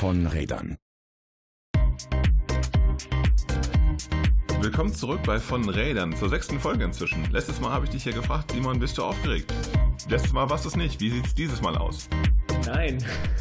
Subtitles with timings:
[0.00, 0.78] von Rädern.
[4.62, 7.30] Willkommen zurück bei Von Rädern zur sechsten Folge inzwischen.
[7.30, 9.52] Letztes Mal habe ich dich hier gefragt, Simon, bist du aufgeregt?
[10.08, 11.02] Letztes Mal warst du es nicht.
[11.02, 12.08] Wie sieht es dieses Mal aus?
[12.64, 12.96] Nein,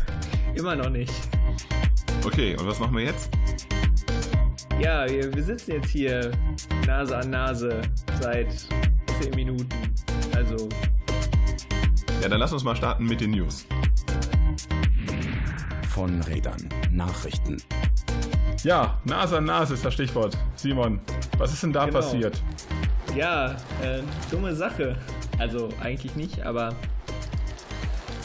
[0.54, 1.14] immer noch nicht.
[2.26, 3.30] Okay, und was machen wir jetzt?
[4.82, 6.30] Ja, wir, wir sitzen jetzt hier
[6.86, 7.82] Nase an Nase
[8.20, 8.68] seit
[9.22, 9.70] zehn Minuten.
[10.36, 10.68] Also.
[12.22, 13.66] Ja, dann lass uns mal starten mit den News.
[16.00, 16.70] Von Rädern.
[16.94, 17.58] Nachrichten.
[18.64, 20.38] Ja, Nase an Nase ist das Stichwort.
[20.56, 21.02] Simon,
[21.38, 21.98] was ist denn da Genau.
[22.00, 22.42] passiert?
[23.18, 24.96] Ja, äh, dumme Sache.
[25.40, 26.74] Also eigentlich nicht, aber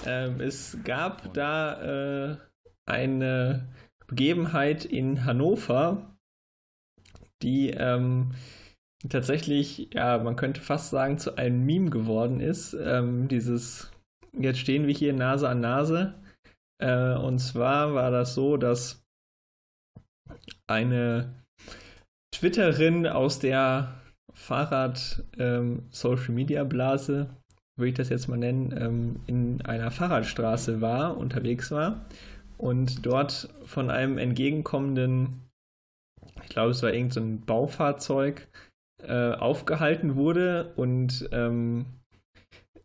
[0.07, 2.37] ähm, es gab da äh,
[2.87, 3.67] eine
[4.07, 6.15] Begebenheit in Hannover,
[7.43, 8.37] die ähm,
[9.09, 12.73] tatsächlich, ja, man könnte fast sagen, zu einem Meme geworden ist.
[12.81, 13.91] Ähm, dieses,
[14.33, 16.15] jetzt stehen wir hier Nase an Nase.
[16.85, 19.03] Äh, und zwar war das so, dass
[20.67, 21.33] eine
[22.35, 23.95] Twitterin aus der
[24.35, 27.31] Fahrrad-Social-Media-Blase,
[27.77, 32.05] würde ich das jetzt mal nennen, ähm, in einer Fahrradstraße war, unterwegs war
[32.59, 35.41] und dort von einem entgegenkommenden,
[36.43, 38.47] ich glaube, es war irgendein so Baufahrzeug,
[39.03, 41.87] äh, aufgehalten wurde und ähm,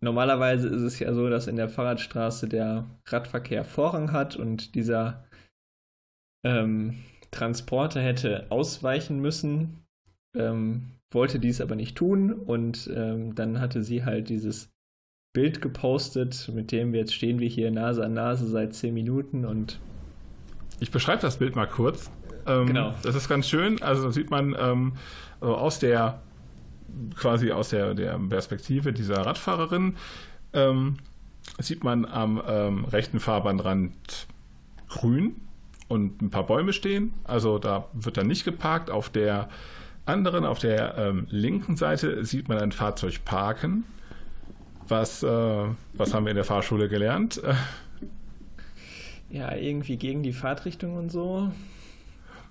[0.01, 5.25] normalerweise ist es ja so, dass in der Fahrradstraße der Radverkehr Vorrang hat und dieser
[6.45, 9.85] ähm, Transporter hätte ausweichen müssen,
[10.35, 14.71] ähm, wollte dies aber nicht tun und ähm, dann hatte sie halt dieses
[15.33, 19.45] Bild gepostet, mit dem wir jetzt stehen wir hier Nase an Nase seit 10 Minuten
[19.45, 19.79] und
[20.79, 22.09] Ich beschreibe das Bild mal kurz.
[22.47, 22.93] Ähm, Genau.
[23.03, 23.81] Das ist ganz schön.
[23.81, 24.93] Also da sieht man ähm,
[25.41, 26.21] also aus der
[27.15, 29.95] quasi aus der, der Perspektive dieser Radfahrerin
[30.53, 30.97] ähm,
[31.59, 34.27] sieht man am ähm, rechten Fahrbahnrand
[34.87, 35.35] grün
[35.87, 37.13] und ein paar Bäume stehen.
[37.23, 38.89] Also da wird dann nicht geparkt.
[38.89, 39.49] Auf der
[40.05, 43.83] anderen, auf der ähm, linken Seite sieht man ein Fahrzeug parken.
[44.87, 47.41] Was, äh, was haben wir in der Fahrschule gelernt?
[49.29, 51.51] Ja, irgendwie gegen die Fahrtrichtung und so.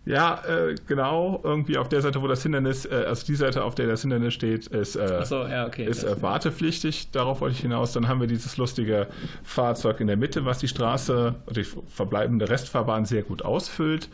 [0.08, 1.38] Ja, äh, genau.
[1.44, 4.32] Irgendwie auf der Seite, wo das Hindernis, äh, also die Seite, auf der das Hindernis
[4.32, 5.84] steht, ist, äh, Achso, ja, okay.
[5.84, 7.10] ist äh, wartepflichtig.
[7.10, 7.92] Darauf wollte ich hinaus.
[7.92, 9.08] Dann haben wir dieses lustige
[9.44, 14.08] Fahrzeug in der Mitte, was die Straße, die verbleibende Restfahrbahn sehr gut ausfüllt.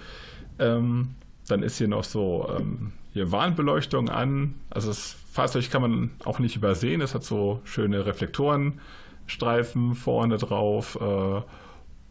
[0.58, 1.10] Ähm,
[1.46, 4.56] dann ist hier noch so ähm, hier Warnbeleuchtung an.
[4.70, 7.02] Also das Fahrzeug kann man auch nicht übersehen.
[7.02, 10.98] Es hat so schöne Reflektorenstreifen vorne drauf.
[11.00, 11.42] Äh,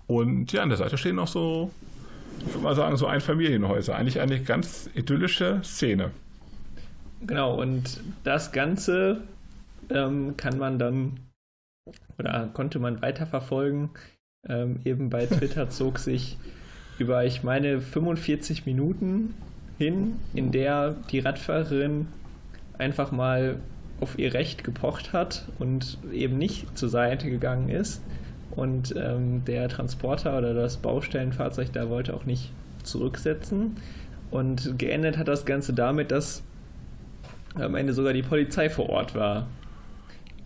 [0.08, 1.70] und ja, an der Seite stehen noch so,
[2.40, 3.96] ich würde mal sagen, so Einfamilienhäuser.
[3.96, 6.12] Eigentlich eine ganz idyllische Szene.
[7.26, 9.22] Genau, und das Ganze
[9.90, 11.20] ähm, kann man dann
[12.18, 13.90] oder konnte man weiterverfolgen.
[14.48, 16.38] Ähm, eben bei Twitter zog sich
[17.00, 19.34] über, ich meine, 45 Minuten
[19.78, 22.08] hin, in der die Radfahrerin
[22.78, 23.58] einfach mal
[24.00, 28.02] auf ihr Recht gepocht hat und eben nicht zur Seite gegangen ist.
[28.56, 32.52] Und ähm, der Transporter oder das Baustellenfahrzeug da wollte auch nicht
[32.84, 33.78] zurücksetzen.
[34.30, 36.44] Und geendet hat das Ganze damit, dass
[37.56, 39.47] am Ende sogar die Polizei vor Ort war.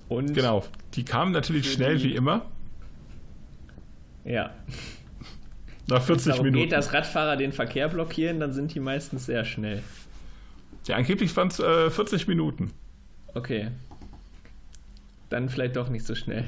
[0.09, 0.63] Und Genau.
[0.93, 2.45] Die kamen natürlich schnell die- wie immer.
[4.23, 4.51] ja,
[5.89, 6.63] Nach wenn es 40 darum Minuten.
[6.63, 9.81] geht, dass Radfahrer den Verkehr blockieren, dann sind die meistens sehr schnell.
[10.85, 12.71] ja, angeblich waren es äh, 40 Minuten.
[13.33, 13.69] Okay.
[15.29, 16.45] Dann vielleicht doch nicht so schnell.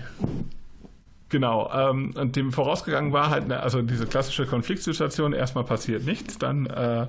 [1.30, 1.72] Genau.
[1.74, 5.34] Ähm, und dem vorausgegangen war halt, ne, also diese klassische Konfliktsituation.
[5.34, 7.08] Erstmal passiert nichts, dann äh,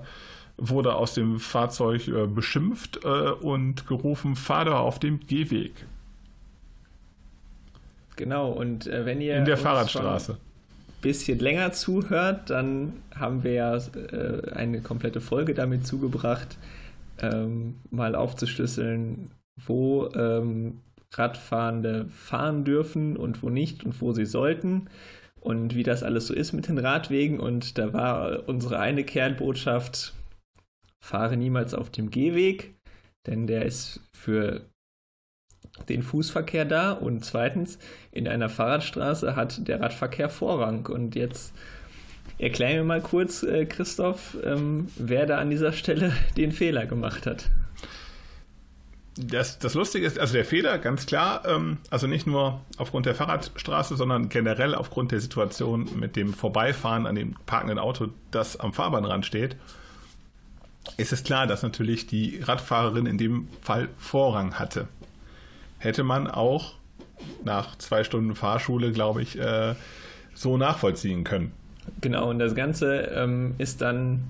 [0.57, 5.73] wurde aus dem Fahrzeug äh, beschimpft äh, und gerufen, fahr doch auf dem Gehweg
[8.21, 10.37] Genau, und äh, wenn ihr in der Fahrradstraße.
[11.01, 16.59] bisschen länger zuhört, dann haben wir ja äh, eine komplette Folge damit zugebracht,
[17.23, 19.31] ähm, mal aufzuschlüsseln,
[19.65, 20.81] wo ähm,
[21.13, 24.89] Radfahrende fahren dürfen und wo nicht und wo sie sollten
[25.41, 27.41] und wie das alles so ist mit den Radwegen.
[27.41, 30.15] Und da war unsere eine Kernbotschaft,
[31.01, 32.75] fahre niemals auf dem Gehweg,
[33.27, 34.67] denn der ist für
[35.89, 37.79] den Fußverkehr da und zweitens,
[38.13, 40.87] in einer Fahrradstraße hat der Radverkehr Vorrang.
[40.87, 41.55] Und jetzt
[42.39, 47.27] erklär mir mal kurz, äh, Christoph, ähm, wer da an dieser Stelle den Fehler gemacht
[47.27, 47.51] hat.
[49.27, 53.15] Das, das Lustige ist, also der Fehler, ganz klar, ähm, also nicht nur aufgrund der
[53.15, 58.73] Fahrradstraße, sondern generell aufgrund der Situation mit dem Vorbeifahren an dem parkenden Auto, das am
[58.73, 59.57] Fahrbahnrand steht,
[60.97, 64.89] ist es klar, dass natürlich die Radfahrerin in dem Fall Vorrang hatte.
[65.79, 66.75] Hätte man auch
[67.45, 69.75] nach zwei Stunden Fahrschule, glaube ich, äh,
[70.35, 71.53] so nachvollziehen können.
[72.01, 74.25] Genau, und das Ganze ähm, ist dann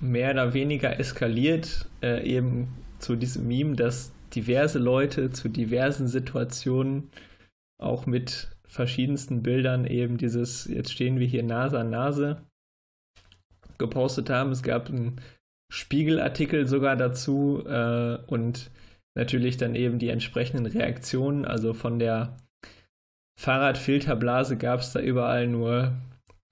[0.00, 2.68] mehr oder weniger eskaliert, äh, eben
[3.02, 7.10] zu diesem Meme, dass diverse Leute zu diversen Situationen
[7.80, 12.42] auch mit verschiedensten Bildern eben dieses, jetzt stehen wir hier Nase an Nase,
[13.78, 14.52] gepostet haben.
[14.52, 15.20] Es gab einen
[15.70, 18.70] Spiegelartikel sogar dazu äh, und
[19.14, 21.44] natürlich dann eben die entsprechenden Reaktionen.
[21.44, 22.36] Also von der
[23.38, 25.92] Fahrradfilterblase gab es da überall nur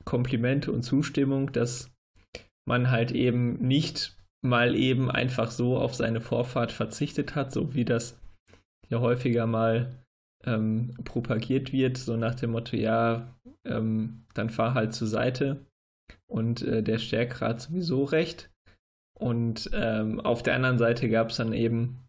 [0.04, 1.90] Komplimente und Zustimmung, dass
[2.66, 7.84] man halt eben nicht mal eben einfach so auf seine Vorfahrt verzichtet hat, so wie
[7.84, 8.18] das
[8.88, 9.94] ja häufiger mal
[10.44, 13.34] ähm, propagiert wird, so nach dem Motto, ja,
[13.64, 15.66] ähm, dann fahr halt zur Seite
[16.26, 18.50] und äh, der Stärkere hat sowieso recht.
[19.18, 22.08] Und ähm, auf der anderen Seite gab es dann eben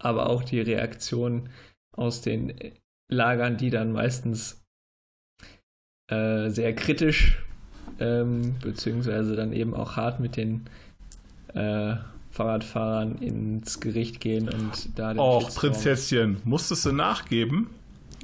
[0.00, 1.48] aber auch die Reaktion
[1.96, 2.54] aus den
[3.08, 4.64] Lagern, die dann meistens
[6.10, 7.44] äh, sehr kritisch
[8.00, 10.68] ähm, beziehungsweise dann eben auch hart mit den
[11.54, 11.96] äh,
[12.30, 17.68] Fahrradfahrern ins Gericht gehen und da den Och, Prinzesschen, musstest du nachgeben?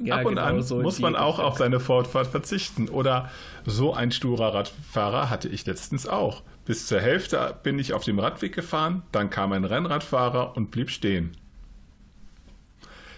[0.01, 2.89] Ja, Ab und genau an so muss man auch auf seine Fortfahrt verzichten.
[2.89, 3.29] Oder
[3.65, 6.43] so ein sturer Radfahrer hatte ich letztens auch.
[6.65, 10.89] Bis zur Hälfte bin ich auf dem Radweg gefahren, dann kam ein Rennradfahrer und blieb
[10.89, 11.31] stehen.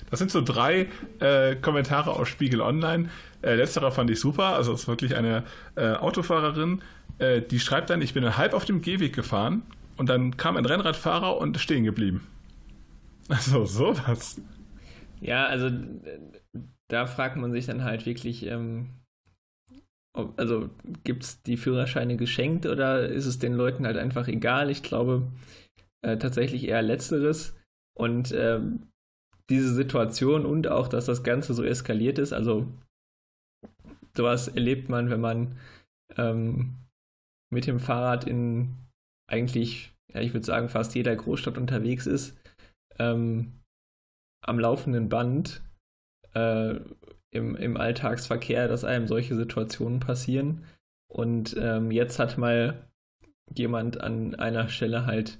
[0.09, 0.87] Das sind so drei
[1.19, 3.09] äh, Kommentare aus Spiegel Online.
[3.41, 4.55] Äh, letzterer fand ich super.
[4.55, 5.43] Also es ist wirklich eine
[5.75, 6.81] äh, Autofahrerin,
[7.19, 9.63] äh, die schreibt dann, ich bin halb auf dem Gehweg gefahren
[9.97, 12.25] und dann kam ein Rennradfahrer und stehen geblieben.
[13.29, 14.39] Also sowas.
[15.19, 15.69] Ja, also
[16.89, 18.87] da fragt man sich dann halt wirklich, ähm,
[20.13, 20.69] ob, also
[21.03, 24.69] gibt es die Führerscheine geschenkt oder ist es den Leuten halt einfach egal?
[24.69, 25.29] Ich glaube
[26.05, 27.53] äh, tatsächlich eher letzteres.
[27.97, 28.87] Und ähm,
[29.49, 32.67] diese Situation und auch, dass das Ganze so eskaliert ist, also
[34.15, 35.57] sowas erlebt man, wenn man
[36.15, 36.75] ähm,
[37.51, 38.86] mit dem Fahrrad in
[39.27, 42.37] eigentlich, ja, ich würde sagen, fast jeder Großstadt unterwegs ist,
[42.99, 43.53] ähm,
[44.41, 45.61] am laufenden Band
[46.33, 46.75] äh,
[47.31, 50.63] im, im Alltagsverkehr, dass einem solche Situationen passieren.
[51.09, 52.87] Und ähm, jetzt hat mal
[53.53, 55.37] jemand an einer Stelle halt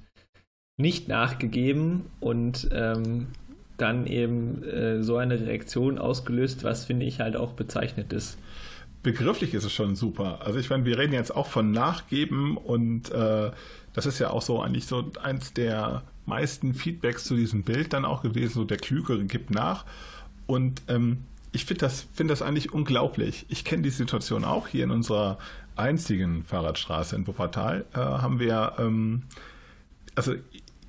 [0.77, 3.27] nicht nachgegeben und ähm,
[3.77, 8.37] dann eben äh, so eine Reaktion ausgelöst, was finde ich halt auch bezeichnet ist.
[9.07, 10.42] Begrifflich ist es schon super.
[10.44, 13.51] Also ich meine, wir reden jetzt auch von Nachgeben und äh,
[13.94, 18.04] das ist ja auch so eigentlich so eins der meisten Feedbacks zu diesem Bild dann
[18.04, 19.86] auch gewesen, so der Klügere gibt nach.
[20.45, 21.24] Und ähm,
[21.54, 23.45] ich finde das, find das eigentlich unglaublich.
[23.48, 25.38] Ich kenne die Situation auch hier in unserer
[25.77, 27.86] einzigen Fahrradstraße in Wuppertal.
[27.94, 29.24] Äh, haben wir, ähm,
[30.15, 30.33] also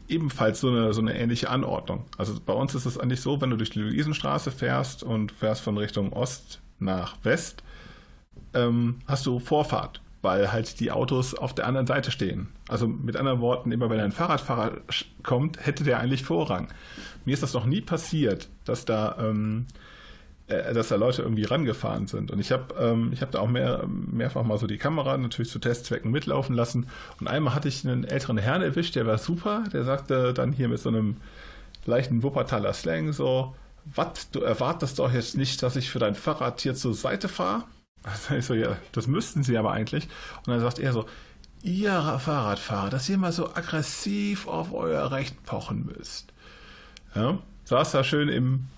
[0.09, 2.07] ebenfalls so eine, so eine ähnliche Anordnung.
[2.17, 5.63] Also bei uns ist es eigentlich so, wenn du durch die Luisenstraße fährst und fährst
[5.63, 7.63] von Richtung Ost nach West,
[8.67, 12.49] ähm, hast du Vorfahrt, weil halt die Autos auf der anderen Seite stehen.
[12.69, 14.79] Also mit anderen Worten, immer wenn ein Fahrradfahrer
[15.23, 16.69] kommt, hätte der eigentlich Vorrang.
[17.25, 19.67] Mir ist das noch nie passiert, dass da ähm,
[20.49, 22.31] äh, dass da Leute irgendwie rangefahren sind.
[22.31, 25.59] Und ich habe ähm, hab da auch mehr, mehrfach mal so die Kamera natürlich zu
[25.59, 26.87] Testzwecken mitlaufen lassen.
[27.21, 29.65] Und einmal hatte ich einen älteren Herrn erwischt, der war super.
[29.73, 31.17] Der sagte dann hier mit so einem
[31.85, 33.55] leichten Wuppertaler Slang so,
[33.95, 37.65] was, du erwartest doch jetzt nicht, dass ich für dein Fahrrad hier zur Seite fahre?
[38.03, 40.09] Also ich so, ja, das müssten sie aber eigentlich.
[40.39, 41.07] Und dann sagt er so,
[41.63, 46.33] ihr Fahrradfahrer, dass ihr mal so aggressiv auf euer Recht pochen müsst.
[47.15, 48.69] Ja, saß da schön im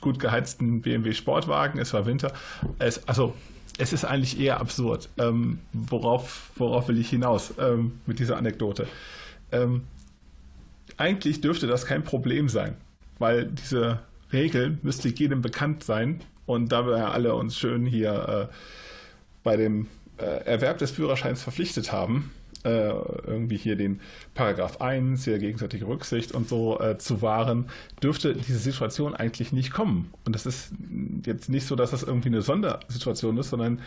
[0.00, 2.32] gut geheizten BMW Sportwagen, es war Winter.
[2.78, 3.34] Es, also
[3.78, 5.08] es ist eigentlich eher absurd.
[5.18, 8.86] Ähm, worauf, worauf will ich hinaus ähm, mit dieser Anekdote?
[9.52, 9.82] Ähm,
[10.96, 12.76] eigentlich dürfte das kein Problem sein,
[13.18, 14.00] weil diese
[14.32, 16.20] Regel müsste jedem bekannt sein.
[16.48, 18.54] Und da wir alle uns schön hier äh,
[19.44, 19.86] bei dem
[20.16, 22.30] äh, Erwerb des Führerscheins verpflichtet haben,
[22.64, 24.00] äh, irgendwie hier den
[24.32, 27.66] Paragraph 1, hier gegenseitige Rücksicht und so äh, zu wahren,
[28.02, 30.10] dürfte diese Situation eigentlich nicht kommen.
[30.24, 30.72] Und das ist
[31.26, 33.82] jetzt nicht so, dass das irgendwie eine Sondersituation ist, sondern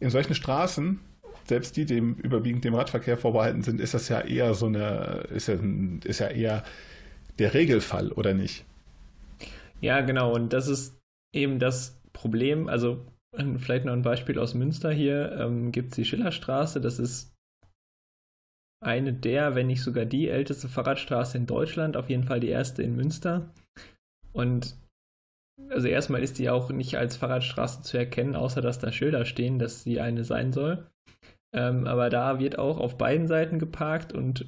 [0.00, 1.00] in solchen Straßen,
[1.44, 5.48] selbst die dem überwiegend dem Radverkehr vorbehalten sind, ist das ja eher so eine, ist
[5.48, 5.56] ja,
[6.04, 6.64] ist ja eher
[7.38, 8.64] der Regelfall, oder nicht?
[9.82, 10.32] Ja, genau.
[10.34, 10.98] Und das ist
[11.34, 12.68] eben das Problem.
[12.68, 13.04] Also
[13.58, 15.32] vielleicht noch ein Beispiel aus Münster hier.
[15.32, 16.80] Ähm, Gibt es die Schillerstraße.
[16.80, 17.34] Das ist
[18.84, 22.82] eine der, wenn nicht sogar die älteste Fahrradstraße in Deutschland, auf jeden Fall die erste
[22.82, 23.52] in Münster.
[24.32, 24.76] Und
[25.70, 29.58] also erstmal ist die auch nicht als Fahrradstraße zu erkennen, außer dass da Schilder stehen,
[29.58, 30.86] dass sie eine sein soll.
[31.52, 34.46] Ähm, aber da wird auch auf beiden Seiten geparkt und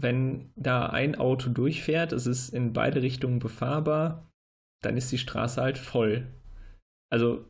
[0.00, 4.30] wenn da ein Auto durchfährt, es ist in beide Richtungen befahrbar,
[4.82, 6.26] dann ist die Straße halt voll.
[7.10, 7.44] Also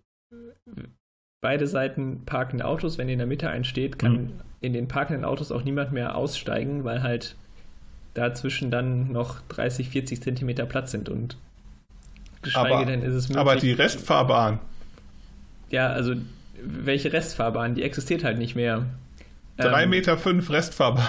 [1.41, 2.99] beide Seiten parkende Autos.
[2.99, 4.41] Wenn in der Mitte einsteht, kann mhm.
[4.61, 7.37] in den parkenden Autos auch niemand mehr aussteigen, weil halt
[8.15, 11.37] dazwischen dann noch 30, 40 Zentimeter Platz sind und
[12.43, 13.41] geschweige aber, denn ist es möglich.
[13.41, 14.59] Aber die Restfahrbahn.
[15.71, 16.15] Ja, also
[16.61, 17.75] welche Restfahrbahn?
[17.75, 18.87] Die existiert halt nicht mehr.
[19.59, 21.09] 3,5 ähm, Meter fünf Restfahrbahn.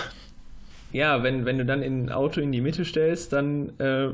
[0.92, 4.10] Ja, wenn, wenn du dann ein Auto in die Mitte stellst, dann äh,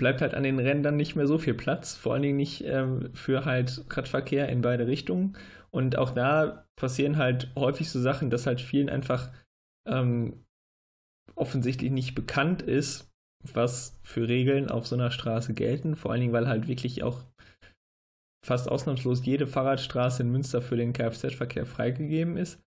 [0.00, 1.94] bleibt halt an den Rändern nicht mehr so viel Platz.
[1.94, 5.36] Vor allen Dingen nicht ähm, für halt Radverkehr in beide Richtungen.
[5.70, 9.30] Und auch da passieren halt häufig so Sachen, dass halt vielen einfach
[9.86, 10.42] ähm,
[11.34, 13.10] offensichtlich nicht bekannt ist,
[13.52, 15.96] was für Regeln auf so einer Straße gelten.
[15.96, 17.22] Vor allen Dingen, weil halt wirklich auch
[18.42, 22.58] fast ausnahmslos jede Fahrradstraße in Münster für den Kfz-Verkehr freigegeben ist.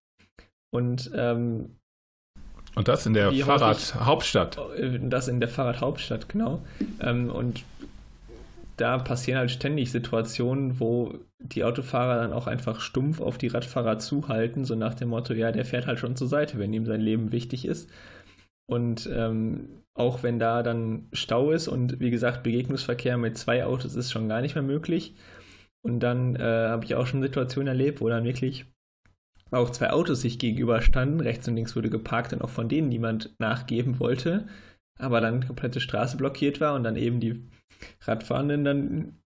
[0.72, 1.80] Und ähm,
[2.74, 4.58] und das in der Fahrradhauptstadt.
[4.76, 6.62] Äh, das in der Fahrradhauptstadt, genau.
[7.00, 7.62] Ähm, und
[8.76, 13.98] da passieren halt ständig Situationen, wo die Autofahrer dann auch einfach stumpf auf die Radfahrer
[13.98, 17.00] zuhalten, so nach dem Motto, ja, der fährt halt schon zur Seite, wenn ihm sein
[17.00, 17.88] Leben wichtig ist.
[18.66, 23.94] Und ähm, auch wenn da dann Stau ist und wie gesagt, Begegnungsverkehr mit zwei Autos
[23.94, 25.14] ist schon gar nicht mehr möglich.
[25.82, 28.64] Und dann äh, habe ich auch schon Situationen erlebt, wo dann wirklich
[29.54, 31.20] auch zwei Autos sich gegenüberstanden.
[31.20, 34.46] Rechts und links wurde geparkt und auch von denen niemand nachgeben wollte.
[34.98, 37.48] Aber dann komplette Straße blockiert war und dann eben die
[38.02, 39.18] Radfahrenden dann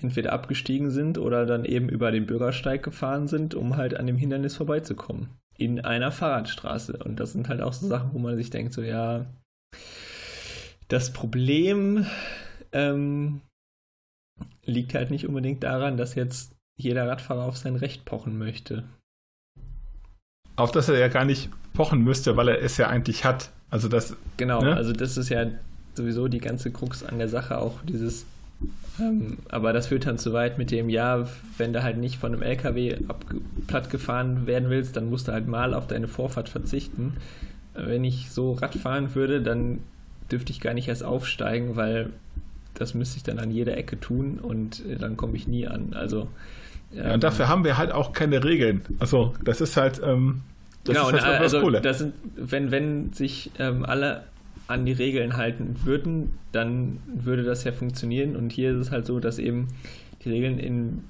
[0.00, 4.16] entweder abgestiegen sind oder dann eben über den Bürgersteig gefahren sind, um halt an dem
[4.16, 5.28] Hindernis vorbeizukommen.
[5.56, 6.98] In einer Fahrradstraße.
[7.04, 9.26] Und das sind halt auch so Sachen, wo man sich denkt, so ja,
[10.88, 12.06] das Problem
[12.72, 13.40] ähm,
[14.64, 18.84] liegt halt nicht unbedingt daran, dass jetzt jeder Radfahrer auf sein Recht pochen möchte.
[20.56, 23.50] Auf das er ja gar nicht pochen müsste, weil er es ja eigentlich hat.
[23.70, 24.16] Also das.
[24.36, 24.74] Genau, ne?
[24.74, 25.46] also das ist ja
[25.94, 28.24] sowieso die ganze Krux an der Sache, auch dieses.
[29.00, 31.26] Ähm, aber das führt dann zu weit mit dem, ja,
[31.58, 32.96] wenn du halt nicht von einem LKW
[33.66, 37.14] platt gefahren werden willst, dann musst du halt mal auf deine Vorfahrt verzichten.
[37.74, 39.80] Wenn ich so Rad fahren würde, dann
[40.30, 42.10] dürfte ich gar nicht erst aufsteigen, weil
[42.74, 45.94] das müsste ich dann an jeder Ecke tun und äh, dann komme ich nie an.
[45.94, 46.28] Also
[46.94, 48.82] ja, und dafür haben wir halt auch keine Regeln.
[48.98, 50.42] Also das ist halt ähm,
[50.84, 51.80] das genau, ist halt also, Coole.
[51.80, 54.24] Das sind, wenn, wenn sich ähm, alle
[54.66, 58.36] an die Regeln halten würden, dann würde das ja funktionieren.
[58.36, 59.68] Und hier ist es halt so, dass eben
[60.24, 61.04] die Regeln in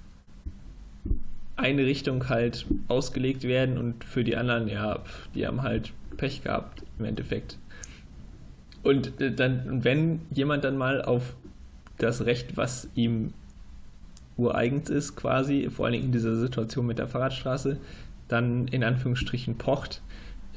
[1.56, 5.00] eine Richtung halt ausgelegt werden und für die anderen, ja,
[5.34, 7.58] die haben halt Pech gehabt im Endeffekt.
[8.82, 11.34] Und äh, dann, wenn jemand dann mal auf
[11.98, 13.32] das Recht, was ihm
[14.36, 17.78] ureigens ist, quasi, vor allem in dieser Situation mit der Fahrradstraße,
[18.28, 20.02] dann in Anführungsstrichen pocht,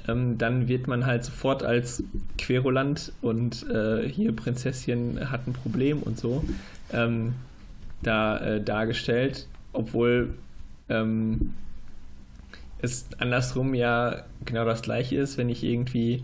[0.08, 2.04] ähm, dann wird man halt sofort als
[2.38, 6.44] Querulant und äh, hier Prinzesschen hat ein Problem und so
[6.92, 7.36] ähm,
[8.02, 10.34] da äh, dargestellt, obwohl
[10.90, 11.54] ähm,
[12.80, 16.24] es andersrum ja genau das gleiche ist, wenn ich irgendwie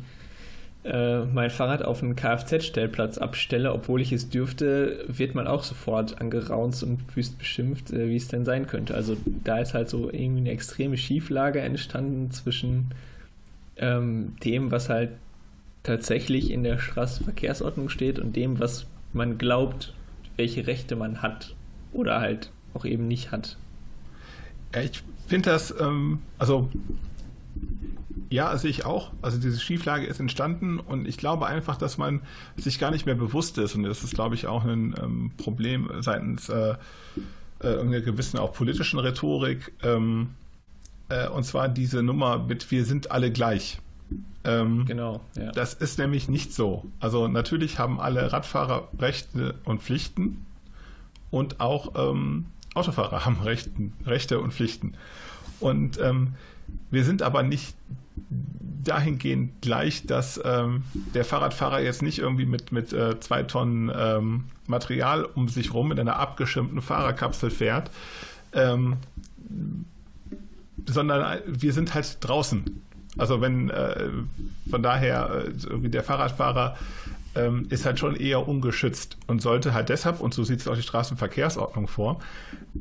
[0.84, 6.20] äh, mein Fahrrad auf einen Kfz-Stellplatz abstelle, obwohl ich es dürfte, wird man auch sofort
[6.20, 8.94] angeraunt und wüst beschimpft, äh, wie es denn sein könnte.
[8.94, 12.92] Also da ist halt so irgendwie eine extreme Schieflage entstanden zwischen
[13.78, 15.12] ähm, dem, was halt
[15.84, 19.94] tatsächlich in der Straßenverkehrsordnung steht und dem, was man glaubt,
[20.36, 21.56] welche Rechte man hat
[21.94, 23.58] oder halt auch eben nicht hat.
[24.74, 26.70] Ja, ich finde das, ähm, also
[28.34, 29.12] ja, sehe ich auch.
[29.22, 32.22] Also diese Schieflage ist entstanden und ich glaube einfach, dass man
[32.58, 35.88] sich gar nicht mehr bewusst ist und das ist, glaube ich, auch ein ähm, Problem
[36.00, 36.76] seitens äh, äh,
[37.62, 39.72] irgendeiner gewissen auch politischen Rhetorik.
[39.84, 40.32] Ähm,
[41.10, 43.80] äh, und zwar diese Nummer mit wir sind alle gleich.
[44.44, 45.22] Ähm, genau.
[45.38, 45.52] Ja.
[45.52, 46.86] Das ist nämlich nicht so.
[47.00, 50.44] Also natürlich haben alle Radfahrer Rechte und Pflichten
[51.30, 54.96] und auch ähm, Autofahrer haben Rechten, Rechte und Pflichten.
[55.60, 56.34] Und ähm,
[56.90, 57.76] wir sind aber nicht
[58.84, 64.46] dahingehend gleich, dass ähm, der Fahrradfahrer jetzt nicht irgendwie mit, mit äh, zwei Tonnen ähm,
[64.68, 67.90] Material um sich rum in einer abgeschirmten Fahrerkapsel fährt,
[68.54, 68.98] ähm,
[70.86, 72.82] sondern wir sind halt draußen.
[73.18, 74.10] Also wenn äh,
[74.70, 76.78] von daher äh, der Fahrradfahrer
[77.36, 80.76] ähm, ist halt schon eher ungeschützt und sollte halt deshalb, und so sieht es auch
[80.76, 82.20] die Straßenverkehrsordnung vor,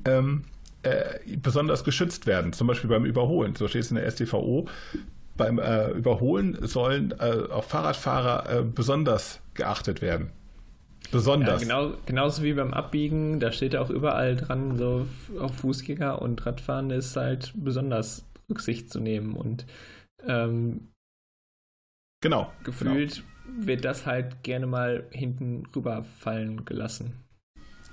[0.04, 0.44] ähm,
[0.82, 3.54] äh, besonders geschützt werden, zum Beispiel beim Überholen.
[3.54, 4.66] So steht es in der StVO.
[5.36, 10.30] Beim äh, Überholen sollen äh, auch Fahrradfahrer äh, besonders geachtet werden.
[11.10, 11.62] Besonders.
[11.62, 15.06] Ja, genau, genauso wie beim Abbiegen, da steht auch überall dran, so
[15.38, 19.34] auf Fußgänger und Radfahren ist halt besonders Rücksicht zu nehmen.
[19.34, 19.66] Und
[20.26, 20.88] ähm,
[22.22, 23.66] genau, gefühlt genau.
[23.66, 27.14] wird das halt gerne mal hinten rüberfallen gelassen.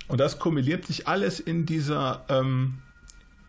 [0.08, 2.80] Und das kumuliert sich alles in dieser, ähm,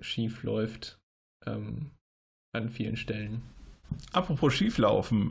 [0.00, 0.98] schief läuft
[1.46, 1.90] ähm,
[2.54, 3.42] an vielen Stellen.
[4.12, 5.30] Apropos schieflaufen.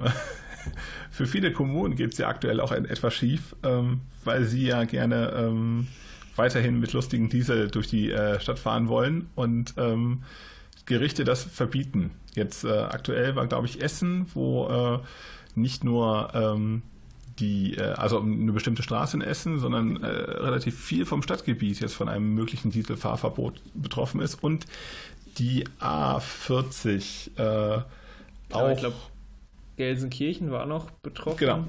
[1.12, 5.34] Für viele Kommunen geht es ja aktuell auch etwas schief, ähm, weil sie ja gerne
[5.36, 5.88] ähm,
[6.36, 10.24] weiterhin mit lustigen Diesel durch die äh, Stadt fahren wollen und ähm,
[10.86, 12.12] Gerichte das verbieten.
[12.34, 16.82] Jetzt äh, aktuell war, glaube ich, Essen, wo äh, nicht nur ähm,
[17.40, 21.96] die, äh, also eine bestimmte Straße in Essen, sondern äh, relativ viel vom Stadtgebiet jetzt
[21.96, 24.66] von einem möglichen Dieselfahrverbot betroffen ist und
[25.38, 27.32] die A40
[28.52, 28.70] auch.
[28.72, 28.96] Ich glaube,
[29.78, 31.38] Gelsenkirchen war noch betroffen.
[31.38, 31.66] Genau.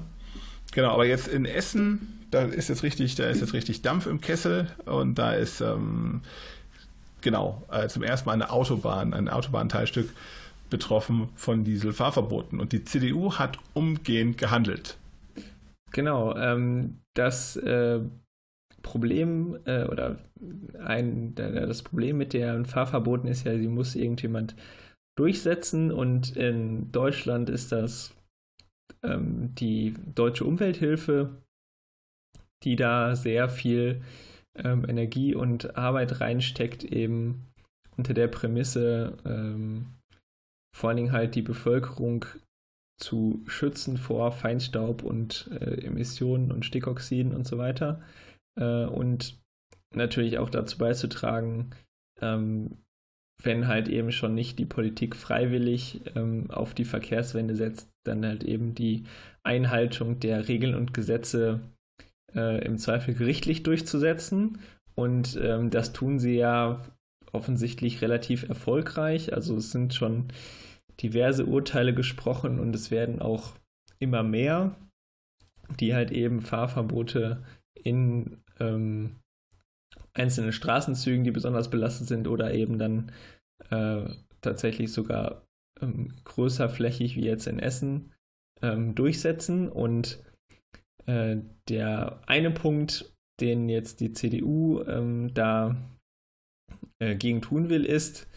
[0.73, 4.21] Genau, aber jetzt in Essen, da ist jetzt richtig, da ist jetzt richtig Dampf im
[4.21, 6.21] Kessel und da ist ähm,
[7.19, 10.09] genau äh, zum ersten Mal eine Autobahn, ein Autobahnteilstück
[10.69, 12.59] betroffen von Dieselfahrverboten.
[12.59, 14.97] Und die CDU hat umgehend gehandelt.
[15.91, 17.99] Genau, ähm, das äh,
[18.81, 20.17] Problem äh, oder
[20.83, 24.55] ein, das Problem mit den Fahrverboten ist ja, sie muss irgendjemand
[25.21, 28.11] durchsetzen und in Deutschland ist das
[29.03, 31.29] ähm, die Deutsche Umwelthilfe,
[32.63, 34.01] die da sehr viel
[34.57, 37.45] ähm, Energie und Arbeit reinsteckt, eben
[37.97, 39.93] unter der Prämisse, ähm,
[40.75, 42.25] vor allen Dingen halt die Bevölkerung
[42.99, 48.01] zu schützen vor Feinstaub und äh, Emissionen und Stickoxiden und so weiter.
[48.59, 49.39] Äh, und
[49.93, 51.75] natürlich auch dazu beizutragen,
[52.21, 52.79] ähm,
[53.43, 58.43] wenn halt eben schon nicht die Politik freiwillig ähm, auf die Verkehrswende setzt, dann halt
[58.43, 59.03] eben die
[59.43, 61.61] Einhaltung der Regeln und Gesetze
[62.35, 64.59] äh, im Zweifel gerichtlich durchzusetzen.
[64.95, 66.81] Und ähm, das tun sie ja
[67.31, 69.33] offensichtlich relativ erfolgreich.
[69.33, 70.25] Also es sind schon
[71.01, 73.53] diverse Urteile gesprochen und es werden auch
[73.99, 74.75] immer mehr,
[75.79, 79.20] die halt eben Fahrverbote in ähm,
[80.13, 83.11] einzelnen Straßenzügen, die besonders belastet sind oder eben dann
[83.69, 84.09] äh,
[84.41, 85.45] tatsächlich sogar
[85.81, 88.11] ähm, größer flächig wie jetzt in Essen
[88.61, 89.69] ähm, durchsetzen.
[89.69, 90.23] Und
[91.05, 91.37] äh,
[91.69, 95.75] der eine Punkt, den jetzt die CDU ähm, da
[96.99, 98.27] äh, gegen tun will, ist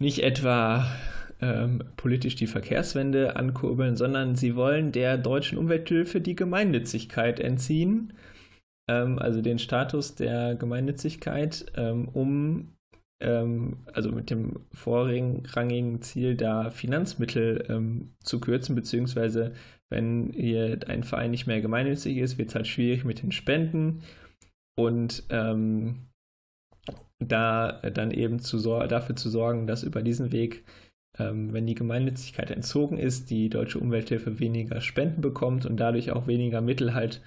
[0.00, 0.86] nicht etwa
[1.40, 8.12] ähm, politisch die Verkehrswende ankurbeln, sondern sie wollen der deutschen Umwelthilfe die Gemeinnützigkeit entziehen
[8.88, 12.76] ähm, also den Status der Gemeinnützigkeit, ähm, um
[13.20, 19.52] ähm, also mit dem vorrangigen Ziel, da Finanzmittel ähm, zu kürzen, beziehungsweise
[19.88, 24.02] wenn hier ein Verein nicht mehr gemeinnützig ist, wird es halt schwierig mit den Spenden
[24.76, 26.08] und ähm,
[27.18, 30.64] da dann eben zu dafür zu sorgen, dass über diesen Weg
[31.18, 36.26] ähm, wenn die Gemeinnützigkeit entzogen ist, die deutsche Umwelthilfe weniger Spenden bekommt und dadurch auch
[36.26, 37.22] weniger Mittel halt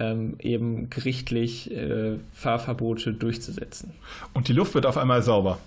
[0.00, 3.92] ähm, eben gerichtlich äh, Fahrverbote durchzusetzen.
[4.32, 5.58] Und die Luft wird auf einmal sauber.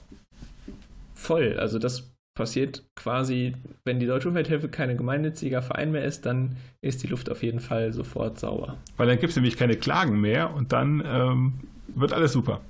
[1.16, 1.58] Voll.
[1.58, 7.02] Also das passiert quasi, wenn die Deutsche Umwelthilfe keine gemeinnütziger Verein mehr ist, dann ist
[7.02, 8.78] die Luft auf jeden Fall sofort sauber.
[8.96, 11.54] Weil dann gibt es nämlich keine Klagen mehr und dann ähm,
[11.96, 12.62] wird alles super.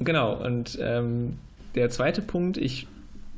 [0.00, 0.42] Genau.
[0.42, 1.38] Und ähm,
[1.74, 2.86] der zweite Punkt, ich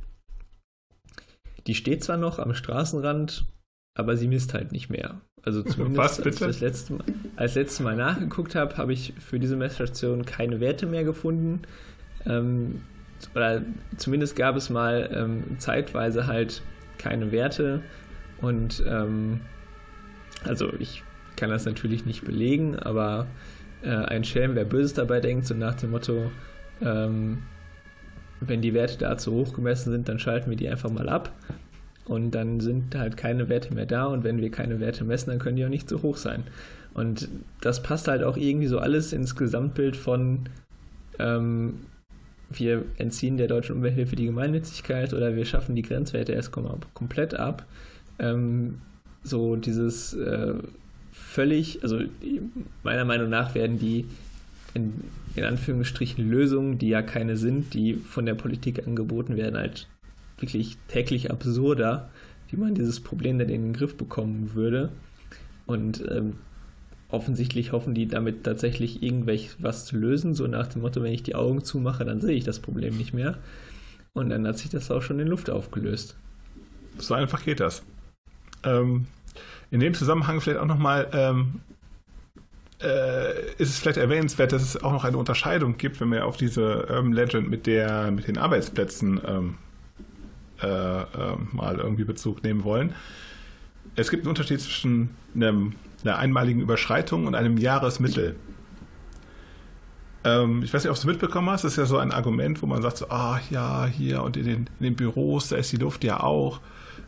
[1.66, 3.44] Die steht zwar noch am Straßenrand,
[3.96, 5.20] aber sie misst halt nicht mehr.
[5.42, 7.04] Also zumindest Was, als ich das letzte Mal,
[7.36, 11.62] als letztes Mal nachgeguckt habe, habe ich für diese Messstation keine Werte mehr gefunden.
[12.26, 12.82] Ähm,
[13.34, 13.62] oder
[13.96, 16.62] zumindest gab es mal ähm, zeitweise halt
[16.98, 17.82] keine Werte.
[18.40, 19.40] Und ähm,
[20.44, 21.02] also ich
[21.36, 23.26] kann das natürlich nicht belegen, aber
[23.82, 26.30] äh, ein Schelm, wer Böses dabei denkt, so nach dem Motto,
[26.80, 27.38] ähm,
[28.40, 31.32] wenn die Werte da zu hoch gemessen sind, dann schalten wir die einfach mal ab.
[32.04, 34.06] Und dann sind halt keine Werte mehr da.
[34.06, 36.42] Und wenn wir keine Werte messen, dann können die auch nicht so hoch sein.
[36.94, 37.28] Und
[37.60, 40.48] das passt halt auch irgendwie so alles ins Gesamtbild von,
[41.18, 41.86] ähm,
[42.58, 47.66] wir entziehen der deutschen Umwelthilfe die Gemeinnützigkeit oder wir schaffen die Grenzwerte erst komplett ab.
[48.18, 48.78] Ähm,
[49.22, 50.54] so dieses äh,
[51.12, 52.00] völlig, also
[52.82, 54.06] meiner Meinung nach werden die
[54.74, 59.88] in, in, Anführungsstrichen Lösungen, die ja keine sind, die von der Politik angeboten werden, halt
[60.38, 62.10] wirklich täglich absurder,
[62.50, 64.90] wie man dieses Problem denn in den Griff bekommen würde.
[65.66, 66.34] Und ähm,
[67.12, 71.34] offensichtlich hoffen die damit tatsächlich irgendwas zu lösen, so nach dem Motto, wenn ich die
[71.34, 73.38] Augen zumache, dann sehe ich das Problem nicht mehr.
[74.14, 76.16] Und dann hat sich das auch schon in Luft aufgelöst.
[76.98, 77.82] So einfach geht das.
[78.64, 79.06] Ähm,
[79.70, 81.60] in dem Zusammenhang vielleicht auch nochmal, ähm,
[82.82, 86.36] äh, ist es vielleicht erwähnenswert, dass es auch noch eine Unterscheidung gibt, wenn wir auf
[86.36, 89.58] diese Urban Legend mit, der, mit den Arbeitsplätzen ähm,
[90.62, 92.94] äh, äh, mal irgendwie Bezug nehmen wollen.
[93.96, 98.36] Es gibt einen Unterschied zwischen einem einer einmaligen Überschreitung und einem Jahresmittel.
[100.24, 102.62] Ähm, ich weiß nicht, ob du es mitbekommen hast, das ist ja so ein Argument,
[102.62, 105.72] wo man sagt, so, ah ja, hier und in den, in den Büros, da ist
[105.72, 106.60] die Luft ja auch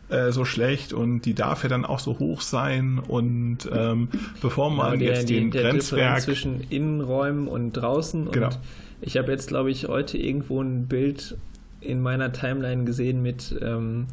[0.09, 4.09] äh, so schlecht und die darf ja dann auch so hoch sein und ähm,
[4.41, 6.21] bevor man ja, der, jetzt den die, der Grenzwerk...
[6.21, 8.47] zwischen Innenräumen und draußen genau.
[8.47, 8.59] und
[9.01, 11.37] ich habe jetzt, glaube ich, heute irgendwo ein Bild
[11.81, 14.07] in meiner Timeline gesehen mit ähm,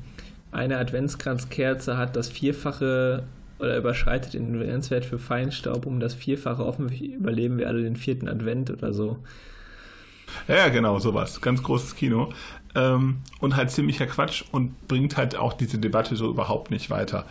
[0.50, 3.24] einer Adventskranzkerze hat das vierfache
[3.62, 6.64] oder überschreitet den Grenzwert für Feinstaub um das Vierfache.
[6.64, 9.18] Hoffentlich überleben wir alle den vierten Advent oder so.
[10.48, 11.40] Ja, genau, sowas.
[11.40, 12.32] Ganz großes Kino.
[12.74, 17.24] Ähm, und halt ziemlicher Quatsch und bringt halt auch diese Debatte so überhaupt nicht weiter.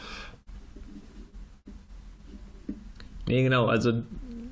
[3.27, 3.65] Nee, genau.
[3.65, 4.03] Also,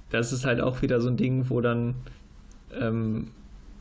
[0.10, 1.96] das ist halt auch wieder so ein Ding, wo dann.
[2.78, 3.32] Ähm,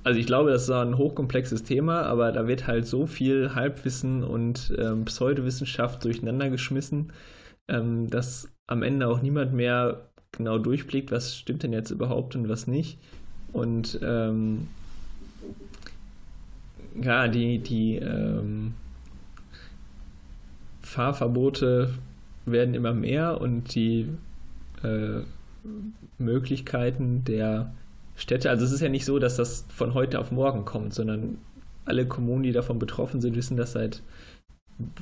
[0.04, 4.22] also, ich glaube, das ist ein hochkomplexes Thema, aber da wird halt so viel Halbwissen
[4.22, 7.10] und ähm, Pseudowissenschaft durcheinander geschmissen
[7.68, 12.48] ähm, dass am Ende auch niemand mehr genau durchblickt, was stimmt denn jetzt überhaupt und
[12.48, 12.98] was nicht.
[13.52, 14.68] Und ähm,
[17.00, 18.74] ja, die, die ähm,
[20.82, 21.94] Fahrverbote
[22.44, 24.08] werden immer mehr und die
[24.82, 25.20] äh,
[26.18, 27.72] Möglichkeiten der
[28.16, 31.38] Städte, also es ist ja nicht so, dass das von heute auf morgen kommt, sondern
[31.84, 34.02] alle Kommunen, die davon betroffen sind, wissen das seit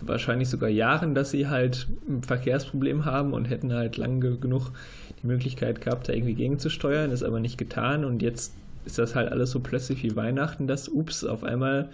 [0.00, 4.72] wahrscheinlich sogar Jahren, dass sie halt ein Verkehrsproblem haben und hätten halt lange genug
[5.22, 8.04] die Möglichkeit gehabt, da irgendwie gegenzusteuern, ist aber nicht getan.
[8.04, 8.54] Und jetzt
[8.86, 11.90] ist das halt alles so plötzlich wie Weihnachten, dass, ups, auf einmal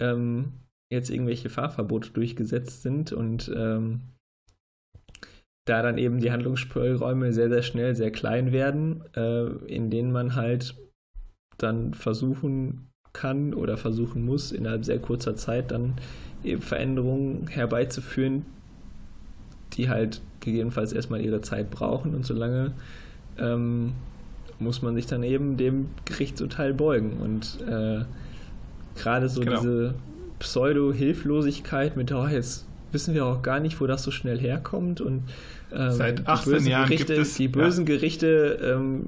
[0.00, 0.52] ähm,
[0.92, 4.02] jetzt irgendwelche Fahrverbote durchgesetzt sind und ähm,
[5.66, 10.36] da dann eben die Handlungsspielräume sehr, sehr schnell sehr klein werden, äh, in denen man
[10.36, 10.76] halt
[11.58, 15.94] dann versuchen kann oder versuchen muss, innerhalb sehr kurzer Zeit dann
[16.60, 18.44] Veränderungen herbeizuführen,
[19.74, 22.72] die halt gegebenenfalls erstmal ihre Zeit brauchen und solange
[23.38, 23.92] ähm,
[24.58, 27.18] muss man sich dann eben dem Gerichtsurteil beugen.
[27.20, 28.04] Und äh,
[28.98, 29.60] gerade so genau.
[29.60, 29.94] diese
[30.38, 35.00] Pseudo-Hilflosigkeit mit, oh, jetzt wissen wir auch gar nicht, wo das so schnell herkommt.
[35.00, 35.24] Und
[35.72, 37.94] ähm, seit 18 Jahren Gerichte, gibt es die bösen ja.
[37.94, 39.04] Gerichte, ähm,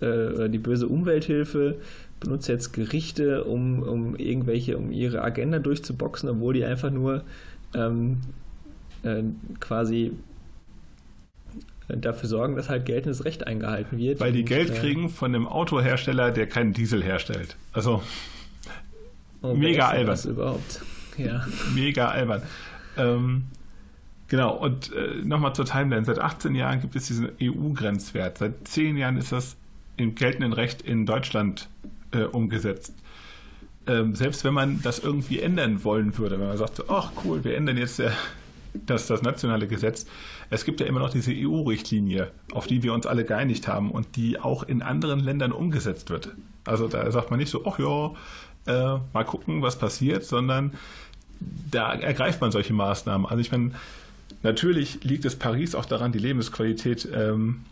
[0.00, 1.76] äh, die böse Umwelthilfe
[2.22, 7.24] benutzt jetzt Gerichte, um, um irgendwelche, um ihre Agenda durchzuboxen, obwohl die einfach nur
[7.74, 8.20] ähm,
[9.02, 9.22] äh,
[9.60, 10.12] quasi
[11.88, 14.20] dafür sorgen, dass halt geltendes Recht eingehalten wird.
[14.20, 17.56] Weil die Geld äh, kriegen von einem Autohersteller, der keinen Diesel herstellt.
[17.72, 18.02] Also
[19.42, 20.06] oh, mega albern.
[20.06, 20.80] Das überhaupt?
[21.18, 21.46] Ja.
[21.74, 22.42] Mega albern.
[22.96, 23.44] Ähm,
[24.28, 26.04] genau, und äh, nochmal zur Timeline.
[26.04, 28.38] Seit 18 Jahren gibt es diesen EU-Grenzwert.
[28.38, 29.56] Seit 10 Jahren ist das
[29.96, 31.68] im geltenden Recht in Deutschland
[32.12, 32.94] äh, umgesetzt.
[33.86, 37.56] Ähm, selbst wenn man das irgendwie ändern wollen würde, wenn man sagt, ach cool, wir
[37.56, 38.10] ändern jetzt äh,
[38.74, 40.06] das, das nationale Gesetz.
[40.50, 44.16] Es gibt ja immer noch diese EU-Richtlinie, auf die wir uns alle geeinigt haben und
[44.16, 46.30] die auch in anderen Ländern umgesetzt wird.
[46.64, 48.12] Also da sagt man nicht so, ach ja,
[48.66, 50.72] äh, mal gucken, was passiert, sondern
[51.70, 53.26] da ergreift man solche Maßnahmen.
[53.26, 53.72] Also ich meine,
[54.42, 57.62] natürlich liegt es Paris auch daran, die Lebensqualität ähm,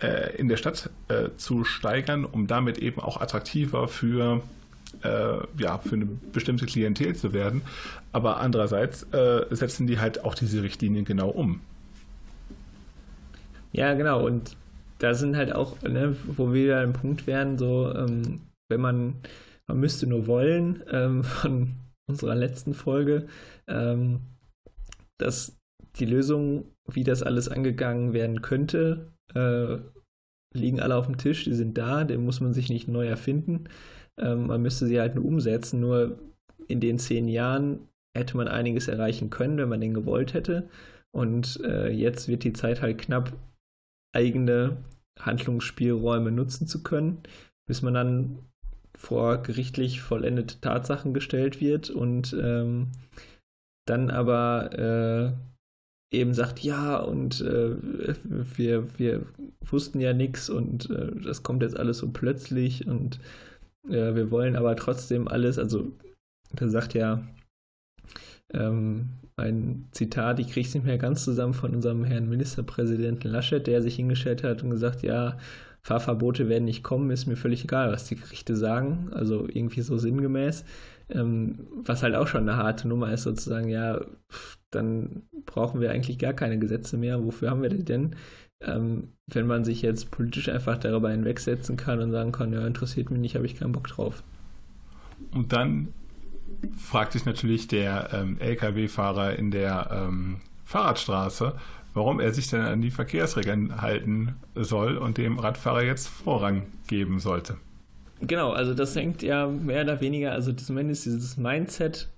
[0.00, 4.42] äh, in der Stadt äh, zu steigern, um damit eben auch attraktiver für
[5.02, 7.62] äh, ja, für eine bestimmte Klientel zu werden.
[8.12, 11.60] Aber andererseits äh, setzen die halt auch diese Richtlinien genau um.
[13.72, 14.24] Ja, genau.
[14.24, 14.56] Und
[14.98, 19.14] da sind halt auch, ne, wo wir wieder ein Punkt wären, so, ähm, wenn man,
[19.66, 21.74] man müsste nur wollen, ähm, von
[22.06, 23.26] unserer letzten Folge,
[23.66, 24.20] ähm,
[25.18, 25.56] dass
[25.96, 29.78] die Lösung, wie das alles angegangen werden könnte, äh,
[30.54, 33.64] liegen alle auf dem Tisch, die sind da, den muss man sich nicht neu erfinden.
[34.18, 35.80] Ähm, man müsste sie halt nur umsetzen.
[35.80, 36.18] Nur
[36.68, 40.68] in den zehn Jahren hätte man einiges erreichen können, wenn man den gewollt hätte.
[41.12, 43.32] Und äh, jetzt wird die Zeit halt knapp,
[44.14, 44.76] eigene
[45.18, 47.18] Handlungsspielräume nutzen zu können,
[47.66, 48.38] bis man dann
[48.96, 52.92] vor gerichtlich vollendete Tatsachen gestellt wird und ähm,
[53.86, 55.32] dann aber äh,
[56.14, 57.76] eben sagt, ja, und äh,
[58.56, 59.26] wir, wir
[59.64, 63.20] wussten ja nichts und äh, das kommt jetzt alles so plötzlich und
[63.88, 65.92] äh, wir wollen aber trotzdem alles, also
[66.52, 67.22] da sagt ja
[68.52, 73.66] ähm, ein Zitat, ich kriege es nicht mehr ganz zusammen von unserem Herrn Ministerpräsidenten Laschet,
[73.66, 75.36] der sich hingestellt hat und gesagt, ja,
[75.82, 79.98] Fahrverbote werden nicht kommen, ist mir völlig egal, was die Gerichte sagen, also irgendwie so
[79.98, 80.64] sinngemäß.
[81.10, 84.00] Ähm, was halt auch schon eine harte Nummer ist, sozusagen, ja,
[84.74, 87.24] dann brauchen wir eigentlich gar keine Gesetze mehr.
[87.24, 88.14] Wofür haben wir die denn?
[88.66, 93.10] ähm, wenn man sich jetzt politisch einfach darüber hinwegsetzen kann und sagen kann, ja, interessiert
[93.10, 94.22] mich nicht, habe ich keinen Bock drauf.
[95.32, 95.88] Und dann
[96.76, 101.54] fragt sich natürlich der ähm, Lkw-Fahrer in der ähm, Fahrradstraße,
[101.94, 107.20] warum er sich denn an die Verkehrsregeln halten soll und dem Radfahrer jetzt Vorrang geben
[107.20, 107.56] sollte.
[108.20, 112.08] Genau, also das hängt ja mehr oder weniger, also zumindest dieses Mindset,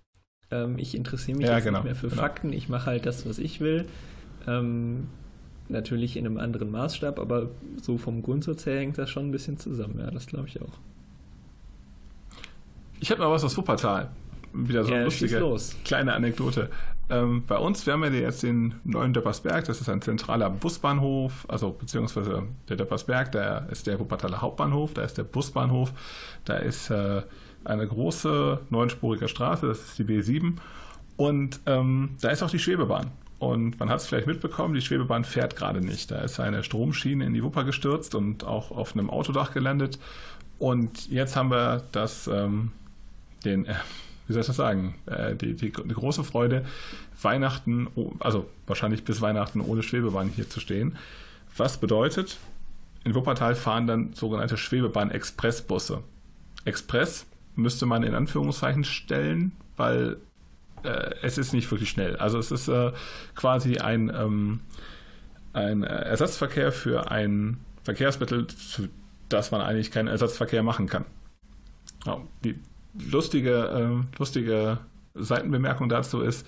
[0.50, 2.22] ähm, ich interessiere mich ja, genau, nicht mehr für genau.
[2.22, 3.86] Fakten, ich mache halt das, was ich will.
[4.46, 5.08] Ähm,
[5.68, 7.50] Natürlich in einem anderen Maßstab, aber
[7.82, 9.98] so vom Grundsatz her hängt das schon ein bisschen zusammen.
[9.98, 10.78] Ja, das glaube ich auch.
[13.00, 14.10] Ich habe mal was aus Wuppertal.
[14.52, 16.70] Wieder so ja, eine lustige kleine Anekdote.
[17.10, 21.44] Ähm, bei uns, wir haben ja jetzt den neuen Döppersberg, das ist ein zentraler Busbahnhof,
[21.48, 25.92] also beziehungsweise der Döppersberg, da ist der Wuppertaler Hauptbahnhof, da ist der Busbahnhof,
[26.44, 27.22] da ist äh,
[27.66, 30.54] eine große neunspurige Straße, das ist die B7
[31.16, 33.10] und ähm, da ist auch die Schwebebahn.
[33.38, 36.10] Und man hat es vielleicht mitbekommen, die Schwebebahn fährt gerade nicht.
[36.10, 39.98] Da ist eine Stromschiene in die Wupper gestürzt und auch auf einem Autodach gelandet.
[40.58, 42.72] Und jetzt haben wir das, ähm,
[43.44, 43.74] den, äh,
[44.26, 46.64] wie soll ich das sagen, äh, die, die, die, große Freude,
[47.20, 47.88] Weihnachten,
[48.20, 50.96] also wahrscheinlich bis Weihnachten ohne Schwebebahn hier zu stehen.
[51.58, 52.38] Was bedeutet,
[53.04, 56.02] in Wuppertal fahren dann sogenannte Schwebebahn-Expressbusse.
[56.64, 60.18] Express müsste man in Anführungszeichen stellen, weil
[60.82, 62.16] äh, es ist nicht wirklich schnell.
[62.16, 62.92] Also es ist äh,
[63.34, 64.60] quasi ein, ähm,
[65.52, 68.88] ein Ersatzverkehr für ein Verkehrsmittel, für
[69.28, 71.04] das man eigentlich keinen Ersatzverkehr machen kann.
[72.04, 72.58] Ja, die
[73.10, 74.78] lustige, äh, lustige
[75.14, 76.46] Seitenbemerkung dazu ist,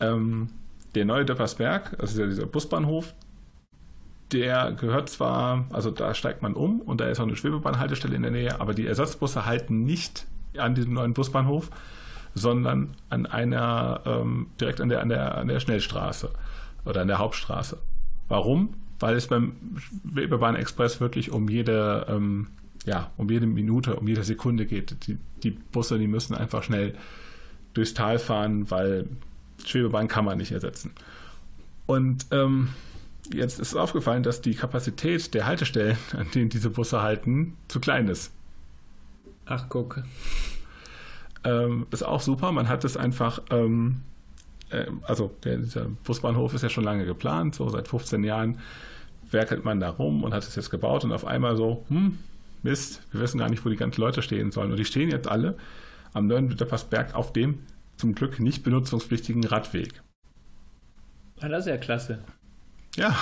[0.00, 0.48] ähm,
[0.94, 3.14] der neue Döppersberg, also dieser Busbahnhof,
[4.32, 8.22] der gehört zwar, also da steigt man um und da ist auch eine Schwebebahnhaltestelle in
[8.22, 11.70] der Nähe, aber die Ersatzbusse halten nicht an diesem neuen Busbahnhof,
[12.34, 16.30] sondern an einer, ähm, direkt an der, an, der, an der Schnellstraße
[16.84, 17.78] oder an der Hauptstraße.
[18.28, 18.74] Warum?
[18.98, 19.52] Weil es beim
[20.04, 22.48] Webebahn Express wirklich um jede, ähm,
[22.86, 25.06] ja, um jede Minute, um jede Sekunde geht.
[25.06, 26.94] Die, die Busse, die müssen einfach schnell
[27.74, 29.08] durchs Tal fahren, weil
[29.64, 30.92] Schwebebahn kann man nicht ersetzen.
[31.86, 32.68] Und ähm,
[33.32, 38.08] jetzt ist aufgefallen, dass die Kapazität der Haltestellen, an denen diese Busse halten, zu klein
[38.08, 38.32] ist.
[39.46, 40.02] Ach, guck.
[41.44, 42.52] Ähm, ist auch super.
[42.52, 44.02] Man hat es einfach, ähm,
[44.70, 48.58] äh, also der, dieser Busbahnhof ist ja schon lange geplant, so seit 15 Jahren
[49.30, 52.18] werkelt man da rum und hat es jetzt gebaut und auf einmal so, hm,
[52.62, 54.70] Mist, wir wissen gar nicht, wo die ganzen Leute stehen sollen.
[54.70, 55.56] Und die stehen jetzt alle
[56.12, 57.60] am neuen Bütterpassberg auf dem
[57.96, 60.02] zum Glück nicht benutzungspflichtigen Radweg.
[61.40, 62.18] Ah, das ist ja klasse.
[62.96, 63.16] Ja.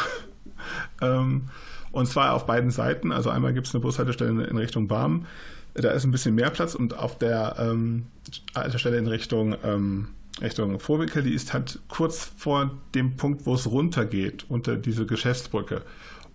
[1.00, 1.48] ähm,
[1.92, 3.12] und zwar auf beiden Seiten.
[3.12, 5.26] Also einmal gibt es eine Bushaltestelle in Richtung Barm.
[5.74, 8.06] Da ist ein bisschen mehr Platz und auf der ähm,
[8.54, 10.08] Haltestelle in Richtung, ähm,
[10.40, 15.82] Richtung Vorwinkel, die ist halt kurz vor dem Punkt, wo es runtergeht, unter diese Geschäftsbrücke.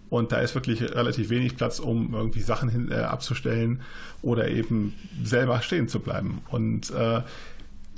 [0.09, 3.81] Und da ist wirklich relativ wenig Platz, um irgendwie Sachen hin, äh, abzustellen
[4.21, 4.93] oder eben
[5.23, 6.41] selber stehen zu bleiben.
[6.49, 7.21] Und äh,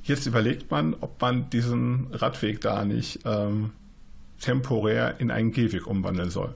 [0.04, 3.72] jetzt überlegt man, ob man diesen Radweg da nicht ähm,
[4.46, 6.54] temporär in einen Gehweg umwandeln soll.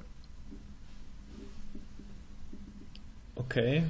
[3.36, 3.84] Okay.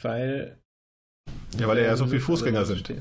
[0.00, 0.56] Weil.
[1.58, 2.88] Ja, weil ja so viele Fußgänger sind.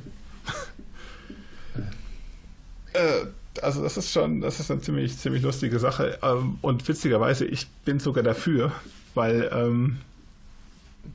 [2.94, 3.26] äh,
[3.62, 6.20] also das ist schon, das ist eine ziemlich, ziemlich lustige Sache.
[6.22, 8.74] Ähm, und witzigerweise, ich bin sogar dafür,
[9.14, 9.50] weil.
[9.54, 10.00] Ähm,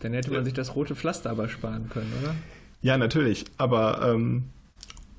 [0.01, 2.35] Dann hätte man sich das rote Pflaster aber sparen können, oder?
[2.81, 3.45] Ja, natürlich.
[3.59, 4.45] Aber ähm,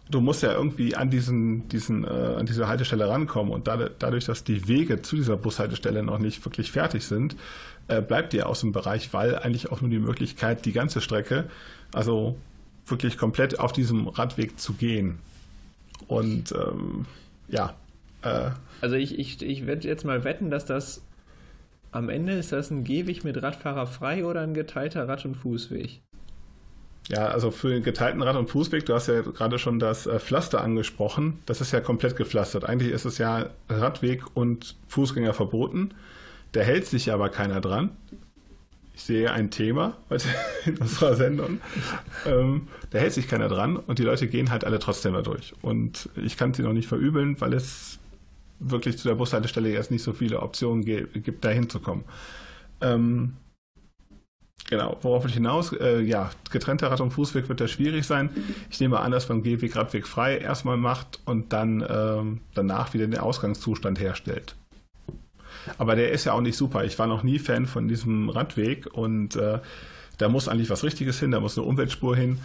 [0.09, 4.25] du musst ja irgendwie an diesen, diesen, äh, an diese Haltestelle rankommen und da, dadurch,
[4.25, 7.35] dass die Wege zu dieser Bushaltestelle noch nicht wirklich fertig sind,
[7.87, 11.49] äh, bleibt dir aus dem Bereich Wall eigentlich auch nur die Möglichkeit, die ganze Strecke,
[11.93, 12.37] also
[12.87, 15.19] wirklich komplett auf diesem Radweg zu gehen.
[16.07, 17.05] Und ähm,
[17.47, 17.75] ja.
[18.21, 21.01] Äh, also ich, ich, ich werde jetzt mal wetten, dass das
[21.91, 26.01] am Ende ist das ein Gehweg mit Radfahrer frei oder ein geteilter Rad- und Fußweg?
[27.09, 30.19] Ja, also für den geteilten Rad- und Fußweg, du hast ja gerade schon das äh,
[30.19, 32.65] Pflaster angesprochen, das ist ja komplett gepflastert.
[32.65, 35.93] Eigentlich ist es ja Radweg und Fußgänger verboten.
[36.51, 37.91] Da hält sich aber keiner dran.
[38.95, 40.27] Ich sehe ein Thema heute
[40.65, 41.59] in unserer Sendung.
[42.25, 45.53] Ähm, da hält sich keiner dran und die Leute gehen halt alle trotzdem da durch.
[45.61, 47.99] Und ich kann sie noch nicht verübeln, weil es
[48.59, 52.05] wirklich zu der Bushaltestelle erst nicht so viele Optionen gibt, da hinzukommen.
[52.81, 53.33] Ähm,
[54.67, 58.32] Genau, worauf ich hinaus, äh, ja, getrennter Rad- und Fußweg wird da schwierig sein.
[58.71, 63.06] Ich nehme an, dass man Gehweg, Radweg frei erstmal macht und dann ähm, danach wieder
[63.06, 64.56] den Ausgangszustand herstellt.
[65.78, 66.84] Aber der ist ja auch nicht super.
[66.84, 69.60] Ich war noch nie Fan von diesem Radweg und äh,
[70.17, 72.39] da muss eigentlich was Richtiges hin, da muss eine Umweltspur hin,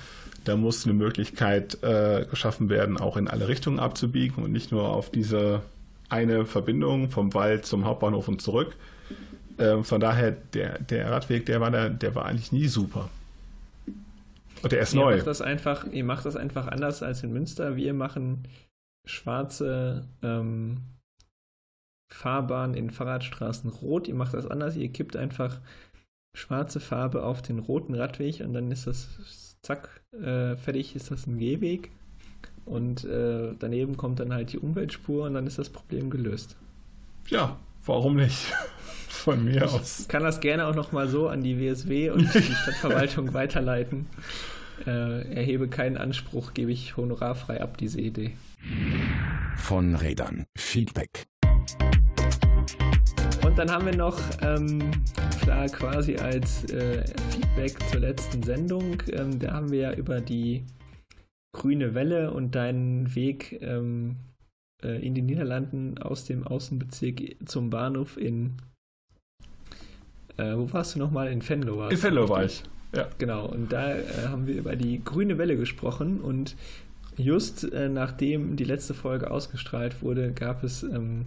[0.44, 4.90] da muss eine Möglichkeit äh, geschaffen werden, auch in alle Richtungen abzubiegen und nicht nur
[4.90, 5.62] auf diese
[6.10, 8.76] eine Verbindung vom Wald zum Hauptbahnhof und zurück.
[9.60, 13.10] Ähm, von daher, der, der Radweg, der war, da, der war eigentlich nie super.
[14.62, 15.16] Und der ist ihr neu.
[15.16, 17.76] Macht das einfach, ihr macht das einfach anders als in Münster.
[17.76, 18.48] Wir machen
[19.06, 20.78] schwarze ähm,
[22.12, 24.08] Fahrbahn in Fahrradstraßen rot.
[24.08, 24.76] Ihr macht das anders.
[24.76, 25.60] Ihr kippt einfach
[26.36, 31.26] schwarze Farbe auf den roten Radweg und dann ist das zack, äh, fertig ist das
[31.26, 31.90] ein Gehweg.
[32.64, 36.56] Und äh, daneben kommt dann halt die Umweltspur und dann ist das Problem gelöst.
[37.28, 38.52] Ja, warum nicht?
[39.08, 40.08] von mir ich aus.
[40.08, 44.06] kann das gerne auch nochmal so an die WSW und die Stadtverwaltung weiterleiten.
[44.86, 48.32] Äh, erhebe keinen Anspruch, gebe ich honorarfrei ab, diese Idee.
[49.56, 50.46] Von Rädern.
[50.56, 51.26] Feedback.
[53.44, 54.90] Und dann haben wir noch ähm,
[55.42, 60.64] klar quasi als äh, Feedback zur letzten Sendung, ähm, da haben wir ja über die
[61.52, 64.16] grüne Welle und deinen Weg ähm,
[64.82, 68.56] äh, in den Niederlanden aus dem Außenbezirk zum Bahnhof in
[70.36, 71.30] äh, wo warst du nochmal?
[71.30, 72.62] In Venlo warst In Venlo war ich.
[72.94, 73.08] Ja.
[73.18, 76.56] Genau, und da äh, haben wir über die grüne Welle gesprochen und
[77.16, 81.26] just äh, nachdem die letzte Folge ausgestrahlt wurde, gab es ähm,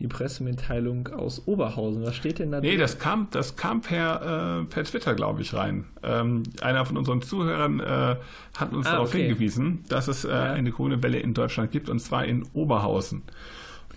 [0.00, 2.02] die Pressemitteilung aus Oberhausen.
[2.02, 2.60] Was steht denn da?
[2.60, 5.84] Nee, das kam, das kam per, äh, per Twitter, glaube ich, rein.
[6.02, 8.16] Ähm, einer von unseren Zuhörern äh,
[8.56, 9.26] hat uns ah, darauf okay.
[9.26, 10.52] hingewiesen, dass es äh, ja.
[10.52, 13.22] eine grüne Welle in Deutschland gibt, und zwar in Oberhausen.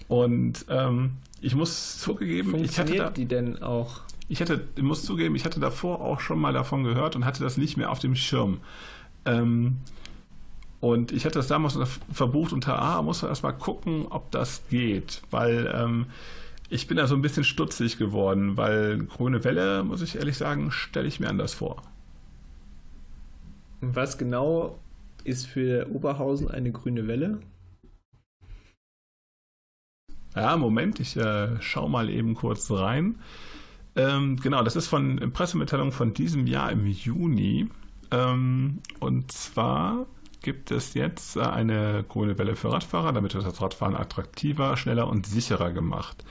[0.09, 4.01] Und ähm, ich muss zugegeben, ich hatte da, die denn auch?
[4.27, 7.43] ich hatte, ich muss zugeben, ich hatte davor auch schon mal davon gehört und hatte
[7.43, 8.59] das nicht mehr auf dem Schirm.
[9.25, 9.77] Ähm,
[10.83, 11.79] und ich hatte das damals
[12.11, 16.07] verbucht unter A, muss man erstmal gucken, ob das geht, weil ähm,
[16.67, 20.71] ich bin da so ein bisschen stutzig geworden, weil grüne Welle, muss ich ehrlich sagen,
[20.71, 21.81] stelle ich mir anders vor.
[23.79, 24.77] Was genau
[25.23, 27.39] ist für Oberhausen eine grüne Welle?
[30.35, 33.19] Ja, Moment, ich äh, schau mal eben kurz rein.
[33.95, 37.69] Ähm, genau, das ist von Pressemitteilung von diesem Jahr im Juni.
[38.11, 40.07] Ähm, und zwar
[40.43, 43.11] gibt es jetzt eine grüne Welle für Radfahrer.
[43.11, 46.23] Damit wird das Radfahren attraktiver, schneller und sicherer gemacht.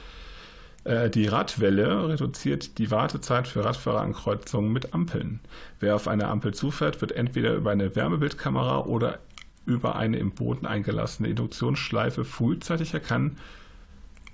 [0.84, 5.40] Äh, die Radwelle reduziert die Wartezeit für Radfahrer an Kreuzungen mit Ampeln.
[5.80, 9.18] Wer auf eine Ampel zufährt, wird entweder über eine Wärmebildkamera oder
[9.66, 13.38] über eine im Boden eingelassene Induktionsschleife frühzeitig erkannt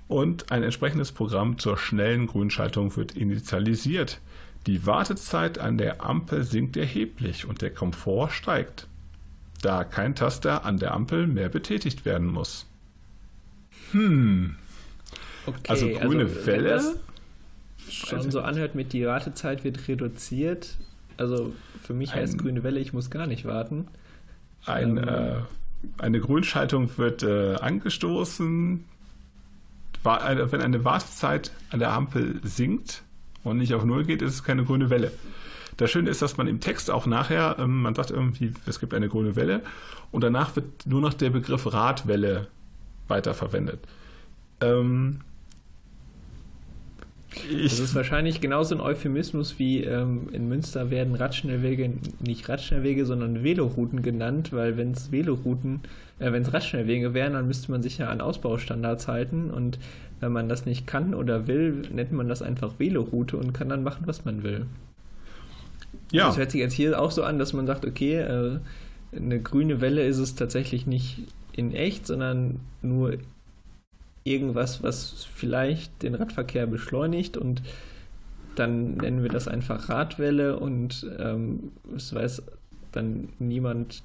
[0.09, 4.21] und ein entsprechendes Programm zur schnellen Grünschaltung wird initialisiert.
[4.67, 8.87] Die Wartezeit an der Ampel sinkt erheblich und der Komfort steigt,
[9.63, 12.67] da kein Taster an der Ampel mehr betätigt werden muss.
[13.93, 14.57] Hm.
[15.47, 16.95] Okay, also grüne also, Welle.
[17.89, 20.77] Schon so anhört mit die Wartezeit wird reduziert.
[21.17, 23.89] Also für mich heißt Ein- grüne Welle, ich muss gar nicht warten.
[24.67, 25.09] Ein, Ähm.
[25.09, 25.33] äh,
[25.99, 28.85] eine Grünschaltung wird äh, angestoßen.
[30.05, 33.03] Eine- Wenn eine Wartezeit an der Ampel sinkt
[33.45, 35.11] und nicht auf Null geht, ist es keine grüne Welle.
[35.79, 38.93] Das Schöne ist, dass man im Text auch nachher, ähm, man sagt irgendwie, es gibt
[38.93, 39.63] eine grüne Welle
[40.11, 42.49] und danach wird nur noch der Begriff Radwelle
[43.07, 43.81] weiterverwendet.
[44.61, 45.21] Ähm,
[47.63, 53.45] Das ist wahrscheinlich genauso ein Euphemismus wie ähm, in Münster werden Radschnellwege nicht Radschnellwege, sondern
[53.45, 55.83] Velorouten genannt, weil wenn es Velorouten,
[56.19, 59.79] äh, wenn es Radschnellwege wären, dann müsste man sich ja an Ausbaustandards halten und
[60.21, 63.85] wenn man das nicht kann oder will, nennt man das einfach Veloroute und kann dann
[63.85, 64.67] machen, was man will.
[66.13, 66.27] Ja.
[66.27, 68.59] Das hört sich jetzt hier auch so an, dass man sagt, okay, äh,
[69.15, 73.15] eine grüne Welle ist es tatsächlich nicht in echt, sondern nur
[74.25, 77.63] irgendwas, was vielleicht den Radverkehr beschleunigt und
[78.55, 82.43] dann nennen wir das einfach Radwelle und ähm, es weiß
[82.93, 84.03] dann niemand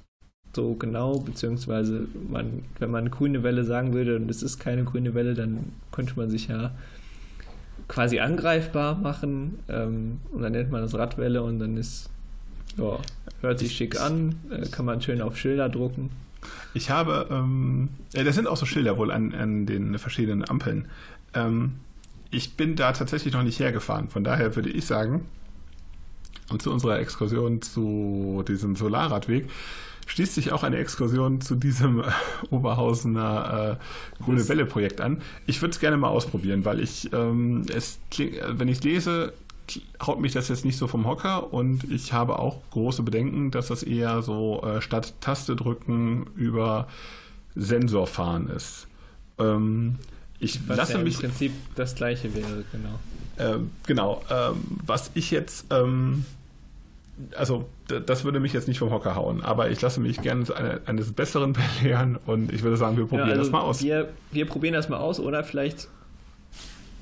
[0.54, 5.14] so genau, beziehungsweise man, wenn man grüne Welle sagen würde und es ist keine grüne
[5.14, 6.70] Welle, dann könnte man sich ja
[7.88, 12.10] quasi angreifbar machen ähm, und dann nennt man das Radwelle und dann ist,
[12.76, 12.98] ja,
[13.40, 16.10] hört sich schick an, äh, kann man schön auf Schilder drucken.
[16.72, 20.86] Ich habe, ähm, äh, das sind auch so Schilder wohl an, an den verschiedenen Ampeln.
[21.34, 21.74] Ähm,
[22.30, 24.08] ich bin da tatsächlich noch nicht hergefahren.
[24.08, 25.24] Von daher würde ich sagen,
[26.50, 29.48] und zu unserer Exkursion zu diesem Solarradweg
[30.06, 32.04] schließt sich auch eine Exkursion zu diesem äh,
[32.50, 33.78] Oberhausener
[34.20, 35.22] äh, Grüne Welle Projekt an.
[35.46, 39.32] Ich würde es gerne mal ausprobieren, weil ich ähm, es äh, wenn ich es lese,
[40.04, 43.68] haut mich das jetzt nicht so vom Hocker und ich habe auch große Bedenken, dass
[43.68, 46.88] das eher so äh, statt Taste drücken über
[47.54, 48.86] Sensor fahren ist.
[49.38, 49.96] Ähm,
[50.38, 52.98] ich Was lasse ja im mich Prinzip das gleiche wäre, genau.
[53.38, 56.24] ähm, genau, ähm, was ich jetzt, ähm,
[57.36, 57.66] also
[58.06, 61.12] das würde mich jetzt nicht vom Hocker hauen, aber ich lasse mich gerne eine, eines
[61.12, 63.82] Besseren belehren und ich würde sagen, wir probieren Ja, also das mal aus.
[63.82, 65.88] Wir, wir probieren das mal aus oder vielleicht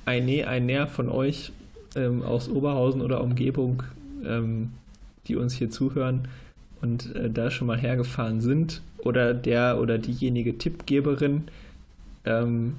[0.04, 1.52] ein, Nä- ein Näher von euch
[1.96, 3.82] ähm, aus Oberhausen oder Umgebung,
[4.24, 4.72] ähm,
[5.28, 6.28] die uns hier zuhören
[6.80, 11.44] und äh, da schon mal hergefahren sind oder der oder diejenige Tippgeberin
[12.24, 12.74] ähm,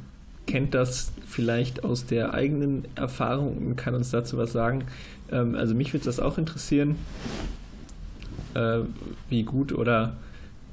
[0.48, 4.86] kennt das vielleicht aus der eigenen Erfahrung und kann uns dazu was sagen.
[5.32, 6.96] Ähm, also mich würde das auch interessieren,
[8.54, 8.80] äh,
[9.30, 10.16] wie gut oder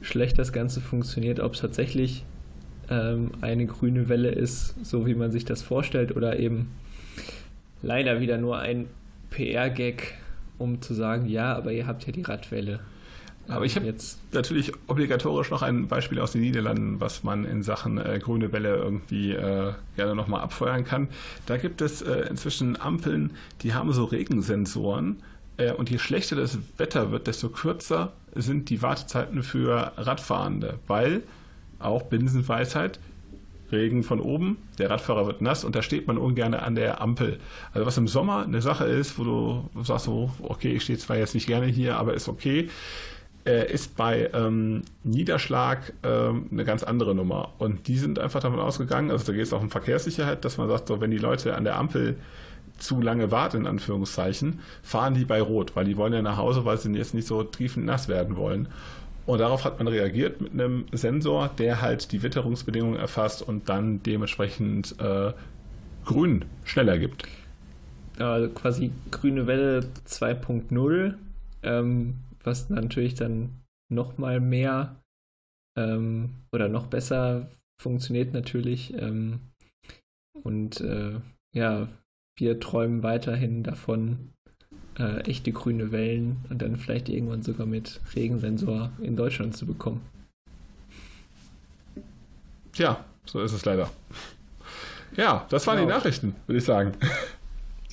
[0.03, 2.25] schlecht das Ganze funktioniert, ob es tatsächlich
[2.91, 6.71] ähm, eine grüne Welle ist, so wie man sich das vorstellt, oder eben
[7.83, 8.87] leider wieder nur ein
[9.31, 10.15] PR-Gag,
[10.59, 12.81] um zu sagen, ja, aber ihr habt ja die Radwelle.
[13.51, 17.45] Aber ich Ähm, hab- jetzt Natürlich obligatorisch noch ein Beispiel aus den Niederlanden, was man
[17.45, 21.09] in Sachen äh, grüne Welle irgendwie äh, gerne nochmal abfeuern kann.
[21.47, 23.33] Da gibt es äh, inzwischen Ampeln,
[23.63, 25.17] die haben so Regensensoren.
[25.57, 30.79] Äh, und je schlechter das Wetter wird, desto kürzer sind die Wartezeiten für Radfahrende.
[30.87, 31.23] Weil
[31.81, 33.01] auch Binsenweisheit,
[33.73, 37.39] Regen von oben, der Radfahrer wird nass und da steht man ungern an der Ampel.
[37.73, 39.25] Also was im Sommer eine Sache ist, wo
[39.75, 42.69] du sagst so, okay, ich stehe zwar jetzt nicht gerne hier, aber ist okay,
[43.47, 47.53] äh, ist bei ähm, Niederschlag ähm, eine ganz andere Nummer.
[47.59, 50.69] Und die sind einfach davon ausgegangen, also da geht es auch um Verkehrssicherheit, dass man
[50.69, 52.17] sagt, so, wenn die Leute an der Ampel
[52.79, 56.65] zu lange warten, in Anführungszeichen, fahren die bei Rot, weil die wollen ja nach Hause,
[56.65, 58.69] weil sie jetzt nicht so triefend nass werden wollen.
[59.27, 64.03] Und darauf hat man reagiert mit einem Sensor, der halt die Witterungsbedingungen erfasst und dann
[64.03, 65.33] dementsprechend äh,
[66.05, 67.25] grün schneller gibt.
[68.19, 71.15] äh, quasi grüne Welle 2.0,
[71.63, 72.15] ähm,
[72.45, 73.61] was natürlich dann
[73.93, 74.97] noch mal mehr
[75.79, 77.49] ähm, oder noch besser
[77.81, 78.95] funktioniert natürlich.
[78.95, 79.41] Ähm,
[80.43, 81.21] und äh,
[81.55, 81.89] ja,
[82.39, 84.31] wir träumen weiterhin davon,
[84.99, 90.01] äh, echte grüne Wellen und dann vielleicht irgendwann sogar mit Regensensor in Deutschland zu bekommen.
[92.73, 93.91] Tja, so ist es leider.
[95.17, 95.89] Ja, das waren Genau.
[95.89, 96.93] die Nachrichten, würde ich sagen.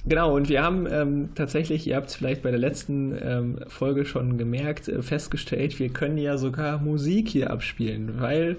[0.08, 4.05] Genau, und wir haben ähm, tatsächlich, ihr habt es vielleicht bei der letzten ähm, Folge
[4.05, 8.55] schon gemerkt, äh, festgestellt, wir können ja sogar Musik hier abspielen, weil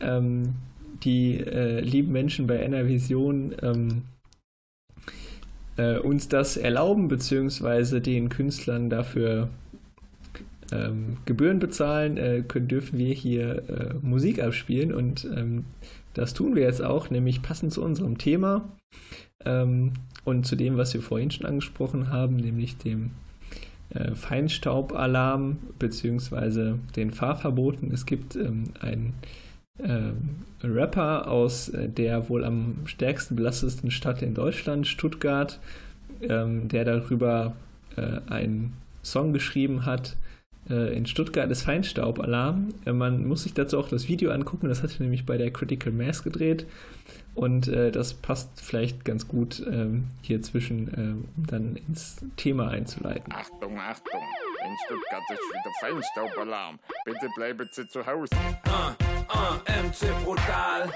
[0.00, 0.54] ähm,
[1.02, 4.02] die äh, lieben Menschen bei NRVision ähm,
[5.78, 9.48] äh, uns das erlauben, beziehungsweise den Künstlern dafür
[10.72, 15.64] ähm, Gebühren bezahlen, äh, können, dürfen wir hier äh, Musik abspielen und ähm,
[16.12, 18.68] das tun wir jetzt auch, nämlich passend zu unserem Thema.
[19.46, 19.92] Ähm,
[20.24, 23.10] und zu dem, was wir vorhin schon angesprochen haben, nämlich dem
[23.90, 26.74] äh, Feinstaubalarm bzw.
[26.96, 27.92] den Fahrverboten.
[27.92, 29.14] Es gibt ähm, einen
[29.78, 30.12] äh,
[30.66, 35.58] Rapper aus äh, der wohl am stärksten belasteten Stadt in Deutschland, Stuttgart,
[36.22, 37.54] ähm, der darüber
[37.96, 40.16] äh, einen Song geschrieben hat.
[40.70, 42.68] Äh, in Stuttgart ist Feinstaubalarm.
[42.84, 45.50] Äh, man muss sich dazu auch das Video angucken, das hat er nämlich bei der
[45.50, 46.66] Critical Mass gedreht.
[47.34, 52.68] Und äh, das passt vielleicht ganz gut ähm, hier zwischen, ähm, um dann ins Thema
[52.68, 53.32] einzuleiten.
[53.32, 54.20] Achtung, Achtung!
[54.64, 56.78] In Stuttgart ist wieder Feinstaubalarm.
[57.04, 58.30] Bitte bleiben Sie zu Hause.
[58.66, 58.92] Uh,
[59.34, 60.88] uh, MC brutal.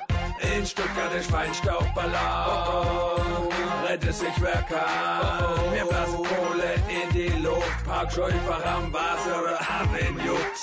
[0.57, 3.49] In Stuttgart ist Feinstaubalarm.
[3.89, 5.73] Rette sich wer kann.
[5.73, 7.85] Wir blasen Kohle in die Luft.
[7.87, 10.17] Parkschäufer am Wasser oder haben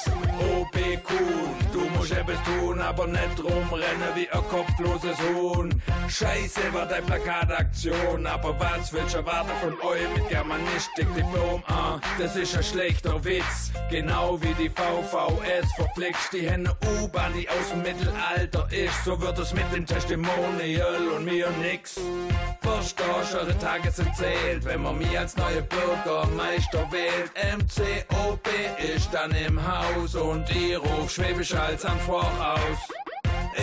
[0.06, 0.34] Jux.
[0.44, 1.10] OBQ,
[1.72, 5.82] du musst etwas tun, aber nicht rumrennen wie ein kopfloses Huhn.
[6.08, 11.64] Scheiße war deine Plakataktion, aber was willst du erwarten von euch mit Germanistik-Diplom?
[11.68, 17.48] Ah, das ist ein schlechter Witz, genau wie die VVS verpflichtet die Hände U-Bahn, die
[17.50, 19.06] aus dem Mittelalter ist.
[19.06, 22.00] So wird es mit dem Testimonial und mir nix.
[22.62, 27.32] Verstehst, eure Tage sind zählt, wenn man mich als neue Bürgermeister wählt.
[27.58, 28.48] MCOB
[28.96, 32.80] ist dann im Haus und ich ruf Schwäbisch als Anspruch aus.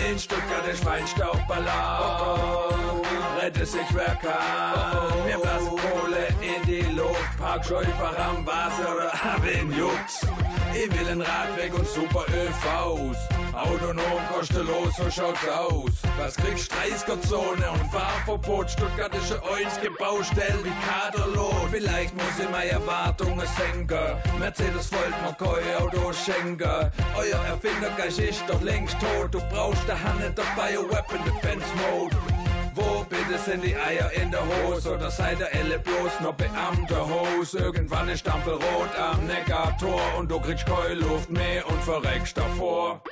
[0.09, 3.01] In Stuttgart ist Feinstaubalarm.
[3.41, 5.27] Rette sich wer kann.
[5.27, 7.37] Wir blasen Kohle in die Luft.
[7.37, 10.25] Parkschäufer am Wasser oder haben Jux.
[10.73, 13.17] Ich will einen Radweg und super ÖVs.
[13.53, 15.91] Autonom, kostenlos, so schaut's aus.
[16.17, 18.71] Was kriegst 30er-Zone und Fahrverbot?
[18.71, 21.69] Stuttgart ist eine einzige Baustelle wie Kaderlohn.
[21.69, 23.99] Vielleicht muss ich meine Erwartungen senken.
[24.39, 26.91] Mercedes wollt mir kein Auto schenken.
[27.17, 29.33] Euer Erfindergeist ist doch längst tot.
[29.33, 32.40] Du brauchst da Hand dabei, Weapon Defense Mode.
[32.73, 34.95] Wo bitte sind die Eier in der Hose?
[34.95, 37.59] Oder seid ihr alle bloß noch Beamter Hose?
[37.59, 43.03] Irgendwann ist Stampelrot am Neckartor und du kriegst keine Luft mehr und verreckst davor.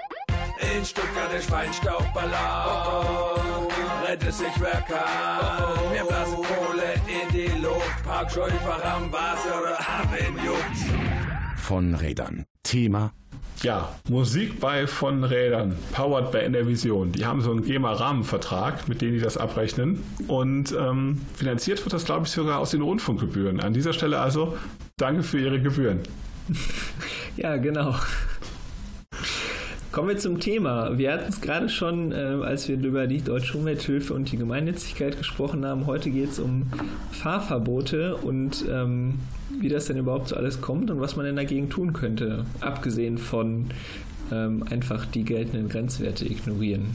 [0.76, 3.68] In Stuttgart ist Feinstaubalarm.
[4.05, 5.93] Rette sich wer kann.
[5.93, 8.03] Wir blasen Kohle in die Luft.
[8.05, 10.86] Parkschäufer am Wasser oder haben Jux.
[11.57, 12.45] Von Rädern.
[12.64, 13.12] Thema
[13.62, 17.12] Ja, Musik bei von Rädern, powered by Enervision.
[17.12, 20.01] Die haben so einen GEMA-Rahmenvertrag, mit dem die das abrechnen.
[20.28, 23.60] Und ähm, finanziert wird das, glaube ich, sogar aus den Rundfunkgebühren.
[23.60, 24.57] An dieser Stelle also
[24.97, 25.99] danke für Ihre Gebühren.
[27.36, 27.95] Ja, genau.
[29.92, 31.00] Kommen wir zum Thema.
[31.00, 35.18] Wir hatten es gerade schon, äh, als wir über die Deutsche Umwelthilfe und die Gemeinnützigkeit
[35.18, 35.88] gesprochen haben.
[35.88, 36.68] Heute geht es um
[37.12, 39.16] Fahrverbote und ähm,
[39.60, 43.18] wie das denn überhaupt so alles kommt und was man denn dagegen tun könnte, abgesehen
[43.18, 43.66] von
[44.32, 46.94] ähm, einfach die geltenden Grenzwerte ignorieren.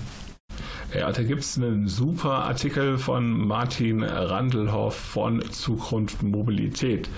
[0.94, 7.08] Ja, da gibt es einen super Artikel von Martin Randelhoff von Zukunft Mobilität.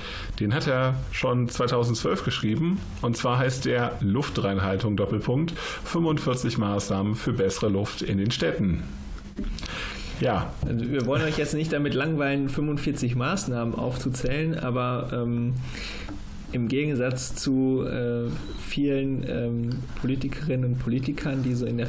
[0.41, 2.81] Den hat er schon 2012 geschrieben.
[3.03, 5.53] Und zwar heißt der Luftreinhaltung Doppelpunkt
[5.85, 8.83] 45 Maßnahmen für bessere Luft in den Städten.
[10.21, 15.53] Ja, Also wir wollen euch jetzt nicht damit langweilen, 45 Maßnahmen aufzuzählen, aber ähm,
[16.53, 18.31] im Gegensatz zu äh,
[18.67, 19.71] vielen ähm,
[20.01, 21.87] Politikerinnen und Politikern, die so in der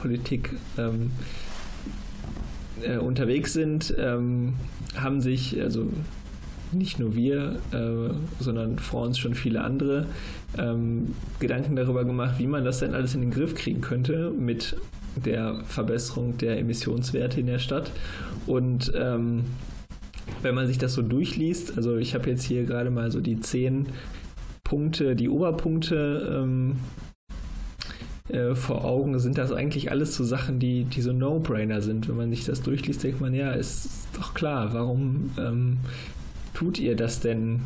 [0.00, 1.10] Verkehrspolitik ähm,
[2.82, 4.54] äh, unterwegs sind, ähm,
[4.96, 5.88] haben sich, also
[6.72, 10.06] nicht nur wir, äh, sondern vor uns schon viele andere,
[10.56, 14.76] ähm, Gedanken darüber gemacht, wie man das denn alles in den Griff kriegen könnte mit
[15.16, 17.90] der Verbesserung der Emissionswerte in der Stadt.
[18.46, 19.44] Und ähm,
[20.42, 23.40] wenn man sich das so durchliest, also ich habe jetzt hier gerade mal so die
[23.40, 23.88] zehn
[24.62, 26.76] Punkte, die Oberpunkte ähm,
[28.32, 32.08] äh, vor Augen, sind das eigentlich alles so Sachen, die, die so No-Brainer sind.
[32.08, 35.78] Wenn man sich das durchliest, denkt man, ja, ist doch klar, warum ähm,
[36.54, 37.60] tut ihr das denn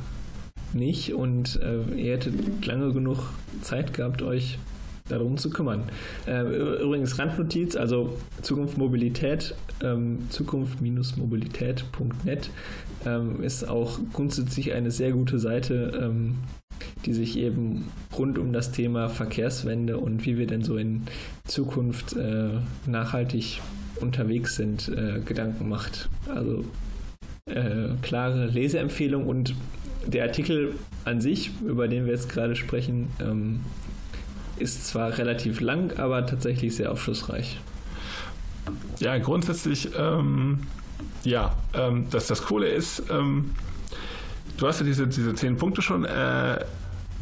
[0.72, 1.14] nicht?
[1.14, 3.18] Und äh, ihr hättet lange genug
[3.62, 4.58] Zeit gehabt, euch
[5.08, 5.84] darum zu kümmern.
[6.26, 6.42] Äh,
[6.82, 12.48] übrigens Randnotiz, also Zukunft Mobilität, ähm, Zukunft-mobilität.net
[13.04, 16.36] ähm, ist auch grundsätzlich eine sehr gute Seite, ähm,
[17.06, 21.02] die sich eben rund um das Thema Verkehrswende und wie wir denn so in
[21.46, 22.50] Zukunft äh,
[22.86, 23.60] nachhaltig
[24.00, 26.08] unterwegs sind, äh, Gedanken macht.
[26.28, 26.64] Also
[27.46, 29.54] äh, klare Leseempfehlung und
[30.06, 30.74] der Artikel
[31.04, 33.60] an sich, über den wir jetzt gerade sprechen, ähm,
[34.58, 37.58] ist zwar relativ lang, aber tatsächlich sehr aufschlussreich.
[38.98, 40.60] Ja, grundsätzlich, ähm,
[41.24, 43.54] ja, ähm, dass das Coole ist, ähm,
[44.56, 46.58] du hast ja diese, diese zehn Punkte schon äh,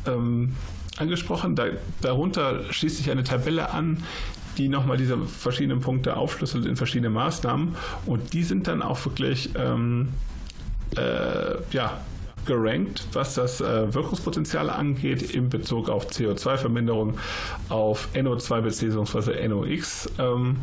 [0.06, 0.54] ähm,
[0.96, 1.54] angesprochen.
[1.54, 1.66] Da,
[2.00, 4.02] darunter schließt sich eine Tabelle an,
[4.58, 7.76] die nochmal diese verschiedenen Punkte aufschlüsselt in verschiedene Maßnahmen.
[8.06, 10.08] Und die sind dann auch wirklich ähm,
[10.96, 12.00] äh, ja,
[12.44, 17.18] gerankt, was das äh, Wirkungspotenzial angeht in Bezug auf CO2-Verminderung,
[17.68, 19.48] auf NO2 bzw.
[19.48, 20.10] NOx.
[20.18, 20.56] Ähm,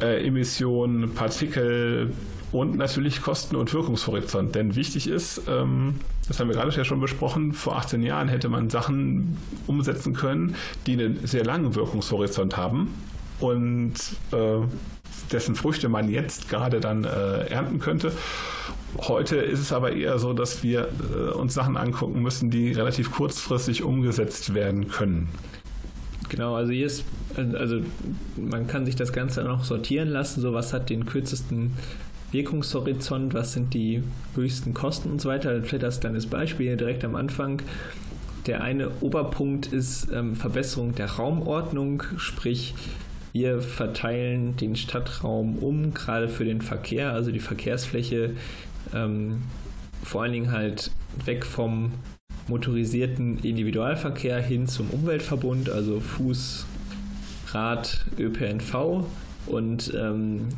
[0.00, 2.12] äh, Emissionen, Partikel
[2.52, 4.54] und natürlich Kosten- und Wirkungshorizont.
[4.54, 5.96] Denn wichtig ist, ähm,
[6.28, 9.36] das haben wir gerade schon besprochen, vor 18 Jahren hätte man Sachen
[9.66, 10.54] umsetzen können,
[10.86, 12.94] die einen sehr langen Wirkungshorizont haben
[13.40, 13.94] und
[14.32, 14.66] äh,
[15.32, 18.12] dessen Früchte man jetzt gerade dann äh, ernten könnte.
[18.98, 23.10] Heute ist es aber eher so, dass wir äh, uns Sachen angucken müssen, die relativ
[23.10, 25.28] kurzfristig umgesetzt werden können.
[26.28, 27.04] Genau, also hier ist,
[27.36, 27.80] also
[28.36, 31.72] man kann sich das Ganze noch sortieren lassen, so was hat den kürzesten
[32.36, 34.02] Wirkungshorizont, was sind die
[34.34, 35.62] höchsten Kosten und so weiter.
[35.62, 37.62] Vielleicht dann das Beispiel direkt am Anfang.
[38.46, 42.74] Der eine Oberpunkt ist ähm, Verbesserung der Raumordnung, sprich
[43.32, 48.34] wir verteilen den Stadtraum um, gerade für den Verkehr, also die Verkehrsfläche,
[48.94, 49.42] ähm,
[50.02, 50.90] vor allen Dingen halt
[51.24, 51.92] weg vom
[52.48, 56.66] motorisierten Individualverkehr hin zum Umweltverbund, also Fuß,
[57.48, 59.04] Rad, ÖPNV.
[59.46, 60.48] Und ähm,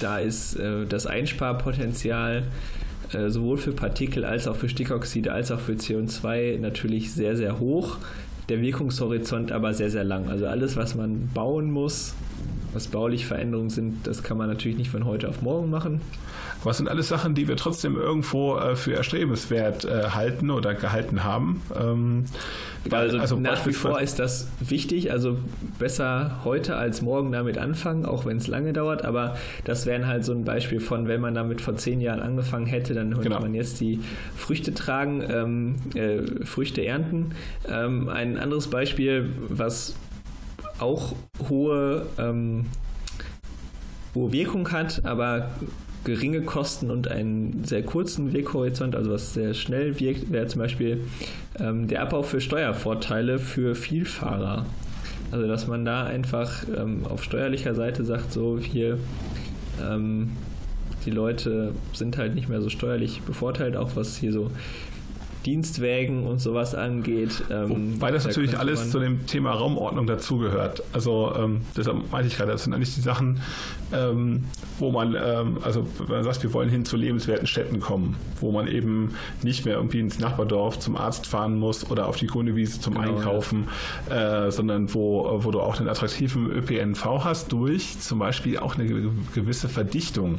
[0.00, 2.44] da ist äh, das Einsparpotenzial
[3.12, 7.58] äh, sowohl für Partikel als auch für Stickoxide als auch für CO2 natürlich sehr, sehr
[7.58, 7.98] hoch.
[8.48, 10.28] Der Wirkungshorizont aber sehr, sehr lang.
[10.28, 12.14] Also alles, was man bauen muss,
[12.72, 16.00] was baulich Veränderungen sind, das kann man natürlich nicht von heute auf morgen machen.
[16.64, 21.22] Was sind alles Sachen, die wir trotzdem irgendwo äh, für erstrebenswert äh, halten oder gehalten
[21.22, 21.62] haben?
[21.78, 22.24] Ähm,
[22.90, 25.38] also, also nach wie vor ist das wichtig, also
[25.78, 30.24] besser heute als morgen damit anfangen, auch wenn es lange dauert, aber das wäre halt
[30.24, 33.40] so ein Beispiel von, wenn man damit vor zehn Jahren angefangen hätte, dann könnte genau.
[33.40, 34.00] man jetzt die
[34.36, 37.32] Früchte tragen, ähm, äh, Früchte ernten.
[37.68, 39.94] Ähm, ein anderes Beispiel, was
[40.78, 41.14] auch
[41.48, 42.66] hohe, ähm,
[44.14, 45.50] hohe Wirkung hat, aber
[46.04, 51.00] geringe Kosten und einen sehr kurzen Weghorizont, also was sehr schnell wirkt, wäre zum Beispiel
[51.58, 54.66] ähm, der Abbau für Steuervorteile für Vielfahrer.
[55.30, 58.98] Also dass man da einfach ähm, auf steuerlicher Seite sagt, so hier
[59.82, 60.30] ähm,
[61.04, 64.50] die Leute sind halt nicht mehr so steuerlich bevorteilt, auch was hier so
[65.46, 67.44] Dienstwägen und sowas angeht.
[67.50, 70.82] Ähm, Weil das da natürlich alles zu dem Thema Raumordnung dazugehört.
[70.92, 73.40] Also ähm, deshalb meinte ich gerade, das sind eigentlich die Sachen,
[73.92, 74.44] ähm,
[74.78, 78.52] wo man, ähm, also wenn man sagt, wir wollen hin zu lebenswerten Städten kommen, wo
[78.52, 82.56] man eben nicht mehr irgendwie ins Nachbardorf zum Arzt fahren muss oder auf die grüne
[82.56, 83.68] Wiese zum genau, Einkaufen,
[84.10, 84.46] ja.
[84.46, 88.86] äh, sondern wo, wo du auch einen attraktiven ÖPNV hast durch zum Beispiel auch eine
[89.34, 90.38] gewisse Verdichtung.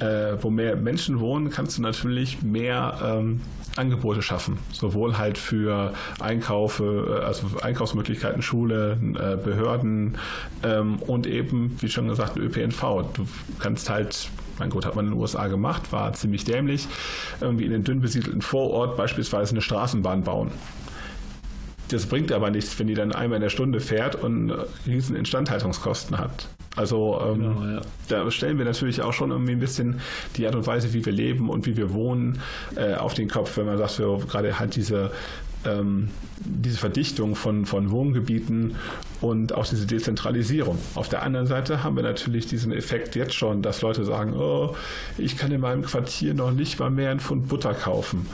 [0.00, 3.42] Äh, wo mehr Menschen wohnen, kannst du natürlich mehr ähm,
[3.76, 4.58] Angebote schaffen.
[4.72, 10.18] Sowohl halt für Einkaufe, äh, also Einkaufsmöglichkeiten, Schule, äh, Behörden
[10.62, 12.80] ähm, und eben, wie schon gesagt, ÖPNV.
[13.12, 13.26] Du
[13.58, 16.86] kannst halt mein Gott, hat man in den USA gemacht, war ziemlich dämlich,
[17.40, 20.50] irgendwie in den dünn besiedelten Vorort beispielsweise eine Straßenbahn bauen.
[21.90, 24.52] Das bringt aber nichts, wenn die dann einmal in der Stunde fährt und
[24.86, 26.48] riesen Instandhaltungskosten hat.
[26.76, 27.80] Also ähm, genau, ja.
[28.08, 30.00] da stellen wir natürlich auch schon irgendwie ein bisschen
[30.36, 32.40] die Art und Weise, wie wir leben und wie wir wohnen,
[32.76, 35.10] äh, auf den Kopf, wenn man sagt, wir gerade halt diese
[35.64, 36.08] ähm,
[36.38, 38.76] diese Verdichtung von, von Wohngebieten
[39.20, 40.78] und auch diese Dezentralisierung.
[40.94, 44.74] Auf der anderen Seite haben wir natürlich diesen Effekt jetzt schon, dass Leute sagen, oh,
[45.18, 48.26] ich kann in meinem Quartier noch nicht mal mehr einen Pfund Butter kaufen.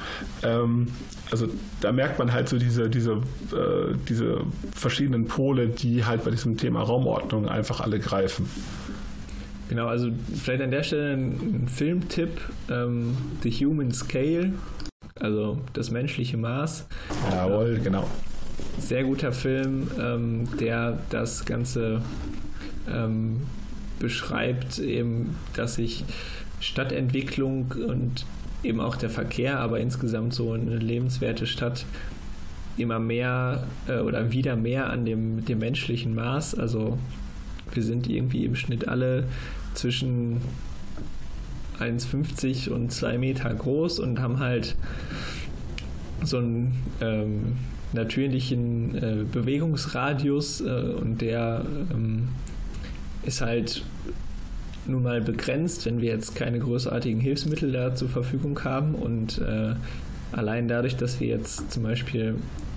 [0.43, 0.89] Ähm,
[1.31, 1.49] also
[1.81, 3.12] da merkt man halt so diese, diese,
[3.53, 8.49] äh, diese verschiedenen Pole, die halt bei diesem Thema Raumordnung einfach alle greifen.
[9.68, 14.53] Genau, also vielleicht an der Stelle ein Filmtipp, ähm, The Human Scale
[15.20, 16.86] also das menschliche Maß.
[17.30, 18.06] Jawohl, genau.
[18.78, 22.02] Sehr guter Film, ähm, der das Ganze
[22.88, 23.42] ähm,
[23.98, 26.04] beschreibt, eben, dass sich
[26.60, 28.26] Stadtentwicklung und
[28.62, 31.86] eben auch der Verkehr, aber insgesamt so eine lebenswerte Stadt
[32.76, 36.54] immer mehr äh, oder wieder mehr an dem, dem menschlichen Maß.
[36.54, 36.98] Also
[37.72, 39.24] wir sind irgendwie im Schnitt alle
[39.74, 40.40] zwischen
[41.81, 44.77] 1,50 und 2 Meter groß und haben halt
[46.22, 47.57] so einen ähm,
[47.93, 52.29] natürlichen äh, Bewegungsradius äh, und der ähm,
[53.22, 53.85] ist halt
[54.87, 59.74] nun mal begrenzt, wenn wir jetzt keine großartigen Hilfsmittel da zur Verfügung haben und äh,
[60.33, 62.37] allein dadurch, dass wir jetzt zum Beispiel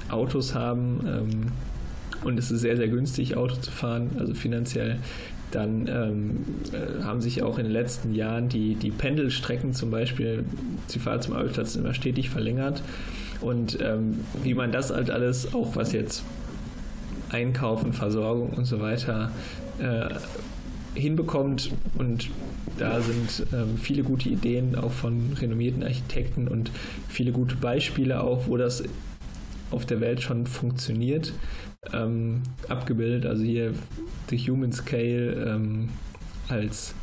[0.10, 1.52] Autos haben ähm,
[2.24, 4.97] und es ist sehr, sehr günstig, Auto zu fahren, also finanziell,
[5.52, 10.45] dann ähm, äh, haben sich auch in den letzten Jahren die, die Pendelstrecken zum Beispiel,
[10.93, 12.84] die Fahrt zum Arbeitsplatz immer stetig verlängert.
[13.41, 16.24] Und ähm, wie man das halt alles, auch was jetzt
[17.30, 19.32] Einkaufen, Versorgung und so weiter
[19.80, 20.10] äh,
[21.00, 21.72] hinbekommt.
[21.97, 22.30] Und
[22.78, 26.72] da sind ähm, viele gute Ideen auch von renommierten Architekten und
[27.08, 28.84] viele gute Beispiele auch, wo das
[29.72, 31.34] auf der Welt schon funktioniert,
[31.93, 33.26] ähm, abgebildet.
[33.26, 33.74] Also hier
[34.30, 35.89] The Human Scale ähm,
[36.47, 36.93] als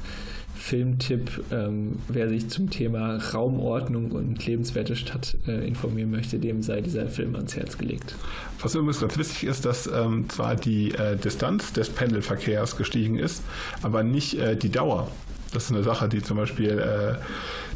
[0.57, 6.81] Filmtipp, ähm, wer sich zum Thema Raumordnung und lebenswerte Stadt äh, informieren möchte, dem sei
[6.81, 8.17] dieser Film ans Herz gelegt.
[8.61, 13.43] Was übrigens ganz wichtig ist, dass ähm, zwar die äh, Distanz des Pendelverkehrs gestiegen ist,
[13.83, 15.09] aber nicht äh, die Dauer.
[15.53, 17.14] Das ist eine Sache, die zum Beispiel äh,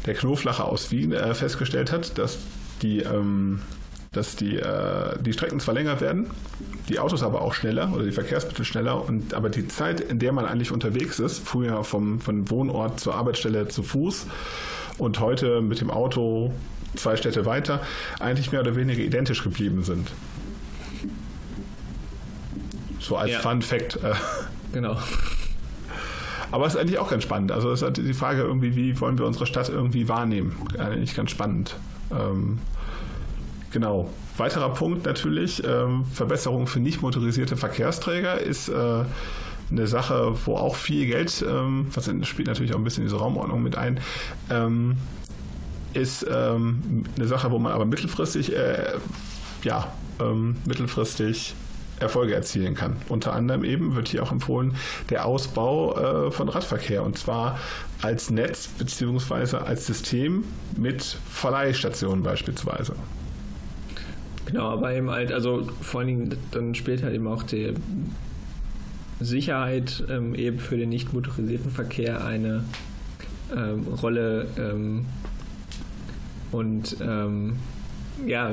[0.05, 2.39] der Knoflacher aus Wien äh, festgestellt hat, dass
[2.81, 3.61] die ähm,
[4.13, 6.29] dass die, äh, die Strecken zwar länger werden,
[6.89, 10.33] die Autos aber auch schneller oder die Verkehrsmittel schneller, und aber die Zeit, in der
[10.33, 14.27] man eigentlich unterwegs ist, früher vom, von Wohnort zur Arbeitsstelle zu Fuß
[14.97, 16.51] und heute mit dem Auto
[16.97, 17.79] zwei Städte weiter,
[18.19, 20.11] eigentlich mehr oder weniger identisch geblieben sind.
[22.99, 23.39] So als Ja.
[23.39, 23.95] Fun Fact.
[24.03, 24.13] Äh,
[24.73, 24.97] Genau.
[26.51, 27.53] aber es ist eigentlich auch ganz spannend.
[27.53, 30.57] Also es ist halt die Frage irgendwie, wie wollen wir unsere Stadt irgendwie wahrnehmen?
[30.77, 31.77] Eigentlich ganz spannend.
[32.11, 32.59] Ähm,
[33.71, 34.09] genau.
[34.37, 39.03] Weiterer Punkt natürlich, ähm, Verbesserung für nicht motorisierte Verkehrsträger ist äh,
[39.71, 43.63] eine Sache, wo auch viel Geld, ähm, in- spielt natürlich auch ein bisschen diese Raumordnung
[43.63, 43.99] mit ein,
[44.49, 44.97] ähm,
[45.93, 48.93] ist ähm, eine Sache, wo man aber mittelfristig, äh,
[49.63, 51.53] ja, ähm, mittelfristig
[51.99, 52.95] Erfolge erzielen kann.
[53.09, 54.75] Unter anderem eben wird hier auch empfohlen
[55.09, 57.59] der Ausbau äh, von Radverkehr und zwar
[58.01, 60.43] als Netz beziehungsweise als System
[60.75, 62.95] mit Verleihstationen beispielsweise.
[64.51, 67.73] Genau, aber eben halt, also vor allen Dingen, dann spielt halt eben auch die
[69.19, 72.63] Sicherheit ähm, eben für den nicht motorisierten Verkehr eine
[73.55, 75.05] ähm, Rolle ähm,
[76.51, 77.53] und ähm,
[78.25, 78.51] ja,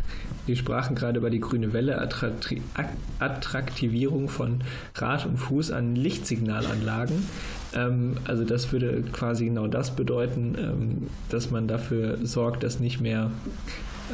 [0.46, 4.60] wir sprachen gerade über die grüne Welle, Attrakti- Ak- Attraktivierung von
[4.94, 7.24] Rad- und Fuß an Lichtsignalanlagen.
[7.74, 13.00] Ähm, also das würde quasi genau das bedeuten, ähm, dass man dafür sorgt, dass nicht
[13.00, 13.30] mehr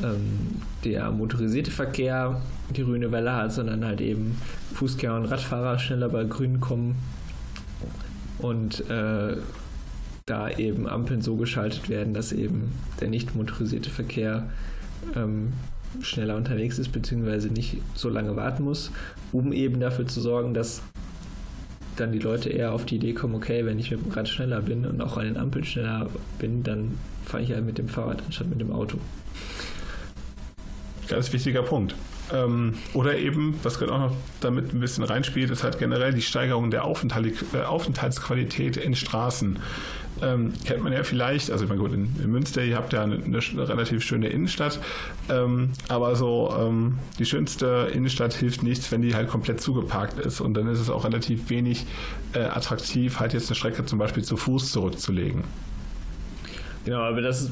[0.02, 2.40] ähm, der motorisierte Verkehr
[2.70, 4.36] die grüne Welle hat, sondern halt eben
[4.74, 6.96] Fußgänger und Radfahrer schneller bei Grün kommen
[8.38, 9.36] und äh,
[10.26, 14.48] da eben Ampeln so geschaltet werden, dass eben der nicht motorisierte Verkehr
[15.14, 15.52] ähm,
[16.00, 18.90] schneller unterwegs ist, beziehungsweise nicht so lange warten muss,
[19.32, 20.82] um eben dafür zu sorgen, dass
[21.96, 24.60] dann die Leute eher auf die Idee kommen, okay, wenn ich mit dem Rad schneller
[24.60, 28.22] bin und auch an den Ampeln schneller bin, dann fahre ich halt mit dem Fahrrad
[28.26, 28.98] anstatt mit dem Auto.
[31.08, 31.94] Ganz wichtiger Punkt.
[32.32, 36.22] Ähm, oder eben, was gerade auch noch damit ein bisschen reinspielt, ist halt generell die
[36.22, 39.58] Steigerung der äh, Aufenthaltsqualität in Straßen.
[40.22, 43.02] Ähm, kennt man ja vielleicht, also ich meine, gut, in, in Münster, ihr habt ja
[43.02, 44.80] eine, eine relativ schöne Innenstadt,
[45.28, 50.40] ähm, aber so ähm, die schönste Innenstadt hilft nichts, wenn die halt komplett zugeparkt ist
[50.40, 51.84] und dann ist es auch relativ wenig
[52.32, 55.44] äh, attraktiv, halt jetzt eine Strecke zum Beispiel zu Fuß zurückzulegen.
[56.86, 57.50] Genau, aber das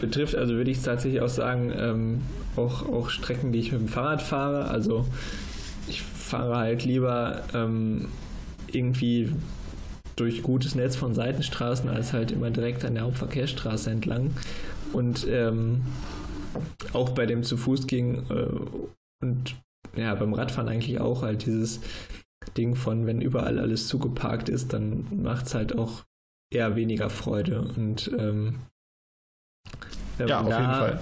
[0.00, 2.20] betrifft, also würde ich tatsächlich auch sagen, ähm,
[2.56, 4.64] auch, auch Strecken, die ich mit dem Fahrrad fahre.
[4.64, 5.06] Also
[5.88, 8.08] ich fahre halt lieber ähm,
[8.66, 9.30] irgendwie
[10.16, 14.32] durch gutes Netz von Seitenstraßen als halt immer direkt an der Hauptverkehrsstraße entlang.
[14.92, 15.82] Und ähm,
[16.92, 19.54] auch bei dem zu Fuß ging äh, und
[19.96, 21.80] ja, beim Radfahren eigentlich auch halt dieses
[22.56, 26.02] Ding von, wenn überall alles zugeparkt ist, dann macht es halt auch
[26.54, 27.62] eher weniger Freude.
[27.76, 28.60] Und ähm,
[30.18, 31.00] wenn Ja, man auf jeden da Fall.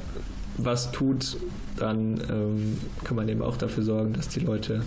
[0.57, 1.37] was tut,
[1.77, 4.85] dann ähm, kann man eben auch dafür sorgen, dass die Leute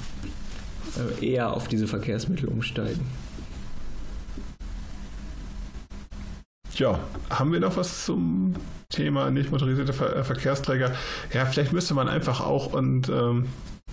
[1.20, 3.06] äh, eher auf diese Verkehrsmittel umsteigen.
[6.76, 7.00] Ja,
[7.30, 8.56] haben wir noch was zum
[8.90, 10.92] Thema nicht motorisierte Ver äh, Verkehrsträger?
[11.32, 13.48] Ja, vielleicht müsste man einfach auch, und ähm,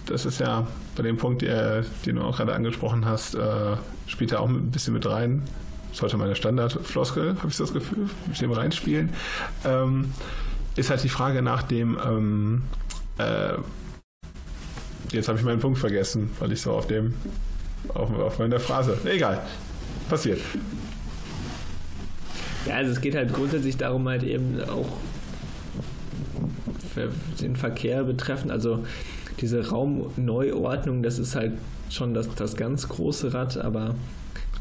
[0.07, 0.67] das ist ja
[0.97, 4.71] bei dem Punkt, der, den du auch gerade angesprochen hast, äh, spielt da auch ein
[4.71, 5.43] bisschen mit rein.
[5.93, 9.11] Sollte meine Standardfloskel, habe ich das Gefühl, mit dem reinspielen.
[9.65, 10.13] Ähm,
[10.77, 12.63] ist halt die Frage nach dem, ähm,
[13.19, 13.55] äh,
[15.13, 17.15] jetzt habe ich meinen Punkt vergessen, weil ich so auf dem,
[17.95, 19.43] auf, auf meiner Phrase, egal,
[20.09, 20.41] passiert.
[22.67, 24.89] Ja, also es geht halt grundsätzlich darum, halt eben auch
[27.41, 28.85] den Verkehr betreffend, also
[29.41, 31.53] diese Raumneuordnung, das ist halt
[31.89, 33.95] schon das, das ganz große Rad, aber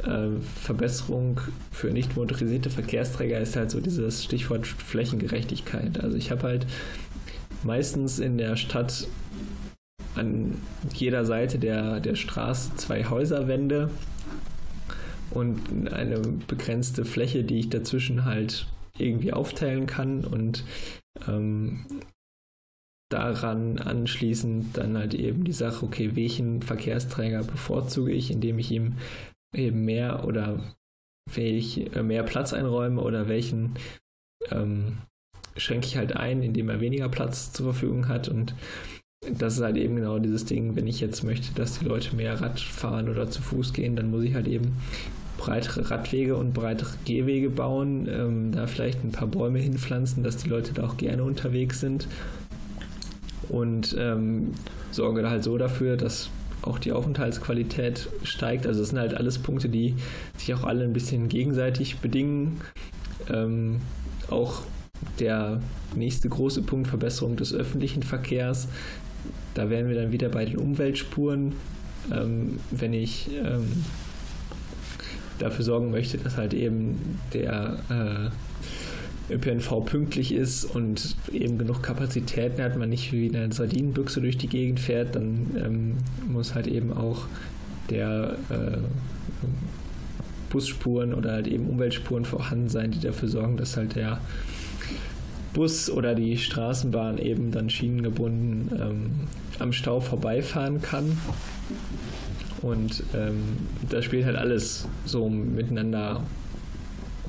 [0.03, 1.41] äh, Verbesserung
[1.71, 5.99] für nicht motorisierte Verkehrsträger ist halt so dieses Stichwort Flächengerechtigkeit.
[5.99, 6.67] Also ich habe halt
[7.63, 9.07] meistens in der Stadt
[10.15, 10.57] an
[10.93, 13.89] jeder Seite der, der Straße zwei Häuserwände
[15.31, 20.63] und eine begrenzte Fläche, die ich dazwischen halt irgendwie aufteilen kann und
[21.27, 21.85] ähm,
[23.09, 28.97] daran anschließend dann halt eben die Sache, okay, welchen Verkehrsträger bevorzuge ich, indem ich ihm
[29.53, 30.59] eben mehr oder
[31.35, 33.75] ich äh, mehr Platz einräume oder welchen
[34.51, 34.97] ähm,
[35.57, 38.29] schränke ich halt ein, indem er weniger Platz zur Verfügung hat.
[38.29, 38.55] Und
[39.37, 42.39] das ist halt eben genau dieses Ding, wenn ich jetzt möchte, dass die Leute mehr
[42.41, 44.77] Rad fahren oder zu Fuß gehen, dann muss ich halt eben
[45.37, 50.49] breitere Radwege und breitere Gehwege bauen, ähm, da vielleicht ein paar Bäume hinpflanzen, dass die
[50.49, 52.07] Leute da auch gerne unterwegs sind.
[53.47, 54.51] Und ähm,
[54.91, 56.29] sorge da halt so dafür, dass
[56.61, 58.67] auch die Aufenthaltsqualität steigt.
[58.67, 59.95] Also das sind halt alles Punkte, die
[60.37, 62.61] sich auch alle ein bisschen gegenseitig bedingen.
[63.29, 63.79] Ähm,
[64.29, 64.61] auch
[65.19, 65.61] der
[65.95, 68.67] nächste große Punkt, Verbesserung des öffentlichen Verkehrs.
[69.53, 71.53] Da wären wir dann wieder bei den Umweltspuren.
[72.11, 73.83] Ähm, wenn ich ähm,
[75.39, 78.48] dafür sorgen möchte, dass halt eben der äh,
[79.29, 84.47] ÖPNV pünktlich ist und eben genug Kapazitäten hat, man nicht wie eine Sardinenbüchse durch die
[84.47, 87.25] Gegend fährt, dann ähm, muss halt eben auch
[87.89, 88.77] der äh,
[90.49, 94.19] Busspuren oder halt eben Umweltspuren vorhanden sein, die dafür sorgen, dass halt der
[95.53, 99.11] Bus oder die Straßenbahn eben dann schienengebunden ähm,
[99.59, 101.17] am Stau vorbeifahren kann.
[102.61, 103.41] Und ähm,
[103.89, 106.23] da spielt halt alles so miteinander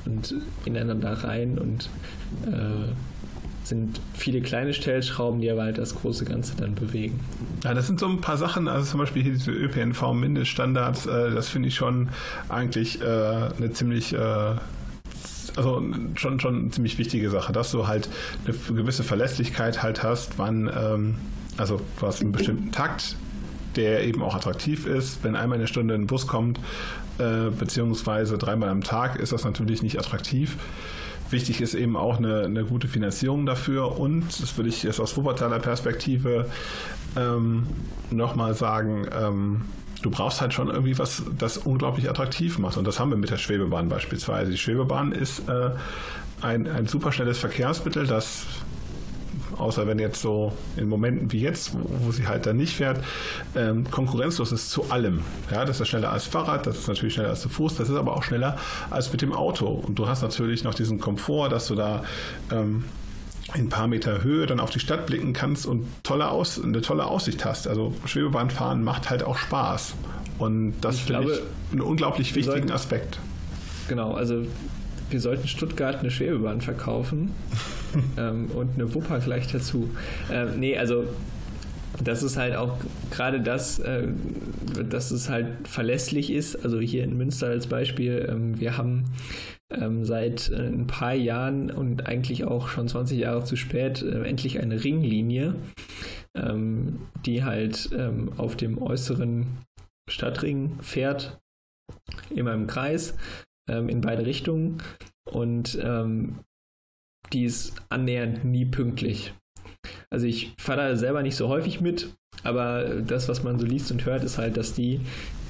[0.06, 0.34] und
[0.64, 1.88] ineinander rein und
[2.46, 2.92] äh,
[3.64, 7.20] sind viele kleine Stellschrauben, die aber halt das große Ganze dann bewegen.
[7.62, 11.48] Ja, das sind so ein paar Sachen, also zum Beispiel hier diese ÖPNV-Mindeststandards, äh, das
[11.48, 12.08] finde ich schon
[12.48, 14.56] eigentlich äh, eine ziemlich äh,
[15.56, 15.82] also
[16.14, 18.08] schon, schon eine ziemlich wichtige Sache, dass du halt
[18.44, 21.14] eine gewisse Verlässlichkeit halt hast, wann, ähm,
[21.56, 23.16] also du hast einen bestimmten Takt,
[23.76, 25.22] der eben auch attraktiv ist.
[25.22, 26.58] Wenn einmal eine Stunde ein Bus kommt,
[27.18, 30.56] äh, beziehungsweise dreimal am Tag, ist das natürlich nicht attraktiv.
[31.30, 35.16] Wichtig ist eben auch eine, eine gute Finanzierung dafür und, das würde ich jetzt aus
[35.16, 36.46] Wuppertaler Perspektive
[37.16, 37.66] ähm,
[38.10, 39.62] nochmal sagen, ähm,
[40.02, 42.76] du brauchst halt schon irgendwie was, das unglaublich attraktiv macht.
[42.76, 44.50] Und das haben wir mit der Schwebebahn beispielsweise.
[44.50, 45.70] Die Schwebebahn ist äh,
[46.40, 48.46] ein, ein super schnelles Verkehrsmittel, das
[49.60, 53.02] außer wenn jetzt so in Momenten wie jetzt, wo, wo sie halt dann nicht fährt,
[53.54, 55.20] ähm, konkurrenzlos ist zu allem.
[55.50, 57.96] Ja, das ist schneller als Fahrrad, das ist natürlich schneller als zu Fuß, das ist
[57.96, 58.58] aber auch schneller
[58.90, 59.66] als mit dem Auto.
[59.68, 62.04] Und du hast natürlich noch diesen Komfort, dass du da
[62.50, 62.84] ähm,
[63.54, 66.80] in ein paar Meter Höhe dann auf die Stadt blicken kannst und tolle Aus, eine
[66.80, 67.66] tolle Aussicht hast.
[67.66, 69.94] Also Schwebebahnfahren macht halt auch Spaß.
[70.38, 71.40] Und das finde ich
[71.72, 73.18] einen unglaublich wichtigen sollten, Aspekt.
[73.88, 74.46] Genau, also
[75.10, 77.32] wir sollten Stuttgart eine Schwebebahn verkaufen
[78.18, 79.90] ähm, und eine Wupper gleich dazu.
[80.30, 81.04] Ähm, nee, also
[82.02, 82.78] das ist halt auch
[83.10, 84.08] gerade das, äh,
[84.88, 86.64] dass es halt verlässlich ist.
[86.64, 89.04] Also hier in Münster als Beispiel, ähm, wir haben
[89.70, 94.22] ähm, seit äh, ein paar Jahren und eigentlich auch schon 20 Jahre zu spät äh,
[94.22, 95.54] endlich eine Ringlinie,
[96.34, 99.46] ähm, die halt ähm, auf dem äußeren
[100.08, 101.40] Stadtring fährt,
[102.34, 103.16] immer im Kreis,
[103.68, 104.82] ähm, in beide Richtungen
[105.30, 106.40] und ähm,
[107.32, 109.32] die ist annähernd nie pünktlich.
[110.10, 112.12] Also ich fahre da selber nicht so häufig mit,
[112.42, 115.00] aber das, was man so liest und hört, ist halt, dass die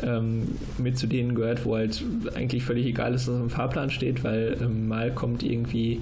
[0.03, 2.03] ähm, mit zu denen gehört, wo halt
[2.35, 6.01] eigentlich völlig egal ist, was im Fahrplan steht, weil ähm, mal kommt irgendwie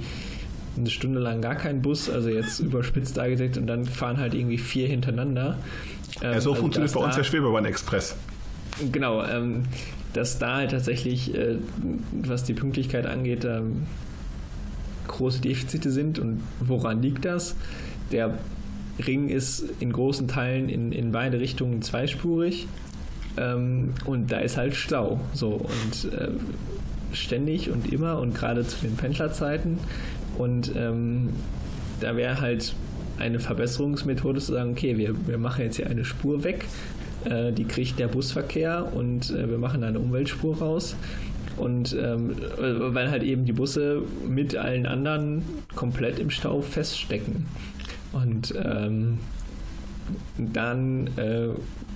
[0.77, 4.59] eine Stunde lang gar kein Bus, also jetzt überspitzt dargesetzt und dann fahren halt irgendwie
[4.59, 5.59] vier hintereinander.
[6.23, 8.17] Ähm, ja, so also funktioniert bei uns der Schwebebahn-Express.
[8.93, 9.65] Genau, ähm,
[10.13, 11.57] dass da halt tatsächlich, äh,
[12.13, 13.87] was die Pünktlichkeit angeht, ähm,
[15.09, 17.57] große Defizite sind und woran liegt das?
[18.13, 18.39] Der
[19.05, 22.67] Ring ist in großen Teilen in, in beide Richtungen zweispurig
[23.37, 25.21] ähm, und da ist halt Stau.
[25.35, 26.31] So und äh,
[27.13, 29.79] ständig und immer und gerade zu den Pendlerzeiten.
[30.37, 31.31] Und ähm,
[32.01, 32.75] da wäre halt
[33.19, 36.67] eine Verbesserungsmethode zu sagen, okay, wir, wir machen jetzt hier eine Spur weg,
[37.25, 40.95] äh, die kriegt der Busverkehr und äh, wir machen da eine Umweltspur raus.
[41.59, 45.43] Und ähm, weil halt eben die Busse mit allen anderen
[45.75, 47.47] komplett im Stau feststecken.
[48.13, 49.19] Und ähm,
[50.39, 51.49] dann äh,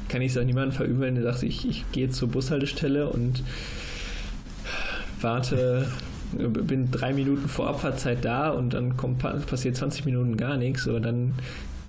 [0.09, 3.43] kann ich es auch niemandem verübeln, der sagt, ich, ich gehe zur Bushaltestelle und
[5.21, 5.87] warte,
[6.33, 10.85] bin drei Minuten vor Abfahrtzeit da und dann kommt, passiert 20 Minuten gar nichts.
[10.85, 11.35] So, dann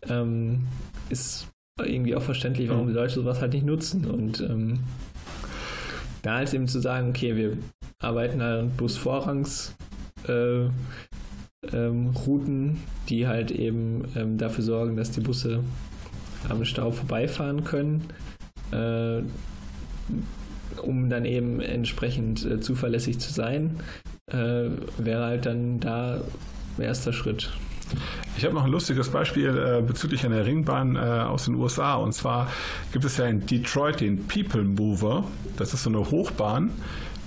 [0.08, 0.62] ähm,
[1.10, 1.48] ist
[1.82, 4.06] irgendwie auch verständlich, warum die Leute sowas halt nicht nutzen.
[4.06, 4.80] Und ähm,
[6.24, 7.58] da halt eben zu sagen, okay, wir
[8.00, 9.76] arbeiten an Busvorrangs
[10.28, 10.66] äh,
[11.72, 15.64] ähm, Routen, die halt eben ähm, dafür sorgen, dass die Busse
[16.50, 18.06] am Stau vorbeifahren können,
[18.72, 19.22] äh,
[20.82, 23.80] um dann eben entsprechend äh, zuverlässig zu sein,
[24.28, 26.22] äh, wäre halt dann da
[26.78, 27.52] ein erster Schritt.
[28.36, 31.96] Ich habe noch ein lustiges Beispiel äh, bezüglich einer Ringbahn äh, aus den USA.
[31.96, 32.50] Und zwar
[32.92, 35.24] gibt es ja in Detroit den People Mover.
[35.58, 36.72] Das ist so eine Hochbahn,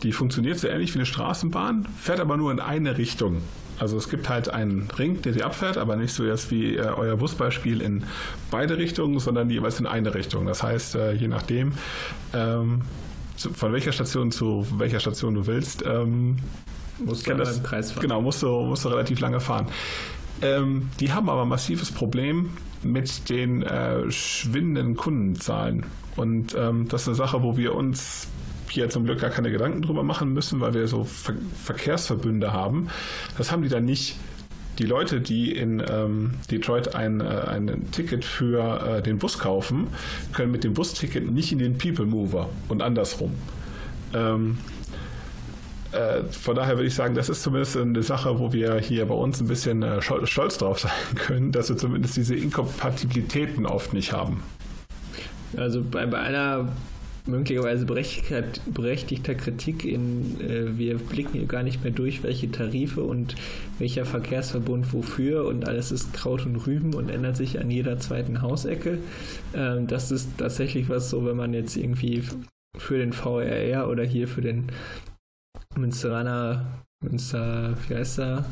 [0.03, 3.43] die funktioniert so ähnlich wie eine Straßenbahn, fährt aber nur in eine Richtung.
[3.79, 6.81] Also es gibt halt einen Ring, der sie abfährt, aber nicht so jetzt wie äh,
[6.81, 8.05] euer Busbeispiel in
[8.51, 10.47] beide Richtungen, sondern jeweils in eine Richtung.
[10.47, 11.73] Das heißt, äh, je nachdem,
[12.33, 12.83] ähm,
[13.37, 16.37] zu, von welcher Station zu welcher Station du willst, ähm,
[17.05, 18.03] musst du das, Kreis fahren.
[18.03, 19.67] Genau, musst du, musst du relativ lange fahren.
[20.43, 22.51] Ähm, die haben aber ein massives Problem
[22.83, 25.87] mit den äh, schwindenden Kundenzahlen.
[26.17, 28.29] Und ähm, das ist eine Sache, wo wir uns
[28.71, 32.89] hier zum Glück gar keine Gedanken drüber machen müssen, weil wir so Ver Verkehrsverbünde haben.
[33.39, 34.17] Das haben die dann nicht.
[34.79, 39.87] Die Leute, die in ähm, Detroit ein, äh, ein Ticket für äh, den Bus kaufen,
[40.35, 43.33] können mit dem Busticket nicht in den People Mover und andersrum.
[44.13, 44.86] Ähm, äh,
[46.31, 49.41] von daher würde ich sagen, das ist zumindest eine Sache, wo wir hier bei uns
[49.41, 54.43] ein bisschen äh, stolz drauf sein können, dass wir zumindest diese Inkompatibilitäten oft nicht haben.
[55.57, 56.69] Also bei, bei einer
[57.27, 63.03] möglicherweise berechtigter, berechtigter Kritik in, äh, wir blicken hier gar nicht mehr durch, welche Tarife
[63.03, 63.35] und
[63.79, 68.43] welcher Verkehrsverbund wofür und alles ist Kraut und Rüben und ändert sich an jeder zweiten
[68.43, 68.99] Hausecke.
[69.55, 72.23] Ähm, das ist tatsächlich was so, wenn man jetzt irgendwie
[72.79, 74.67] für den VRR oder hier für den
[75.77, 76.67] Münsteraner,
[77.01, 78.45] Münster, wie heißt der?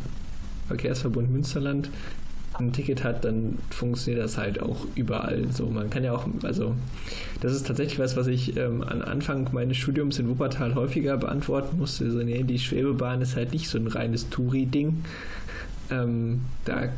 [0.69, 1.91] Verkehrsverbund Münsterland
[2.59, 5.67] ein Ticket hat, dann funktioniert das halt auch überall so.
[5.67, 6.75] Man kann ja auch, also
[7.41, 11.79] das ist tatsächlich was, was ich ähm, am Anfang meines Studiums in Wuppertal häufiger beantworten
[11.79, 12.11] musste.
[12.11, 15.05] So, nee, die Schwebebahn ist halt nicht so ein reines Touri-Ding.
[15.91, 16.89] Ähm, da,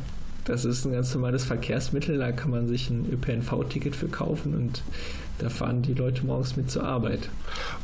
[0.45, 4.83] das ist ein ganz normales Verkehrsmittel, da kann man sich ein ÖPNV-Ticket für kaufen und
[5.39, 7.29] da fahren die Leute morgens mit zur Arbeit.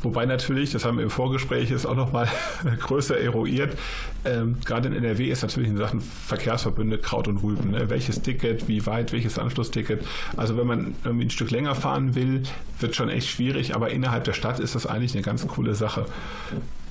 [0.02, 2.28] Wobei natürlich, das haben wir im Vorgespräch jetzt auch nochmal
[2.80, 3.76] größer eruiert,
[4.24, 7.70] ähm, gerade in NRW ist natürlich in Sachen Verkehrsverbünde Kraut und Rüben.
[7.70, 7.90] Ne?
[7.90, 10.04] Welches Ticket, wie weit, welches Anschlussticket.
[10.36, 12.42] Also wenn man irgendwie ein Stück länger fahren will,
[12.80, 16.06] wird schon echt schwierig, aber innerhalb der Stadt ist das eigentlich eine ganz coole Sache.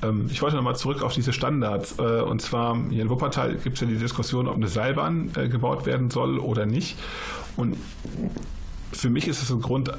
[0.04, 1.98] Ähm, ich wollte nochmal zurück auf diese Standards.
[1.98, 5.48] Äh, und zwar hier in Wuppertal gibt es ja die Diskussion, ob eine Seilbahn äh,
[5.48, 6.98] gebaut werden soll oder nicht.
[7.58, 7.78] Und
[8.94, 9.92] für mich ist es ein Grund,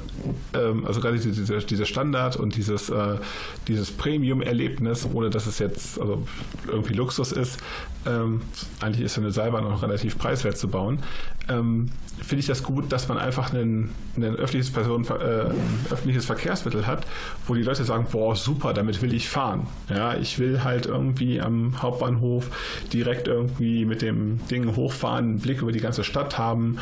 [0.53, 3.17] ähm, also gerade dieser, dieser Standard und dieses, äh,
[3.67, 6.25] dieses Premium-Erlebnis, ohne dass es jetzt also
[6.67, 7.59] irgendwie Luxus ist,
[8.05, 8.41] ähm,
[8.81, 10.99] eigentlich ist eine Seilbahn noch relativ preiswert zu bauen,
[11.49, 11.89] ähm,
[12.21, 17.05] finde ich das gut, dass man einfach ein, öffentliches, äh, öffentliches Verkehrsmittel hat,
[17.45, 19.67] wo die Leute sagen, boah, super, damit will ich fahren.
[19.89, 22.49] Ja, ich will halt irgendwie am Hauptbahnhof
[22.93, 26.77] direkt irgendwie mit dem Ding hochfahren, einen Blick über die ganze Stadt haben,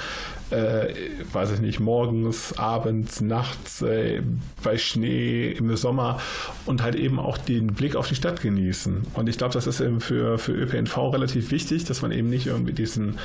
[0.53, 0.93] äh,
[1.31, 4.21] weiß ich nicht, morgens, abends, nachts, äh,
[4.63, 6.19] bei Schnee, im Sommer
[6.65, 9.07] und halt eben auch den Blick auf die Stadt genießen.
[9.13, 12.47] Und ich glaube, das ist eben für, für ÖPNV relativ wichtig, dass man eben nicht
[12.47, 13.17] irgendwie diesen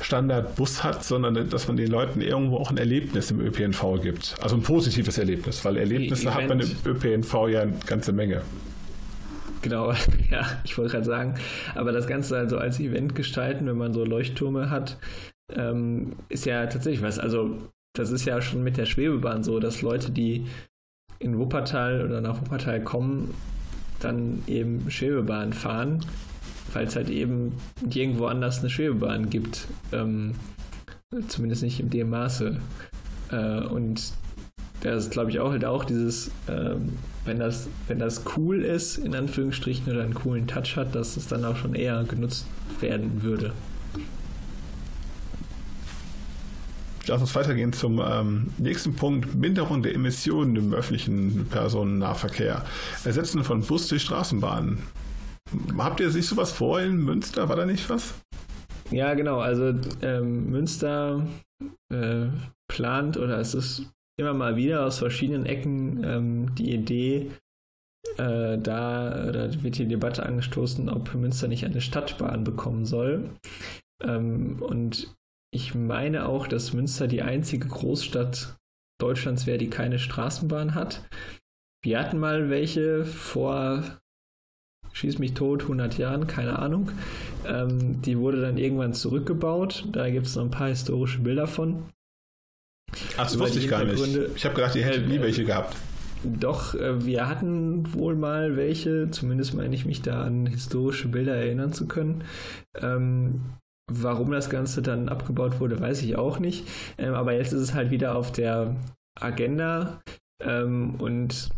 [0.00, 4.36] Standardbus hat, sondern dass man den Leuten irgendwo auch ein Erlebnis im ÖPNV gibt.
[4.40, 8.42] Also ein positives Erlebnis, weil Erlebnisse hat man im ÖPNV ja eine ganze Menge.
[9.62, 9.92] Genau,
[10.30, 11.34] ja, ich wollte gerade sagen,
[11.74, 14.98] aber das Ganze also als Event gestalten, wenn man so Leuchttürme hat,
[15.56, 17.18] ähm, ist ja tatsächlich was.
[17.18, 17.58] Also
[17.94, 20.46] das ist ja schon mit der Schwebebahn so, dass Leute, die
[21.18, 23.32] in Wuppertal oder nach Wuppertal kommen,
[24.00, 26.04] dann eben Schwebebahn fahren
[26.74, 27.52] weil es halt eben
[27.88, 29.66] irgendwo anders eine Schwebebahn gibt.
[29.92, 30.32] Ähm,
[31.28, 32.58] zumindest nicht in dem Maße.
[33.30, 34.12] Äh, und
[34.80, 36.94] das ist, glaube ich, auch halt auch dieses, ähm,
[37.24, 41.28] wenn das, wenn das cool ist, in Anführungsstrichen, oder einen coolen Touch hat, dass es
[41.28, 42.46] dann auch schon eher genutzt
[42.80, 43.52] werden würde.
[47.06, 52.64] Lass uns weitergehen zum ähm, nächsten Punkt: Minderung der Emissionen im öffentlichen Personennahverkehr.
[53.04, 54.78] Ersetzen von Bus durch Straßenbahnen.
[55.76, 57.48] Habt ihr sich sowas vor in Münster?
[57.48, 58.14] War da nicht was?
[58.90, 59.40] Ja, genau.
[59.40, 61.26] Also ähm, Münster
[61.92, 62.26] äh,
[62.68, 63.86] plant oder es ist
[64.18, 67.30] immer mal wieder aus verschiedenen Ecken ähm, die Idee,
[68.18, 73.30] äh, da oder wird die Debatte angestoßen, ob Münster nicht eine Stadtbahn bekommen soll.
[74.02, 75.14] Ähm, und
[75.52, 78.56] ich meine auch, dass Münster die einzige Großstadt
[78.98, 81.04] Deutschlands wäre, die keine Straßenbahn hat.
[81.82, 83.82] Wir hatten mal welche vor
[84.92, 86.90] schieß mich tot, 100 Jahren, keine Ahnung.
[87.46, 89.88] Ähm, die wurde dann irgendwann zurückgebaut.
[89.92, 91.84] Da gibt es noch ein paar historische Bilder von.
[93.16, 94.00] Ach, das wusste ich gar nicht.
[94.36, 95.76] Ich habe gedacht, ihr hättet nie welche gehabt.
[96.24, 101.34] doch, äh, wir hatten wohl mal welche, zumindest meine ich mich da an historische Bilder
[101.34, 102.24] erinnern zu können.
[102.80, 103.40] Ähm,
[103.90, 106.66] warum das Ganze dann abgebaut wurde, weiß ich auch nicht.
[106.98, 108.76] Ähm, aber jetzt ist es halt wieder auf der
[109.20, 110.00] Agenda
[110.42, 111.50] ähm, und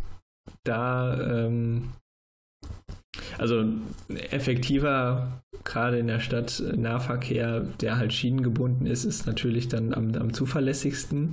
[0.65, 1.93] da, ähm,
[3.39, 3.65] also
[4.31, 10.33] effektiver, gerade in der Stadt Nahverkehr, der halt schienengebunden ist, ist natürlich dann am, am
[10.33, 11.31] zuverlässigsten.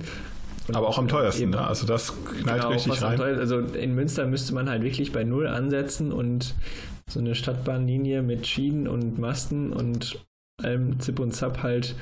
[0.68, 1.66] Und aber auch am teuersten, ne?
[1.66, 3.20] also das knallt genau, richtig rein.
[3.20, 6.54] Also in Münster müsste man halt wirklich bei Null ansetzen und
[7.08, 10.24] so eine Stadtbahnlinie mit Schienen und Masten und
[10.64, 11.94] allem Zip und Zap halt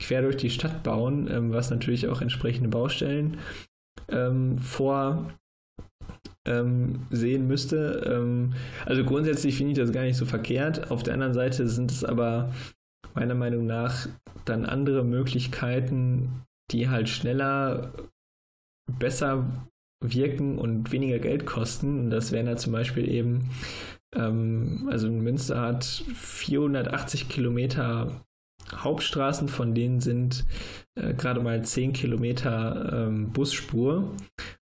[0.00, 3.38] quer durch die Stadt bauen, ähm, was natürlich auch entsprechende Baustellen
[4.08, 5.32] ähm, vor
[6.46, 8.02] ähm, sehen müsste.
[8.06, 8.54] Ähm,
[8.86, 10.90] also grundsätzlich finde ich das gar nicht so verkehrt.
[10.90, 12.52] Auf der anderen Seite sind es aber
[13.14, 14.08] meiner Meinung nach
[14.44, 17.92] dann andere Möglichkeiten, die halt schneller,
[18.98, 19.68] besser
[20.02, 22.00] wirken und weniger Geld kosten.
[22.00, 23.50] Und das wären da zum Beispiel eben,
[24.14, 28.24] ähm, also Münster hat 480 Kilometer
[28.74, 30.44] Hauptstraßen, von denen sind
[30.94, 34.14] äh, gerade mal 10 Kilometer ähm, Busspur.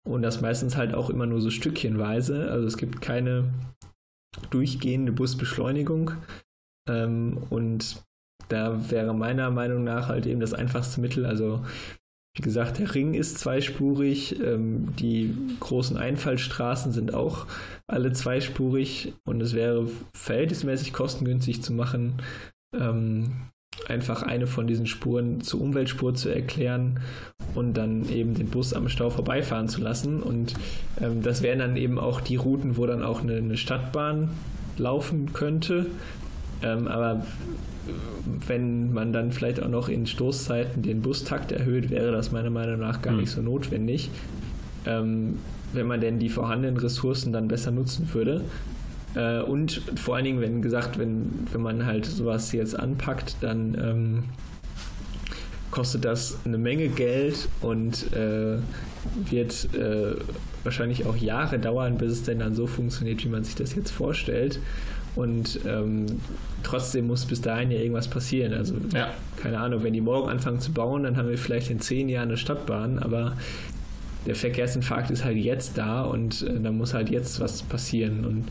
[0.07, 2.51] Und das meistens halt auch immer nur so stückchenweise.
[2.51, 3.53] Also es gibt keine
[4.51, 6.13] durchgehende Busbeschleunigung.
[6.89, 8.05] Ähm, und
[8.49, 11.25] da wäre meiner Meinung nach halt eben das einfachste Mittel.
[11.25, 11.65] Also
[12.37, 17.47] wie gesagt, der Ring ist zweispurig, ähm, die großen Einfallstraßen sind auch
[17.87, 22.15] alle zweispurig und es wäre verhältnismäßig kostengünstig zu machen,
[22.77, 23.33] ähm,
[23.89, 27.01] einfach eine von diesen Spuren zur Umweltspur zu erklären
[27.55, 30.23] und dann eben den Bus am Stau vorbeifahren zu lassen.
[30.23, 30.55] Und
[31.01, 34.31] ähm, das wären dann eben auch die Routen, wo dann auch eine, eine Stadtbahn
[34.77, 35.87] laufen könnte.
[36.63, 37.27] Ähm, aber
[38.47, 42.81] wenn man dann vielleicht auch noch in Stoßzeiten den Bustakt erhöht, wäre das meiner Meinung
[42.81, 43.21] nach gar mhm.
[43.21, 44.11] nicht so notwendig.
[44.87, 45.39] Ähm,
[45.73, 48.43] wenn man denn die vorhandenen Ressourcen dann besser nutzen würde.
[49.15, 53.77] Äh, und vor allen Dingen, wenn gesagt, wenn, wenn man halt sowas jetzt anpackt, dann
[53.81, 54.25] ähm,
[55.71, 58.59] kostet das eine Menge Geld und äh,
[59.29, 60.15] wird äh,
[60.63, 63.91] wahrscheinlich auch Jahre dauern, bis es denn dann so funktioniert, wie man sich das jetzt
[63.91, 64.61] vorstellt.
[65.17, 66.07] Und ähm,
[66.63, 68.53] trotzdem muss bis dahin ja irgendwas passieren.
[68.53, 69.11] Also, ja.
[69.37, 72.29] keine Ahnung, wenn die morgen anfangen zu bauen, dann haben wir vielleicht in zehn Jahren
[72.29, 73.37] eine Stadtbahn, aber
[74.27, 78.25] der Verkehrsinfarkt ist halt jetzt da und äh, da muss halt jetzt was passieren.
[78.25, 78.47] Und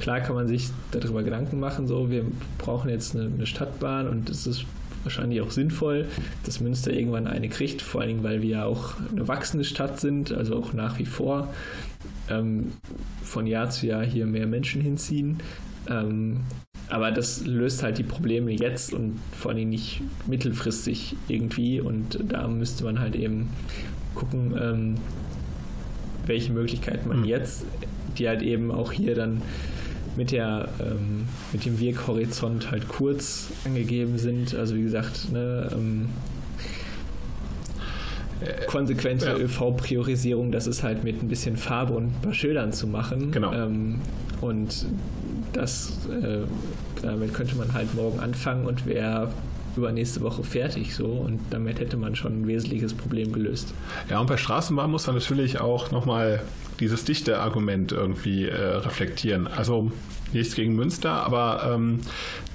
[0.00, 2.24] klar kann man sich darüber Gedanken machen, so, wir
[2.58, 4.64] brauchen jetzt eine, eine Stadtbahn und es ist
[5.04, 6.06] wahrscheinlich auch sinnvoll,
[6.44, 10.00] dass Münster irgendwann eine kriegt, vor allen Dingen, weil wir ja auch eine wachsende Stadt
[10.00, 11.48] sind, also auch nach wie vor
[12.30, 12.72] ähm,
[13.22, 15.38] von Jahr zu Jahr hier mehr Menschen hinziehen.
[15.88, 16.40] Ähm,
[16.88, 21.80] aber das löst halt die Probleme jetzt und vor allen Dingen nicht mittelfristig irgendwie.
[21.80, 23.48] Und da müsste man halt eben
[24.14, 24.94] gucken, ähm,
[26.26, 27.24] welche Möglichkeiten man mhm.
[27.24, 27.64] jetzt,
[28.18, 29.42] die halt eben auch hier dann
[30.16, 34.54] mit der ähm, mit dem Wirkhorizont halt kurz angegeben sind.
[34.54, 36.08] Also wie gesagt, ne, ähm,
[38.40, 39.36] äh, konsequente ja.
[39.36, 43.30] ÖV-Priorisierung, das ist halt mit ein bisschen Farbe und ein paar Schildern zu machen.
[43.30, 43.52] Genau.
[43.52, 44.00] Ähm,
[44.40, 44.86] und
[45.52, 46.38] das, äh,
[47.02, 49.30] damit könnte man halt morgen anfangen und wäre
[49.76, 53.72] übernächste Woche fertig so und damit hätte man schon ein wesentliches Problem gelöst.
[54.10, 56.42] Ja, und bei Straßenbahn muss man natürlich auch nochmal
[56.80, 59.46] dieses dichte Argument irgendwie äh, reflektieren.
[59.46, 59.92] Also
[60.32, 62.00] nichts gegen Münster, aber ähm,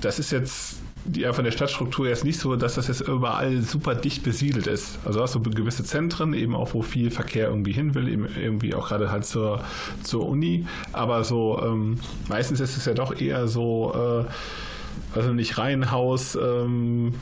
[0.02, 0.78] das ist jetzt
[1.08, 5.00] die, von der Stadtstruktur jetzt nicht so, dass das jetzt überall super dicht besiedelt ist.
[5.06, 8.76] Also hast du gewisse Zentren, eben auch wo viel Verkehr irgendwie hin will, eben irgendwie
[8.76, 9.64] auch gerade halt zur,
[10.04, 10.66] zur Uni.
[10.92, 17.14] Aber so ähm, meistens ist es ja doch eher so, äh, also nicht Reihenhaus, ähm,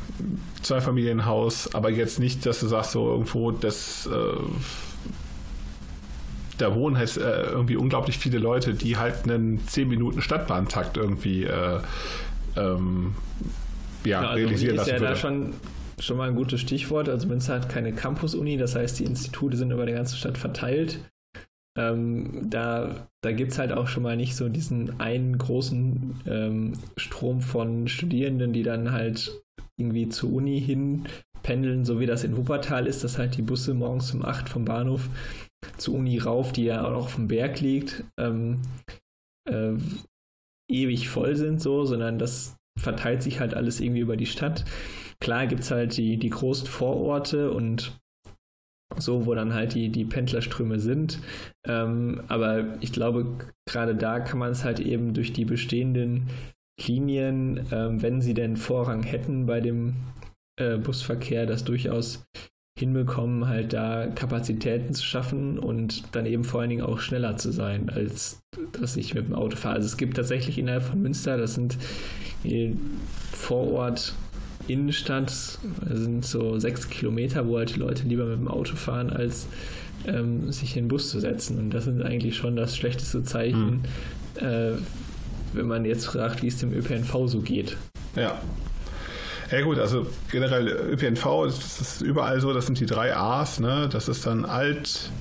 [0.64, 4.38] Zweifamilienhaus, aber jetzt nicht, dass du sagst so irgendwo, dass äh,
[6.57, 11.44] da wohnen halt äh, irgendwie unglaublich viele Leute, die halt einen 10 Minuten Stadtbahntakt irgendwie
[11.44, 11.80] äh,
[12.56, 13.14] ähm,
[14.06, 15.14] ja, genau, also realisieren lassen ist ja würde.
[15.14, 15.53] da schon,
[15.99, 17.10] schon mal ein gutes Stichwort.
[17.10, 20.99] Also Münster hat keine Campus-Uni, das heißt, die Institute sind über die ganze Stadt verteilt.
[21.77, 26.73] Ähm, da da gibt es halt auch schon mal nicht so diesen einen großen ähm,
[26.95, 29.41] Strom von Studierenden, die dann halt
[29.77, 31.07] irgendwie zur Uni hin
[31.41, 34.64] pendeln, so wie das in Wuppertal ist, dass halt die Busse morgens um 8 vom
[34.64, 35.10] Bahnhof
[35.77, 38.61] zur Uni rauf, die ja auch auf dem Berg liegt, ähm,
[39.49, 39.73] äh,
[40.69, 44.65] ewig voll sind so, sondern das verteilt sich halt alles irgendwie über die Stadt.
[45.19, 47.99] Klar gibt es halt die, die großen Vororte und
[48.97, 51.19] so, wo dann halt die, die Pendlerströme sind.
[51.68, 53.38] Ähm, aber ich glaube,
[53.68, 56.27] gerade da kann man es halt eben durch die bestehenden
[56.80, 59.95] Linien, ähm, wenn sie denn Vorrang hätten bei dem
[60.60, 62.26] äh, Busverkehr, das durchaus
[62.77, 67.52] hinbekommen, halt da Kapazitäten zu schaffen und dann eben vor allen Dingen auch schneller zu
[67.52, 68.41] sein, als
[68.73, 69.76] dass ich mit dem Auto fahre.
[69.76, 71.77] Also es gibt tatsächlich innerhalb von Münster, das sind
[73.31, 74.13] Vorort
[74.67, 79.47] Innenstadt, sind so sechs Kilometer, wo halt die Leute lieber mit dem Auto fahren, als
[80.07, 81.57] ähm, sich in den Bus zu setzen.
[81.59, 83.84] Und das sind eigentlich schon das schlechteste Zeichen,
[84.39, 84.45] mhm.
[84.45, 84.72] äh,
[85.53, 87.77] wenn man jetzt fragt, wie es dem ÖPNV so geht.
[88.15, 88.39] Ja.
[89.51, 93.88] Ja gut, also generell ÖPNV, das ist überall so, das sind die drei A's, ne?
[93.91, 95.11] Das ist dann alt,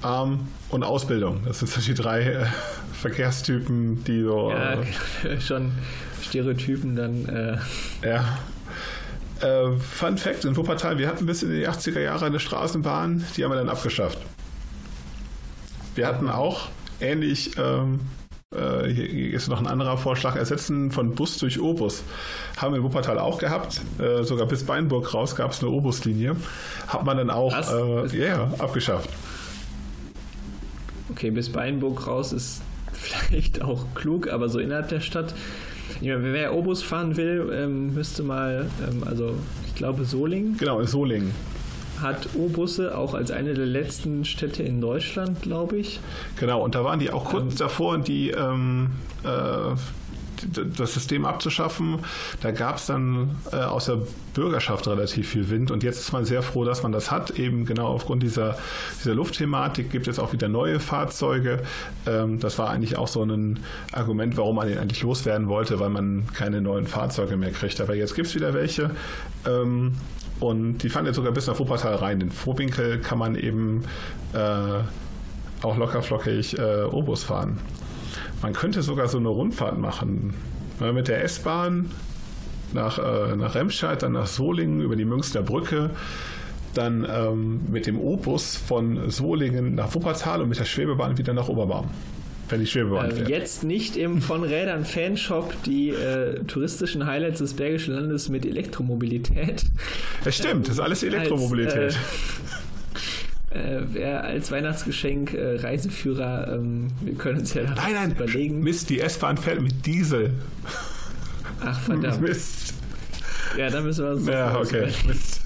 [0.00, 1.40] arm und Ausbildung.
[1.44, 2.46] Das sind die drei äh,
[2.92, 4.50] Verkehrstypen, die so.
[4.50, 5.72] Ja, äh, schon
[6.34, 7.28] Stereotypen dann.
[7.28, 8.08] Äh.
[8.08, 8.38] Ja.
[9.40, 13.44] Äh, Fun Fact: In Wuppertal, wir hatten bis in die 80er Jahre eine Straßenbahn, die
[13.44, 14.18] haben wir dann abgeschafft.
[15.94, 16.68] Wir hatten auch
[17.00, 18.00] ähnlich ähm,
[18.52, 22.02] äh, hier ist noch ein anderer Vorschlag, Ersetzen von Bus durch Obus.
[22.56, 23.80] Haben wir in Wuppertal auch gehabt.
[23.98, 26.34] Äh, sogar bis Beinburg raus gab es eine Obuslinie.
[26.88, 29.08] Hat man dann auch äh, yeah, abgeschafft.
[31.10, 32.60] Okay, bis Beinburg raus ist
[32.92, 35.34] vielleicht auch klug, aber so innerhalb der Stadt.
[36.00, 39.34] Ja, wer Obus fahren will, ähm, müsste mal, ähm, also
[39.66, 40.56] ich glaube Solingen.
[40.56, 41.32] Genau, in Solingen
[42.00, 46.00] hat O-Busse auch als eine der letzten Städte in Deutschland, glaube ich.
[46.38, 48.90] Genau, und da waren die auch kurz ähm, davor, die ähm,
[49.22, 49.28] äh,
[50.76, 51.98] das System abzuschaffen.
[52.40, 53.98] Da gab es dann äh, aus der
[54.34, 57.38] Bürgerschaft relativ viel Wind und jetzt ist man sehr froh, dass man das hat.
[57.38, 58.56] Eben genau aufgrund dieser,
[59.00, 61.62] dieser Luftthematik gibt es auch wieder neue Fahrzeuge.
[62.06, 63.60] Ähm, das war eigentlich auch so ein
[63.92, 67.80] Argument, warum man den eigentlich loswerden wollte, weil man keine neuen Fahrzeuge mehr kriegt.
[67.80, 68.90] Aber jetzt gibt es wieder welche.
[69.46, 69.94] Ähm,
[70.40, 72.20] und die fahren jetzt sogar bis nach Wuppertal rein.
[72.20, 73.84] Den Vorwinkel kann man eben
[74.32, 74.80] äh,
[75.62, 77.58] auch lockerflockig äh, Obus fahren.
[78.44, 80.34] Man könnte sogar so eine Rundfahrt machen.
[80.78, 81.90] Mit der S-Bahn
[82.74, 85.88] nach, äh, nach Remscheid, dann nach Solingen über die Münster Brücke,
[86.74, 91.48] dann ähm, mit dem Obus von Solingen nach Wuppertal und mit der Schwebebahn wieder nach
[91.48, 91.88] Oberbaum
[92.50, 97.54] wenn die Schwebebahn äh, Jetzt nicht im von Rädern Fanshop die äh, touristischen Highlights des
[97.54, 99.64] Bergischen Landes mit Elektromobilität.
[100.22, 101.74] Es stimmt, das ist alles Elektromobilität.
[101.74, 101.96] Als,
[103.54, 108.60] äh, wer als Weihnachtsgeschenk äh, Reiseführer, ähm, wir können uns ja nein, nein, überlegen.
[108.60, 110.34] Mist, die S-Bahn fährt mit Diesel.
[111.60, 112.20] Ach verdammt.
[112.20, 112.74] Mist.
[113.56, 114.26] Ja, dann müssen wir uns.
[114.26, 114.88] Ja, okay.
[115.06, 115.40] Mist.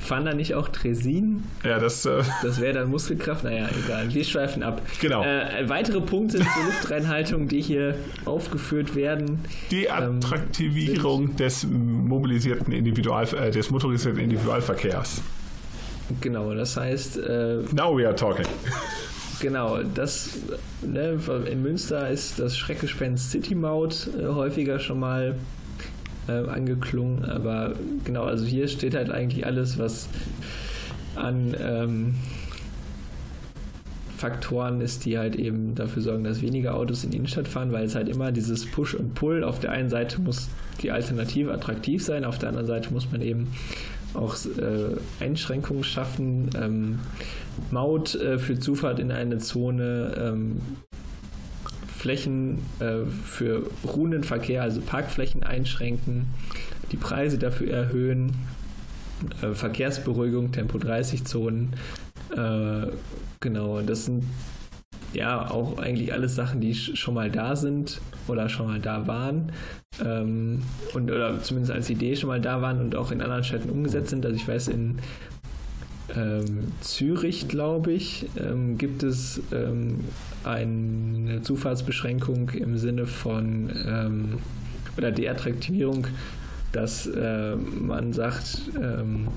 [0.00, 1.42] Fahren da nicht auch Tresin?
[1.64, 2.06] Ja, das.
[2.06, 3.44] Äh das wäre dann Muskelkraft.
[3.44, 4.12] Naja, egal.
[4.12, 4.80] Wir schweifen ab.
[5.00, 5.24] Genau.
[5.24, 9.40] Äh, weitere Punkte zur Luftreinhaltung, die hier aufgeführt werden.
[9.70, 15.22] Die ähm, Attraktivierung ähm, des mobilisierten Individual, äh, des motorisierten Individualverkehrs.
[16.20, 17.18] Genau, das heißt.
[17.18, 18.46] Äh, Now we are talking.
[19.40, 20.30] Genau, das
[20.82, 21.18] ne,
[21.50, 25.36] in Münster ist das Schreckgespenst City Maut äh, häufiger schon mal
[26.28, 27.24] äh, angeklungen.
[27.24, 27.74] Aber
[28.04, 30.08] genau, also hier steht halt eigentlich alles, was
[31.16, 32.14] an ähm,
[34.16, 37.84] Faktoren ist, die halt eben dafür sorgen, dass weniger Autos in die Innenstadt fahren, weil
[37.84, 39.44] es halt immer dieses Push und Pull.
[39.44, 40.48] Auf der einen Seite muss
[40.82, 43.48] die Alternative attraktiv sein, auf der anderen Seite muss man eben
[44.14, 46.50] auch äh, Einschränkungen schaffen.
[46.60, 46.98] Ähm,
[47.70, 50.60] Maut äh, für Zufahrt in eine Zone, ähm,
[51.96, 56.26] Flächen äh, für ruhenden Verkehr, also Parkflächen einschränken,
[56.92, 58.34] die Preise dafür erhöhen,
[59.42, 61.72] äh, Verkehrsberuhigung, Tempo 30 Zonen.
[62.36, 62.88] Äh,
[63.40, 64.24] genau, das sind
[65.16, 69.52] ja auch eigentlich alles Sachen, die schon mal da sind oder schon mal da waren
[70.04, 70.62] ähm,
[70.94, 74.10] und oder zumindest als Idee schon mal da waren und auch in anderen Städten umgesetzt
[74.10, 74.24] sind.
[74.24, 74.98] Also ich weiß, in
[76.14, 80.04] ähm, Zürich, glaube ich, ähm, gibt es ähm,
[80.44, 84.38] eine Zufahrtsbeschränkung im Sinne von ähm,
[84.96, 86.06] oder die Attraktivierung,
[86.72, 89.28] dass äh, man sagt, ähm,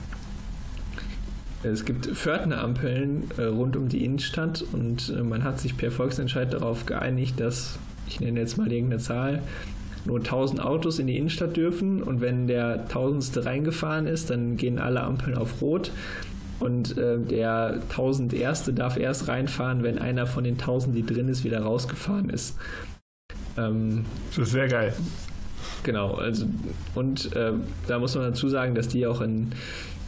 [1.64, 6.54] es gibt Pförtnerampeln äh, rund um die Innenstadt und äh, man hat sich per Volksentscheid
[6.54, 7.78] darauf geeinigt, dass,
[8.08, 9.42] ich nenne jetzt mal irgendeine Zahl,
[10.06, 14.80] nur 1000 Autos in die Innenstadt dürfen und wenn der tausendste reingefahren ist, dann gehen
[14.80, 15.92] alle Ampeln auf Rot
[16.60, 18.72] und äh, der 1001.
[18.76, 22.58] darf erst reinfahren, wenn einer von den 1000, die drin ist, wieder rausgefahren ist.
[23.58, 24.94] Ähm, das ist sehr geil.
[25.84, 26.46] Genau, also
[26.96, 27.52] und äh,
[27.88, 29.52] da muss man dazu sagen, dass die auch in,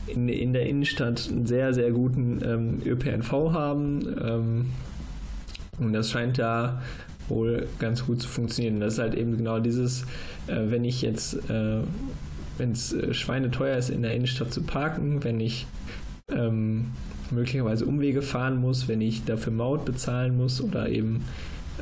[0.08, 4.02] in, in der Innenstadt einen sehr, sehr guten ähm, ÖPNV haben.
[4.22, 4.66] Ähm,
[5.80, 6.82] und das scheint da
[7.28, 8.80] wohl ganz gut zu funktionieren.
[8.80, 10.04] Das ist halt eben genau dieses,
[10.48, 11.82] äh, wenn ich jetzt, äh,
[12.58, 15.66] wenn es äh, schweineteuer ist, in der Innenstadt zu parken, wenn ich
[16.30, 16.88] ähm,
[17.32, 21.24] möglicherweise Umwege fahren muss, wenn ich dafür Maut bezahlen muss oder eben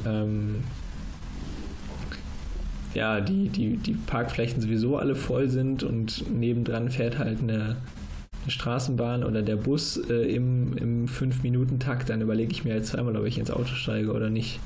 [0.05, 0.55] ähm,
[2.93, 7.77] ja, die, die, die Parkflächen sowieso alle voll sind und nebendran fährt halt eine
[8.48, 13.26] Straßenbahn oder der Bus äh, im, im 5-Minuten-Takt, dann überlege ich mir halt zweimal, ob
[13.26, 14.60] ich ins Auto steige oder nicht.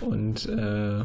[0.00, 1.02] Und äh,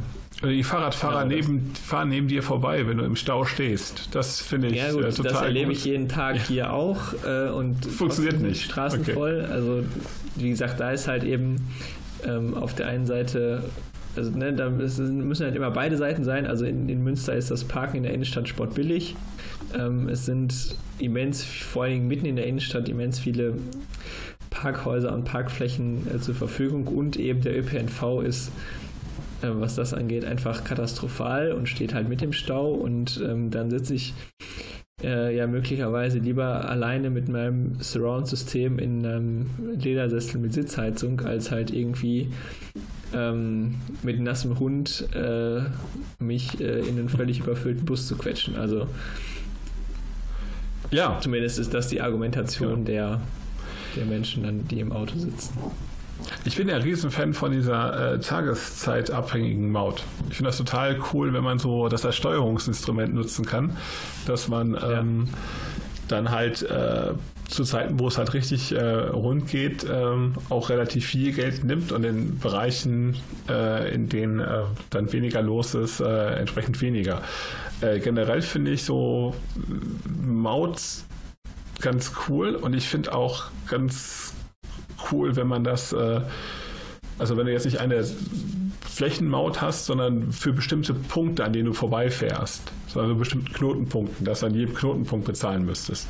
[0.48, 4.10] Die Fahrradfahrer Ja, neben, fahren neben dir vorbei, wenn du im Stau stehst.
[4.16, 5.78] Das finde ich ja gut, äh, total das erlebe gut.
[5.78, 8.64] ich jeden Tag hier auch äh, und Funktioniert nicht.
[8.64, 9.14] Straßen Okay.
[9.14, 9.42] voll.
[9.52, 9.84] Also
[10.36, 11.58] wie gesagt, da ist halt eben
[12.26, 13.64] ähm, auf der einen Seite,
[14.16, 16.46] also ne, da müssen halt immer beide Seiten sein.
[16.48, 19.16] Also in, in Münster ist das Parken in der Innenstadt sportbillig.
[19.74, 23.56] Ähm, es sind immens, vor allen Dingen mitten in der Innenstadt, immens viele
[24.50, 28.52] Parkhäuser und Parkflächen äh, zur Verfügung und eben der ÖPNV ist
[29.42, 33.70] äh, was das angeht, einfach katastrophal und steht halt mit im Stau und ähm, dann
[33.70, 34.14] sitze ich
[35.04, 39.46] äh, ja möglicherweise lieber alleine mit meinem Surround-System in einem
[39.78, 42.30] Ledersessel mit Sitzheizung, als halt irgendwie
[43.14, 45.62] ähm, mit nassem Hund äh,
[46.20, 48.56] mich äh, in einen völlig überfüllten Bus zu quetschen.
[48.56, 48.88] Also
[50.92, 53.22] Ja, zumindest ist das die Argumentation der,
[53.96, 55.58] der Menschen, dann, die im Auto sitzen.
[56.46, 60.04] ich bin ja ein Riesenfan von dieser äh, tageszeitabhängigen Maut.
[60.30, 63.78] Ich finde das total cool, wenn man so das als Steuerungsinstrument nutzen kann,
[64.26, 65.30] dass man ähm,
[66.08, 67.14] dann halt äh,
[67.48, 71.92] zu Zeiten, wo es halt richtig äh, rund geht, ähm, auch relativ viel Geld nimmt
[71.92, 73.16] und in Bereichen,
[73.50, 77.22] äh, in denen äh, dann weniger los ist, äh, entsprechend weniger.
[77.82, 80.82] Äh, generell finde ich so äh, Maut
[81.82, 84.34] ganz cool und ich finde auch ganz
[85.12, 88.04] cool, wenn man das, also wenn du jetzt nicht eine
[88.96, 94.40] Flächenmaut hast, sondern für bestimmte Punkte, an denen du vorbeifährst, sondern für bestimmten Knotenpunkten, dass
[94.40, 96.08] du an jedem Knotenpunkt bezahlen müsstest.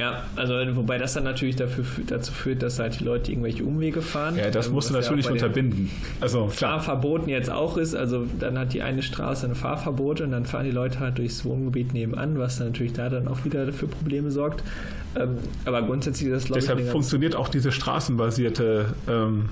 [0.00, 4.02] Ja, also wobei das dann natürlich dafür, dazu führt, dass halt die Leute irgendwelche Umwege
[4.02, 4.36] fahren.
[4.36, 5.90] Ja, das Ähm, musst du ja natürlich den unterbinden.
[6.20, 6.80] Also klar.
[6.80, 10.64] Fahrverboten jetzt auch ist, also dann hat die eine Straße ein Fahrverbot und dann fahren
[10.64, 14.30] die Leute halt durchs Wohngebiet nebenan, was dann natürlich da dann auch wieder für Probleme
[14.30, 14.64] sorgt.
[15.16, 19.48] Ähm, aber grundsätzlich ist das, glaube ich, Deshalb ganz- funktioniert auch diese straßenbasierte, ähm,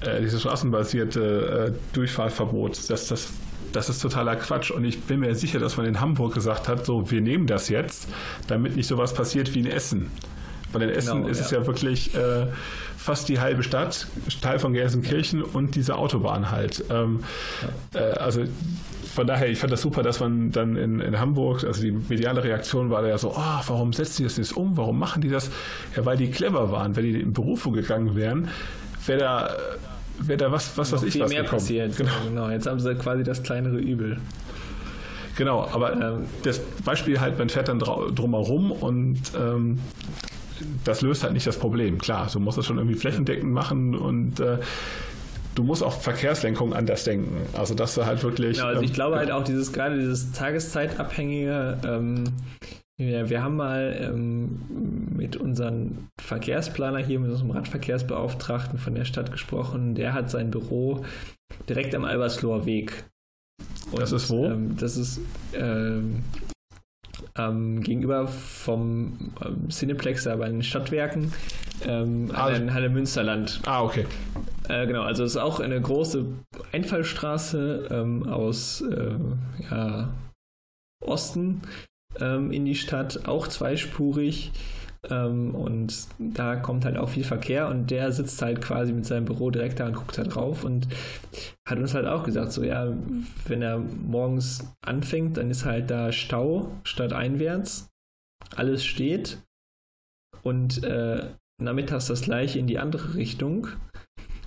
[0.00, 2.90] äh, diese straßenbasierte äh, Durchfahrtverbot.
[2.90, 3.32] Das, das,
[3.72, 4.70] das ist totaler Quatsch.
[4.70, 7.68] Und ich bin mir sicher, dass man in Hamburg gesagt hat, so, wir nehmen das
[7.68, 8.08] jetzt,
[8.46, 10.10] damit nicht sowas passiert wie in Essen.
[10.72, 11.60] Weil in Essen Genau, ist es ja.
[11.60, 12.46] ja wirklich äh,
[12.96, 14.06] fast die halbe Stadt,
[14.40, 16.84] Teil von Gelsenkirchen und diese Autobahn halt.
[16.90, 17.20] Ähm,
[17.94, 18.44] äh, also
[19.14, 22.42] von daher, ich fand das super, dass man dann in, in Hamburg, also die mediale
[22.42, 24.76] Reaktion war da ja so, oh, warum setzen die das nicht um?
[24.76, 25.50] Warum machen die das?
[25.94, 26.96] Ja, weil die clever waren.
[26.96, 28.48] Wenn die in Berufung gegangen wären,
[29.06, 29.50] wäre da,
[30.26, 31.60] wär da was, was weiß ich viel was mehr gekommen.
[31.60, 31.96] passiert.
[31.96, 32.12] Genau.
[32.28, 34.18] genau, jetzt haben sie quasi das kleinere Übel.
[35.36, 39.78] Genau, aber Ähm, das Beispiel halt, man fährt dann drumherum und ähm,
[40.84, 41.98] das löst halt nicht das Problem.
[41.98, 44.58] Klar, du musst das schon irgendwie flächendeckend machen und äh,
[45.54, 47.36] du musst auch Verkehrslenkung anders denken.
[47.54, 48.58] Also dass du halt wirklich.
[48.58, 52.24] Genau, also ich ähm, glaube halt auch dieses gerade dieses Tageszeitabhängige, ähm,
[52.98, 54.60] wir, wir haben mal ähm,
[55.16, 61.04] mit unserem Verkehrsplaner hier, mit unserem Radverkehrsbeauftragten von der Stadt gesprochen, der hat sein Büro
[61.68, 63.04] direkt am Albersloher Weg.
[63.96, 64.46] Das ist wo?
[64.46, 65.20] Ähm, das ist
[65.54, 66.22] ähm,
[67.82, 71.32] gegenüber vom ähm, Cineplex, da bei den Stadtwerken,
[71.86, 73.60] ähm, Ah, an Halle Münsterland.
[73.64, 74.06] Ah, okay.
[74.68, 76.26] Äh, genau, also es ist auch eine große
[76.72, 79.14] Einfallstraße ähm, aus äh,
[79.70, 80.12] ja,
[81.04, 81.62] Osten
[82.20, 84.52] ähm, in die Stadt, auch zweispurig.
[85.10, 89.24] Ähm, und da kommt halt auch viel Verkehr und der sitzt halt quasi mit seinem
[89.24, 90.86] Büro direkt da und guckt da drauf und
[91.68, 92.92] hat uns halt auch gesagt, so ja,
[93.46, 97.88] wenn er morgens anfängt, dann ist halt da Stau statt einwärts.
[98.54, 99.38] Alles steht.
[100.42, 101.30] Und äh,
[101.60, 103.68] nachmittags das gleiche in die andere Richtung.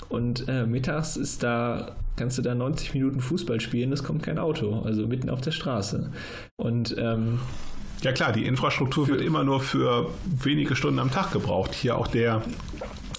[0.10, 4.40] Und äh, mittags ist da, kannst du da 90 Minuten Fußball spielen, es kommt kein
[4.40, 6.12] Auto, also mitten auf der Straße.
[6.56, 7.40] Und ähm,
[8.02, 11.74] Ja klar, die Infrastruktur wird immer nur für wenige Stunden am Tag gebraucht.
[11.74, 12.44] Hier auch der,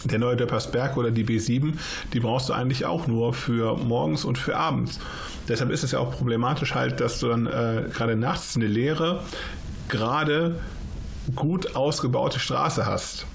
[0.04, 1.74] der neue Döppersberg oder die B7,
[2.12, 5.00] die brauchst du eigentlich auch nur für morgens und für abends.
[5.48, 9.22] Deshalb ist es ja auch problematisch halt, dass du dann äh, gerade nachts eine leere,
[9.88, 10.60] gerade
[11.34, 13.26] gut ausgebaute Straße hast.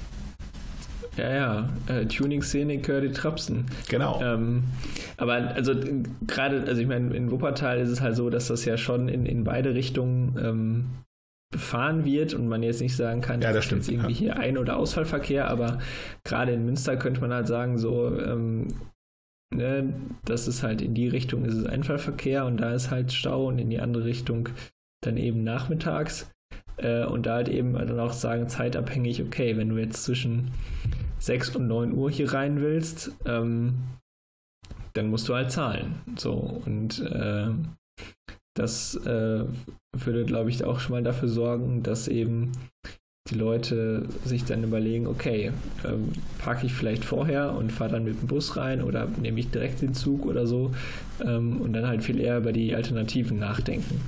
[1.18, 3.66] Ja, ja, äh, Tuning-Szene, Curdy Trapsen.
[3.90, 4.22] Genau.
[4.22, 4.64] Ähm,
[5.18, 5.74] aber also
[6.26, 9.26] gerade, also ich meine, in Wuppertal ist es halt so, dass das ja schon in,
[9.26, 10.86] in beide Richtungen ähm,
[11.52, 14.38] befahren wird und man jetzt nicht sagen kann, Ja, das ist stimmt, jetzt irgendwie hier
[14.38, 15.80] Ein- oder Ausfallverkehr, aber
[16.24, 18.68] gerade in Münster könnte man halt sagen, so, ähm,
[19.54, 19.94] ne,
[20.24, 23.60] das ist halt in die Richtung ist es Einfallverkehr und da ist halt Stau und
[23.60, 24.50] in die andere Richtung
[25.02, 26.32] dann eben nachmittags.
[26.77, 30.52] Äh, und da halt eben dann auch sagen, zeitabhängig, okay, wenn du jetzt zwischen
[31.19, 33.76] 6 und 9 Uhr hier rein willst, ähm,
[34.93, 35.95] dann musst du halt zahlen.
[36.18, 37.48] So, und äh,
[38.56, 39.45] das äh,
[39.93, 42.52] würde, glaube ich, auch schon mal dafür sorgen, dass eben
[43.30, 45.52] die Leute sich dann überlegen, okay,
[45.85, 49.52] ähm, parke ich vielleicht vorher und fahre dann mit dem Bus rein oder nehme ich
[49.52, 50.72] direkt den Zug oder so
[51.23, 54.02] ähm, und dann halt viel eher über die Alternativen nachdenken.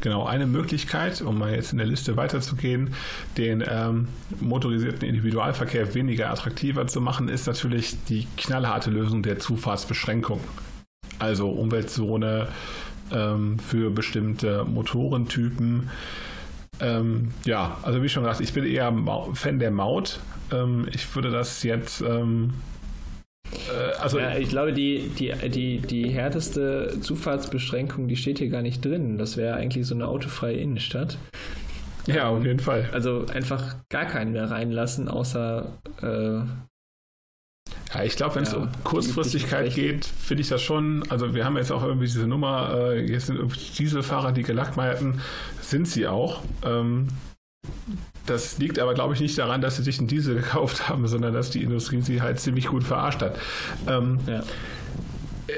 [0.00, 2.94] Genau, eine Möglichkeit, um mal jetzt in der Liste weiterzugehen,
[3.36, 4.08] den ähm,
[4.40, 10.40] motorisierten Individualverkehr weniger attraktiver zu machen, ist natürlich die knallharte Lösung der Zufahrtsbeschränkung.
[11.18, 12.48] Also Umweltzone
[13.12, 15.90] ähm, für bestimmte Motorentypen.
[16.80, 18.94] Ähm, ja, also wie schon gesagt, ich bin eher
[19.34, 20.20] Fan der Maut.
[20.50, 22.69] Ähm, ich würde das jetzt ähm, äh,
[24.00, 28.84] also ja, ich glaube, die, die, die, die härteste Zufahrtsbeschränkung, die steht hier gar nicht
[28.84, 29.18] drin.
[29.18, 31.18] Das wäre eigentlich so eine autofreie Innenstadt.
[32.06, 32.88] Ja, auf jeden Fall.
[32.92, 35.78] Also einfach gar keinen mehr reinlassen, außer.
[36.02, 36.44] Äh,
[37.94, 41.04] ja, ich glaube, wenn es ja, um Kurzfristigkeit geht, finde ich das schon.
[41.08, 43.40] Also, wir haben jetzt auch irgendwie diese Nummer, äh, jetzt sind
[43.78, 45.20] Dieselfahrer, die gelackmeierten,
[45.60, 46.42] sind sie auch.
[46.64, 47.08] Ähm,
[48.30, 51.34] das liegt aber, glaube ich, nicht daran, dass sie sich einen Diesel gekauft haben, sondern
[51.34, 53.38] dass die Industrie sie halt ziemlich gut verarscht hat.
[53.88, 54.40] Ähm, ja.
[55.48, 55.52] Äh,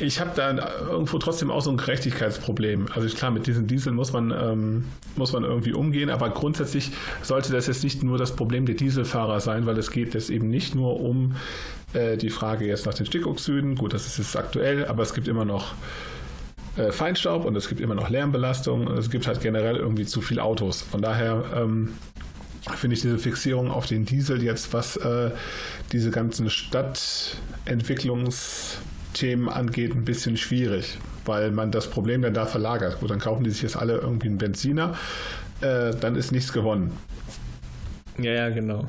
[0.00, 0.50] ich habe da
[0.90, 2.88] irgendwo trotzdem auch so ein Gerechtigkeitsproblem.
[2.94, 6.90] Also klar, mit diesen Dieseln muss man, ähm, muss man irgendwie umgehen, aber grundsätzlich
[7.22, 10.48] sollte das jetzt nicht nur das Problem der Dieselfahrer sein, weil es geht jetzt eben
[10.48, 11.36] nicht nur um
[11.92, 13.76] äh, die Frage jetzt nach den Stickoxiden.
[13.76, 15.74] Gut, das ist jetzt aktuell, aber es gibt immer noch
[16.76, 20.20] äh, Feinstaub und es gibt immer noch Lärmbelastung und es gibt halt generell irgendwie zu
[20.20, 20.82] viele Autos.
[20.82, 21.94] Von daher ähm,
[22.76, 25.30] finde ich diese Fixierung auf den Diesel jetzt, was äh,
[25.92, 32.98] diese ganzen Stadtentwicklungsthemen angeht, ein bisschen schwierig, weil man das Problem dann da verlagert.
[33.00, 34.96] Gut, dann kaufen die sich jetzt alle irgendwie einen Benziner,
[35.60, 36.90] äh, dann ist nichts gewonnen.
[38.18, 38.88] Ja, ja, genau.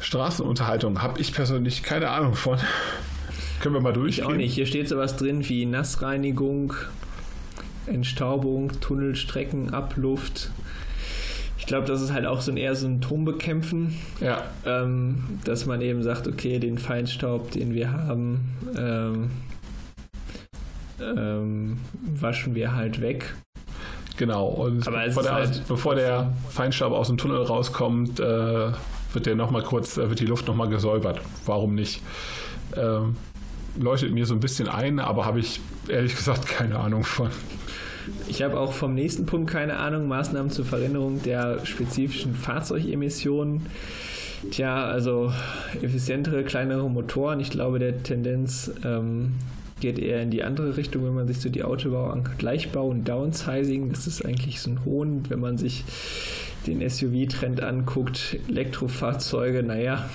[0.00, 2.58] Straßenunterhaltung habe ich persönlich keine Ahnung von.
[3.60, 4.24] Können wir mal durchgehen?
[4.24, 4.54] Ich auch nicht.
[4.54, 6.72] Hier steht sowas drin wie Nassreinigung,
[7.86, 10.50] Entstaubung, Tunnelstrecken, Abluft.
[11.58, 13.94] Ich glaube, das ist halt auch so ein eher Symptombekämpfen.
[14.20, 14.44] Ja.
[14.64, 18.40] Ähm, dass man eben sagt, okay, den Feinstaub, den wir haben,
[18.78, 19.30] ähm,
[21.00, 21.78] ähm,
[22.14, 23.34] waschen wir halt weg.
[24.16, 28.72] Genau, und bevor der, halt bevor, der, Feinstaub aus dem Tunnel rauskommt, äh,
[29.12, 31.20] wird der noch mal kurz, äh, wird die Luft nochmal gesäubert.
[31.46, 32.02] Warum nicht?
[32.76, 33.16] Ähm,
[33.78, 37.30] leuchtet mir so ein bisschen ein, aber habe ich ehrlich gesagt keine Ahnung von.
[38.28, 40.08] Ich habe auch vom nächsten Punkt keine Ahnung.
[40.08, 43.66] Maßnahmen zur Verringerung der spezifischen Fahrzeugemissionen.
[44.50, 45.32] Tja, also
[45.82, 47.40] effizientere, kleinere Motoren.
[47.40, 49.34] Ich glaube, der Tendenz ähm,
[49.80, 52.38] geht eher in die andere Richtung, wenn man sich so die Autobau anguckt.
[52.38, 55.84] Gleichbau und Downsizing, das ist eigentlich so ein Hohn, wenn man sich
[56.66, 60.08] den SUV-Trend anguckt, Elektrofahrzeuge, naja.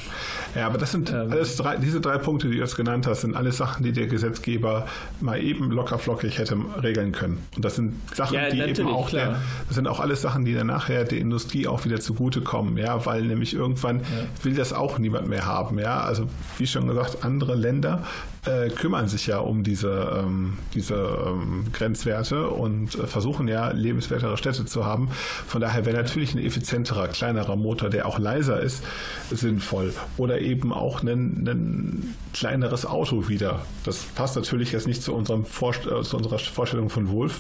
[0.56, 3.22] Ja, aber das sind ähm, alles drei, diese drei Punkte, die du jetzt genannt hast,
[3.22, 4.88] sind alles Sachen, die der Gesetzgeber
[5.20, 7.46] mal eben locker flockig hätte regeln können.
[7.56, 10.54] Und das sind Sachen, ja, die eben auch, der, das sind auch alles Sachen, die
[10.54, 14.06] dann nachher der Industrie auch wieder zugutekommen, ja, weil nämlich irgendwann ja.
[14.44, 16.02] will das auch niemand mehr haben, ja.
[16.02, 16.28] Also
[16.58, 18.04] wie schon gesagt, andere Länder
[18.46, 24.38] äh, kümmern sich ja um diese, ähm, diese ähm, Grenzwerte und äh, versuchen ja lebenswertere
[24.38, 25.10] Städte zu haben.
[25.48, 28.84] Von daher wäre natürlich ein effizienterer, kleinerer Motor, der auch leiser ist,
[29.32, 29.94] sinnvoll.
[30.18, 33.66] Oder eben auch ein, ein kleineres Auto wieder.
[33.84, 37.32] Das passt natürlich jetzt nicht zu, unserem Vorst äh, zu unserer Vorstellung von, Wohl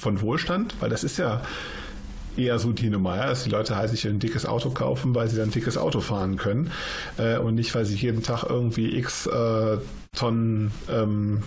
[0.00, 1.42] von Wohlstand, weil das ist ja
[2.36, 5.28] eher so die Nummer, ja, dass die Leute halt sich ein dickes Auto kaufen, weil
[5.28, 6.70] sie dann ein dickes Auto fahren können
[7.18, 9.78] äh, und nicht, weil sie jeden Tag irgendwie x äh,
[10.14, 11.42] Tonnen ähm,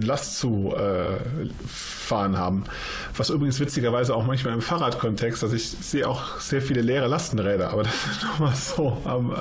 [0.00, 2.64] Last zu äh, fahren haben.
[3.16, 7.70] Was übrigens witzigerweise auch manchmal im Fahrradkontext, also ich sehe auch sehr viele leere Lastenräder,
[7.70, 9.34] aber das ist nochmal so am, äh,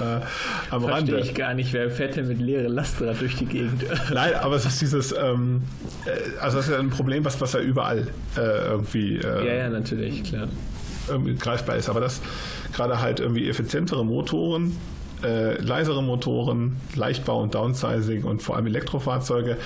[0.71, 1.19] am Verstehe Rande.
[1.19, 3.83] ich gar nicht, wer fährt denn mit leeren Lastenrad durch die Gegend?
[4.13, 5.63] Nein, aber es ist dieses, ähm,
[6.05, 8.07] äh, also das ist ja ein Problem, was, was ja überall
[8.37, 9.17] äh, irgendwie.
[9.17, 10.47] Äh, ja, ja, natürlich, klar.
[11.09, 12.21] Irgendwie greifbar ist, aber das
[12.73, 14.75] gerade halt irgendwie effizientere Motoren
[15.23, 19.57] äh, leisere Motoren, Leichtbau und Downsizing und vor allem Elektrofahrzeuge,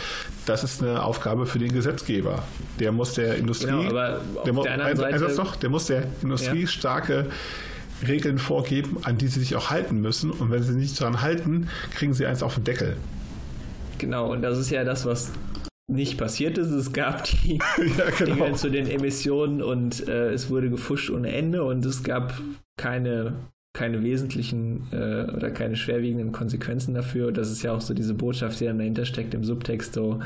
[0.46, 2.44] das ist eine Aufgabe für den Gesetzgeber.
[2.80, 6.68] Der muss der Industrie, genau, aber der, der, Seite, doch, der muss der Industrie ja.
[6.68, 7.26] starke
[8.08, 10.32] Regeln vorgeben, an die sie sich auch halten müssen.
[10.32, 12.98] Und wenn sie sich daran halten, kriegen sie eins auf den Deckel.
[13.98, 15.32] Genau, und das ist ja das, was
[15.88, 16.70] nicht passiert ist.
[16.70, 17.56] Es gab die
[17.98, 18.46] ja, genau.
[18.46, 22.34] Dinge zu den Emissionen und äh, es wurde gefuscht ohne Ende und es gab
[22.78, 23.36] keine
[23.74, 27.32] keine wesentlichen äh, oder keine schwerwiegenden Konsequenzen dafür.
[27.32, 30.20] Das ist ja auch so diese Botschaft, die dann dahinter steckt im Subtext, so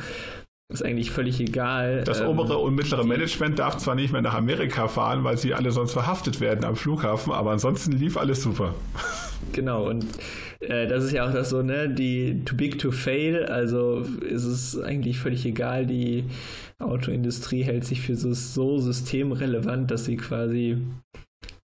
[0.73, 2.03] ist eigentlich völlig egal.
[2.03, 5.53] Das ähm, obere und mittlere Management darf zwar nicht mehr nach Amerika fahren, weil sie
[5.53, 8.73] alle sonst verhaftet werden am Flughafen, aber ansonsten lief alles super.
[9.53, 10.05] Genau, und
[10.59, 14.45] äh, das ist ja auch das so, ne, die too big to fail, also ist
[14.45, 16.25] es eigentlich völlig egal, die
[16.79, 20.77] Autoindustrie hält sich für so, so systemrelevant, dass sie quasi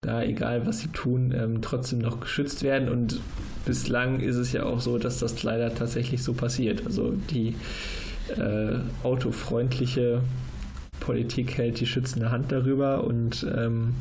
[0.02, 3.19] da, egal was sie tun, ähm, trotzdem noch geschützt werden und
[3.65, 6.85] bislang ist es ja auch so, dass das leider tatsächlich so passiert.
[6.85, 7.56] Also die
[8.38, 10.22] äh, autofreundliche
[10.99, 13.95] Politik hält die schützende Hand darüber und ähm,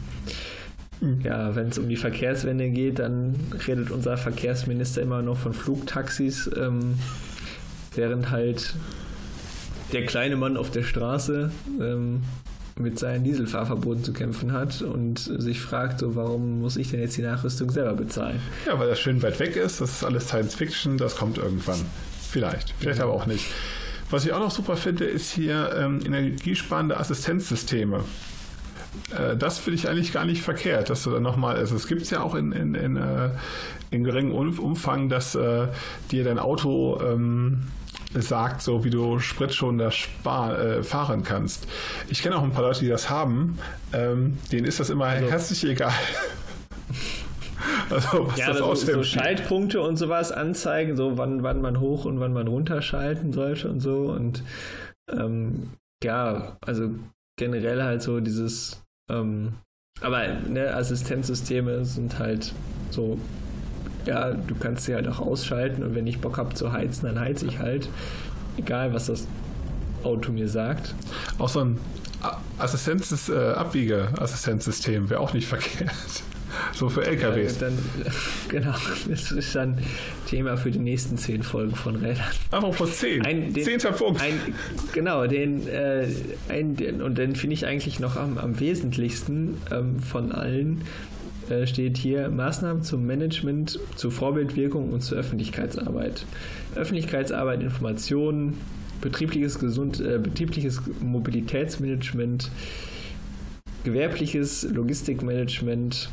[1.23, 3.35] ja, wenn es um die Verkehrswende geht, dann
[3.67, 6.95] redet unser Verkehrsminister immer noch von Flugtaxis, ähm,
[7.95, 8.75] während halt
[9.93, 11.51] der kleine Mann auf der Straße
[11.81, 12.23] ähm,
[12.77, 17.17] mit seinen Dieselfahrverboten zu kämpfen hat und sich fragt, so warum muss ich denn jetzt
[17.17, 18.41] die Nachrüstung selber bezahlen?
[18.67, 21.81] Ja, weil das schön weit weg ist, das ist alles Science Fiction, das kommt irgendwann.
[22.29, 23.05] Vielleicht, vielleicht ja.
[23.05, 23.47] aber auch nicht.
[24.11, 28.05] Was ich auch noch super finde, ist hier ähm, energiesparende Assistenzsysteme.
[29.17, 32.03] Äh, das finde ich eigentlich gar nicht verkehrt, dass du dann nochmal, also es gibt
[32.03, 33.31] es ja auch in, in, in, äh,
[33.91, 35.69] in geringem Umfang, dass äh,
[36.11, 37.65] dir dein Auto ähm,
[38.15, 41.67] sagt, so wie du spritschonender spar, äh, fahren kannst.
[42.09, 43.59] Ich kenne auch ein paar Leute, die das haben.
[43.93, 45.31] Ähm, denen ist das immer also.
[45.31, 45.93] herzlich egal.
[47.91, 52.05] also, was ja, das so, so Schaltpunkte und sowas anzeigen, so wann, wann man hoch
[52.05, 54.13] und wann man runterschalten sollte und so.
[54.13, 54.43] Und
[55.11, 55.71] ähm,
[56.03, 56.91] ja, also
[57.37, 59.55] generell halt so dieses, ähm,
[60.01, 62.53] aber ne, Assistenzsysteme sind halt
[62.91, 63.19] so
[64.07, 67.19] ja, du kannst sie halt auch ausschalten und wenn ich Bock habe zu heizen, dann
[67.19, 67.89] heize ich halt.
[68.57, 69.27] Egal, was das
[70.03, 70.95] Auto mir sagt.
[71.39, 71.79] Auch so ein
[72.59, 75.93] Assistenz, äh, Abbiegeassistenzsystem wäre auch nicht verkehrt.
[76.73, 77.61] So für LKWs.
[77.61, 77.79] Ja, dann,
[78.49, 78.75] genau,
[79.09, 79.79] das ist dann
[80.27, 82.27] Thema für die nächsten zehn Folgen von Rädern.
[82.51, 83.25] Apropos zehn.
[83.25, 84.21] Ein, den, Zehnter Punkt.
[84.21, 84.39] Ein,
[84.93, 86.07] genau, den, äh,
[86.49, 90.83] ein, den und den finde ich eigentlich noch am, am wesentlichsten ähm, von allen.
[91.49, 96.25] Äh, steht hier Maßnahmen zum Management, zur Vorbildwirkung und zur Öffentlichkeitsarbeit.
[96.75, 98.59] Öffentlichkeitsarbeit, Informationen,
[99.01, 102.51] betriebliches, Gesund, äh, betriebliches Mobilitätsmanagement,
[103.85, 106.09] gewerbliches Logistikmanagement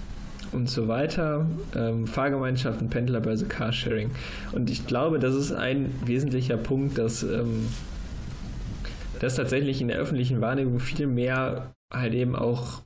[0.52, 1.46] und so weiter,
[1.76, 4.12] ähm, Fahrgemeinschaften, Pendlerbörse, Carsharing.
[4.52, 7.68] Und ich glaube, das ist ein wesentlicher Punkt, dass, ähm,
[9.20, 12.82] dass tatsächlich in der öffentlichen Wahrnehmung viel mehr halt eben auch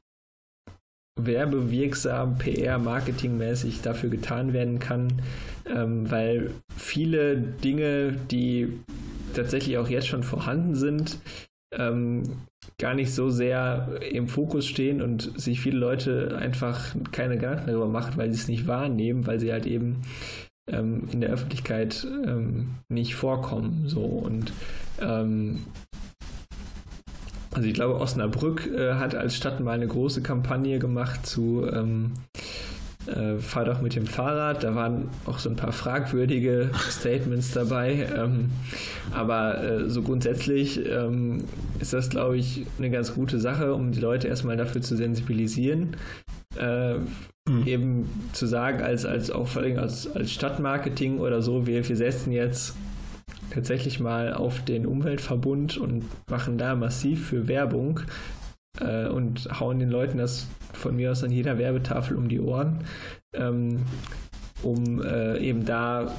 [1.18, 5.22] werbewirksam, PR, marketingmäßig dafür getan werden kann,
[5.66, 8.80] ähm, weil viele Dinge, die
[9.34, 11.20] tatsächlich auch jetzt schon vorhanden sind,
[11.74, 12.24] ähm,
[12.78, 17.88] gar nicht so sehr im Fokus stehen und sich viele Leute einfach keine Gedanken darüber
[17.88, 20.02] machen, weil sie es nicht wahrnehmen, weil sie halt eben
[20.70, 23.84] ähm, in der Öffentlichkeit ähm, nicht vorkommen.
[23.88, 24.52] So und
[25.00, 25.66] ähm,
[27.52, 32.12] also ich glaube, Osnabrück äh, hat als Stadt mal eine große Kampagne gemacht zu ähm,
[33.08, 34.64] äh, Fahr doch mit dem Fahrrad.
[34.64, 38.08] Da waren auch so ein paar fragwürdige Statements dabei.
[38.16, 38.50] Ähm,
[39.14, 41.44] aber äh, so grundsätzlich ähm,
[41.80, 45.96] ist das, glaube ich, eine ganz gute Sache, um die Leute erstmal dafür zu sensibilisieren.
[46.60, 46.96] Äh,
[47.48, 47.66] mhm.
[47.66, 51.96] Eben zu sagen, als, als auch vor allem als, als Stadtmarketing oder so, wir, wir
[51.96, 52.76] setzen jetzt
[53.52, 58.02] tatsächlich mal auf den Umweltverbund und machen da massiv für Werbung
[58.80, 62.80] äh, und hauen den Leuten das von mir aus an jeder Werbetafel um die Ohren,
[63.34, 63.84] ähm,
[64.64, 66.12] um äh, eben da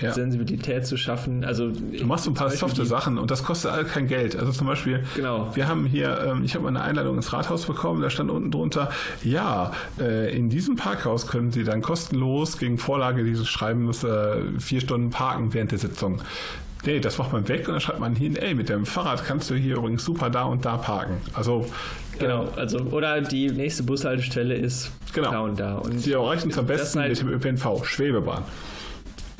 [0.00, 0.12] ja.
[0.12, 1.44] Sensibilität zu schaffen.
[1.44, 4.36] Also du machst ein paar softe Sachen und das kostet all kein Geld.
[4.36, 5.54] Also zum Beispiel, genau.
[5.54, 8.90] wir haben hier, ähm, ich habe eine Einladung ins Rathaus bekommen, da stand unten drunter,
[9.24, 14.80] ja, äh, in diesem Parkhaus können Sie dann kostenlos gegen Vorlage dieses Schreibens äh, vier
[14.80, 16.20] Stunden parken während der Sitzung.
[16.84, 19.50] Nee, das macht man weg und dann schreibt man hin, ey, mit dem Fahrrad kannst
[19.50, 21.16] du hier übrigens super da und da parken.
[21.34, 21.66] Also
[22.18, 25.30] Genau, äh, also oder die nächste Bushaltestelle ist genau.
[25.30, 25.76] da und da.
[25.76, 28.44] Und Sie erreichen es am besten halt, mit dem ÖPNV, Schwebebahn.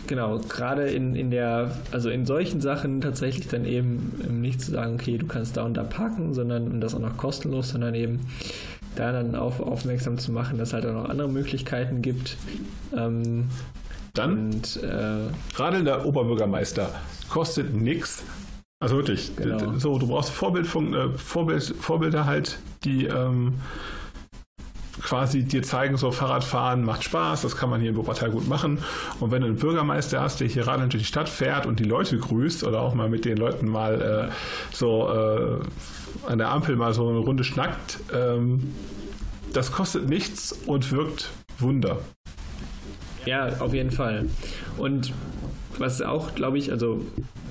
[0.06, 4.94] Genau, gerade in, in der, also in solchen Sachen tatsächlich dann eben nicht zu sagen,
[4.94, 8.20] okay, du kannst da und da parken, sondern und das auch noch kostenlos, sondern eben
[8.94, 12.36] da dann auf, aufmerksam zu machen, dass es halt auch noch andere Möglichkeiten gibt.
[12.96, 13.48] Ähm,
[14.18, 16.90] dann und, äh, radelnder Oberbürgermeister
[17.28, 18.24] kostet nichts.
[18.78, 19.78] Also wirklich, genau.
[19.78, 23.54] so du brauchst Vorbild, äh, Vorbild, Vorbilder halt, die ähm,
[25.02, 28.78] quasi dir zeigen, so Fahrradfahren macht Spaß, das kann man hier in Wuppertal gut machen.
[29.20, 31.84] Und wenn du einen Bürgermeister hast, der hier radelnd durch die Stadt fährt und die
[31.84, 36.76] Leute grüßt oder auch mal mit den Leuten mal äh, so äh, an der Ampel
[36.76, 38.74] mal so eine Runde schnackt, ähm,
[39.52, 41.98] das kostet nichts und wirkt Wunder.
[43.26, 44.26] Ja, auf jeden Fall.
[44.78, 45.12] Und
[45.78, 47.02] was auch, glaube ich, also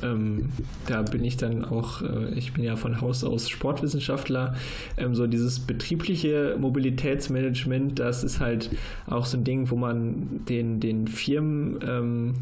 [0.02, 0.50] ähm,
[0.88, 4.56] da bin ich dann auch, äh, ich bin ja von Haus aus Sportwissenschaftler,
[4.98, 8.72] ähm, so dieses betriebliche Mobilitätsmanagement, das ist halt
[9.08, 12.34] auch so ein Ding, wo man den, den Firmen ähm,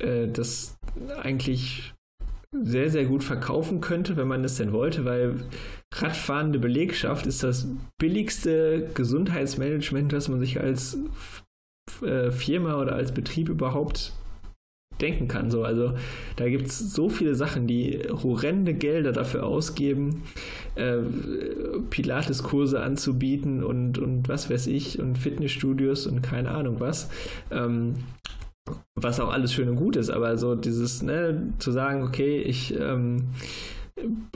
[0.00, 0.76] äh, das
[1.22, 1.94] eigentlich
[2.52, 5.36] sehr, sehr gut verkaufen könnte, wenn man es denn wollte, weil
[5.92, 7.66] radfahrende Belegschaft ist das
[7.98, 10.98] billigste Gesundheitsmanagement, was man sich als
[12.02, 14.12] äh, Firma oder als Betrieb überhaupt
[15.00, 15.50] denken kann.
[15.50, 15.94] So, also
[16.36, 20.22] da gibt es so viele Sachen, die horrende Gelder dafür ausgeben,
[20.76, 20.98] äh,
[21.90, 27.10] Pilates-Kurse anzubieten und, und was weiß ich und Fitnessstudios und keine Ahnung was.
[27.50, 27.94] Ähm,
[28.94, 32.74] was auch alles schön und gut ist, aber so dieses, ne, zu sagen, okay, ich
[32.78, 33.28] ähm,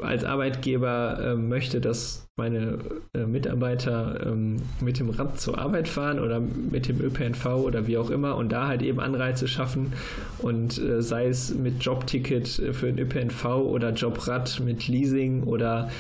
[0.01, 2.79] als Arbeitgeber äh, möchte, dass meine
[3.13, 7.99] äh, Mitarbeiter ähm, mit dem Rad zur Arbeit fahren oder mit dem ÖPNV oder wie
[7.99, 9.93] auch immer und da halt eben Anreize schaffen
[10.39, 15.91] und äh, sei es mit Jobticket für den ÖPNV oder Jobrad mit Leasing oder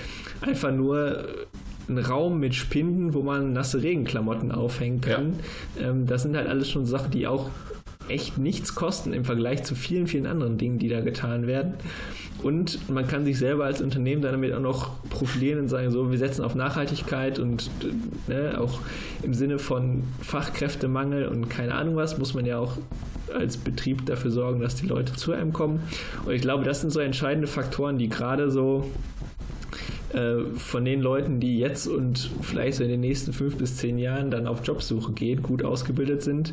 [0.40, 1.26] einfach nur
[1.88, 5.40] ein Raum mit Spinden, wo man nasse Regenklamotten aufhängen kann.
[5.80, 5.88] Ja.
[5.88, 7.50] Ähm, das sind halt alles schon Sachen, die auch
[8.08, 11.74] echt nichts kosten im Vergleich zu vielen, vielen anderen Dingen, die da getan werden.
[12.42, 16.18] Und man kann sich selber als Unternehmen damit auch noch profilieren und sagen, so, wir
[16.18, 17.68] setzen auf Nachhaltigkeit und
[18.28, 18.80] ne, auch
[19.22, 22.76] im Sinne von Fachkräftemangel und keine Ahnung was, muss man ja auch
[23.34, 25.80] als Betrieb dafür sorgen, dass die Leute zu einem kommen.
[26.24, 28.88] Und ich glaube, das sind so entscheidende Faktoren, die gerade so
[30.12, 33.98] äh, von den Leuten, die jetzt und vielleicht so in den nächsten fünf bis zehn
[33.98, 36.52] Jahren dann auf Jobsuche gehen, gut ausgebildet sind,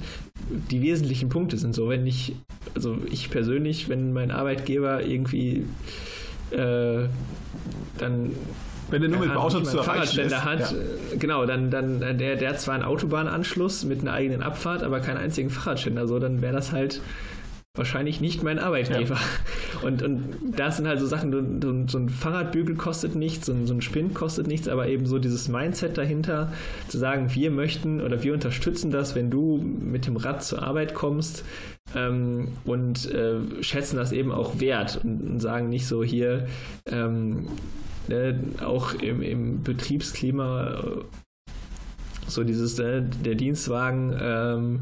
[0.72, 1.90] die wesentlichen Punkte sind so.
[1.90, 2.36] Wenn ich,
[2.76, 5.66] also ich persönlich, wenn mein Arbeitgeber irgendwie
[6.52, 7.08] äh,
[7.98, 8.32] dann
[8.90, 10.46] wenn er nur mit dem Auto zu erreichen ist.
[10.46, 10.78] hat, ja.
[10.78, 15.00] Äh, genau, dann, dann der, der hat zwar einen Autobahnanschluss mit einer eigenen Abfahrt, aber
[15.00, 17.02] keinen einzigen Fahrradständer, so, dann wäre das halt
[17.76, 19.16] wahrscheinlich nicht mein Arbeitgeber.
[19.16, 19.22] Ja.
[19.82, 23.74] Und, und das sind halt so Sachen, so, ein Fahrradbügel kostet nichts, so ein, so
[23.74, 26.54] ein Spind kostet nichts, aber eben so dieses Mindset dahinter,
[26.88, 30.94] zu sagen, wir möchten oder wir unterstützen das, wenn du mit dem Rad zur Arbeit
[30.94, 31.44] kommst
[31.94, 36.48] ähm, und äh, schätzen das eben auch wert und, und sagen nicht so hier,
[36.90, 37.48] ähm,
[38.08, 41.02] ne, auch im, im Betriebsklima äh,
[42.28, 44.80] so dieses, äh, der Dienstwagen ähm,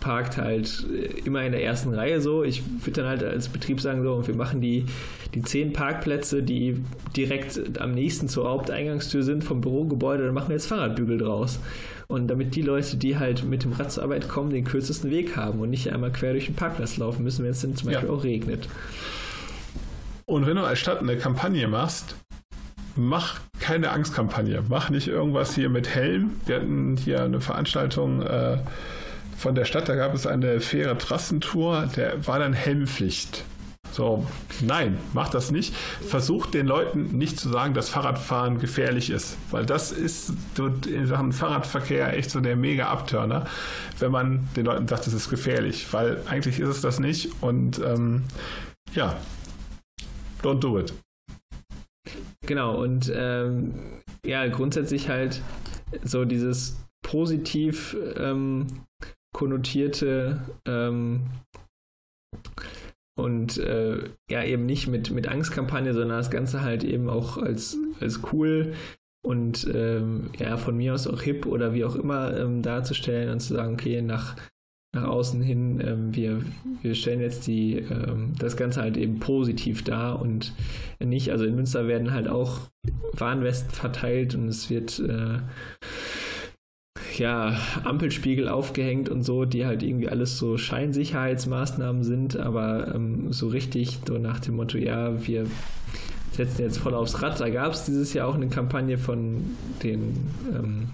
[0.00, 0.86] parkt halt
[1.24, 2.42] immer in der ersten Reihe so.
[2.42, 4.86] Ich würde dann halt als Betrieb sagen, so, und wir machen die,
[5.34, 6.82] die zehn Parkplätze, die
[7.16, 11.60] direkt am nächsten zur Haupteingangstür sind vom Bürogebäude, dann machen wir jetzt Fahrradbügel draus.
[12.08, 15.36] Und damit die Leute, die halt mit dem Rad zur Arbeit kommen, den kürzesten Weg
[15.36, 18.08] haben und nicht einmal quer durch den Parkplatz laufen müssen, wenn es dann zum Beispiel
[18.08, 18.14] ja.
[18.14, 18.68] auch regnet.
[20.26, 22.16] Und wenn du als Stadt eine Kampagne machst,
[22.96, 24.64] mach keine Angstkampagne.
[24.68, 26.40] Mach nicht irgendwas hier mit Helm.
[26.46, 28.58] Wir hatten hier eine Veranstaltung äh,
[29.40, 33.42] von der Stadt, da gab es eine faire Trassentour, der war dann Helmpflicht.
[33.90, 34.26] So,
[34.60, 35.74] nein, mach das nicht.
[35.74, 40.34] Versucht den Leuten nicht zu sagen, dass Fahrradfahren gefährlich ist, weil das ist
[40.86, 43.46] in Sachen Fahrradverkehr echt so der mega Abturner,
[43.98, 47.78] wenn man den Leuten sagt, es ist gefährlich, weil eigentlich ist es das nicht und
[47.78, 48.24] ähm,
[48.94, 49.16] ja,
[50.42, 50.92] don't do it.
[52.46, 55.40] Genau, und ähm, ja, grundsätzlich halt
[56.04, 58.66] so dieses positiv ähm,
[59.40, 61.22] konnotierte ähm,
[63.18, 67.78] und äh, ja eben nicht mit, mit Angstkampagne, sondern das Ganze halt eben auch als,
[68.00, 68.74] als cool
[69.26, 73.40] und ähm, ja von mir aus auch hip oder wie auch immer ähm, darzustellen und
[73.40, 74.36] zu sagen, okay, nach,
[74.94, 76.42] nach außen hin, ähm, wir,
[76.82, 80.52] wir stellen jetzt die, ähm, das Ganze halt eben positiv dar und
[81.02, 82.68] nicht, also in Münster werden halt auch
[83.14, 85.38] Warnwesten verteilt und es wird äh,
[87.18, 93.48] ja, Ampelspiegel aufgehängt und so, die halt irgendwie alles so Scheinsicherheitsmaßnahmen sind, aber ähm, so
[93.48, 95.46] richtig so nach dem Motto, ja, wir
[96.32, 97.40] setzen jetzt voll aufs Rad.
[97.40, 99.42] Da gab es dieses Jahr auch eine Kampagne von
[99.82, 100.16] den
[100.54, 100.88] ähm,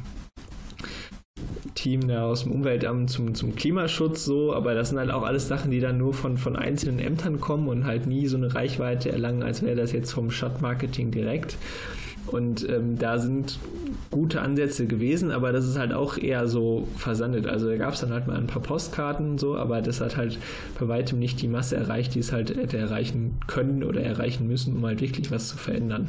[1.74, 5.46] Team da aus dem Umweltamt zum, zum Klimaschutz so, aber das sind halt auch alles
[5.46, 9.12] Sachen, die dann nur von, von einzelnen Ämtern kommen und halt nie so eine Reichweite
[9.12, 11.56] erlangen, als wäre das jetzt vom Stadtmarketing direkt.
[12.26, 13.58] Und ähm, da sind
[14.10, 17.46] gute Ansätze gewesen, aber das ist halt auch eher so versandet.
[17.46, 20.16] Also da gab es dann halt mal ein paar Postkarten und so, aber das hat
[20.16, 20.38] halt
[20.78, 24.76] bei weitem nicht die Masse erreicht, die es halt hätte erreichen können oder erreichen müssen,
[24.76, 26.08] um halt wirklich was zu verändern.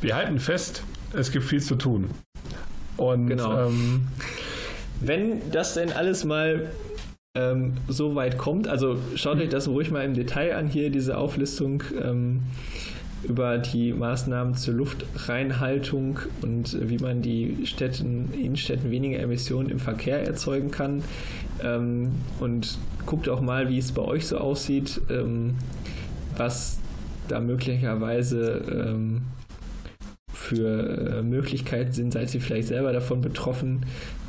[0.00, 0.82] Wir halten fest,
[1.12, 2.10] es gibt viel zu tun.
[2.96, 3.66] Und genau.
[3.66, 4.08] Ähm,
[5.00, 6.70] wenn das denn alles mal
[7.34, 11.16] ähm, so weit kommt, also schaut euch das ruhig mal im Detail an hier, diese
[11.16, 11.82] Auflistung.
[12.00, 12.42] Ähm,
[13.24, 20.26] über die Maßnahmen zur Luftreinhaltung und wie man die Städten, Innenstädten weniger Emissionen im Verkehr
[20.26, 21.04] erzeugen kann.
[21.62, 25.54] Ähm, und guckt auch mal, wie es bei euch so aussieht, ähm,
[26.36, 26.78] was
[27.28, 29.22] da möglicherweise ähm,
[30.32, 33.86] für äh, Möglichkeiten sind, seid ihr vielleicht selber davon betroffen,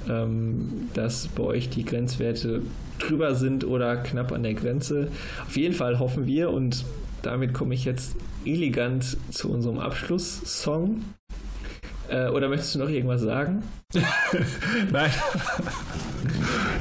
[0.08, 2.62] ähm, dass bei euch die Grenzwerte
[3.00, 5.08] drüber sind oder knapp an der Grenze.
[5.46, 6.86] Auf jeden Fall hoffen wir und
[7.24, 11.02] damit komme ich jetzt elegant zu unserem Abschlusssong.
[12.10, 13.64] Äh, oder möchtest du noch irgendwas sagen?
[14.92, 15.12] Nein.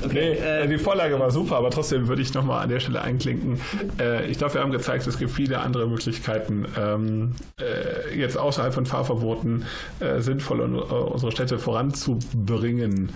[0.05, 3.03] Okay, nee, äh, die Vorlage war super, aber trotzdem würde ich nochmal an der Stelle
[3.03, 3.61] einklinken.
[4.01, 8.75] Äh, ich glaube, wir haben gezeigt, es gibt viele andere Möglichkeiten, ähm, äh, jetzt außerhalb
[8.75, 9.65] von Fahrverboten
[10.01, 13.11] äh, sinnvoll un unsere Städte voranzubringen.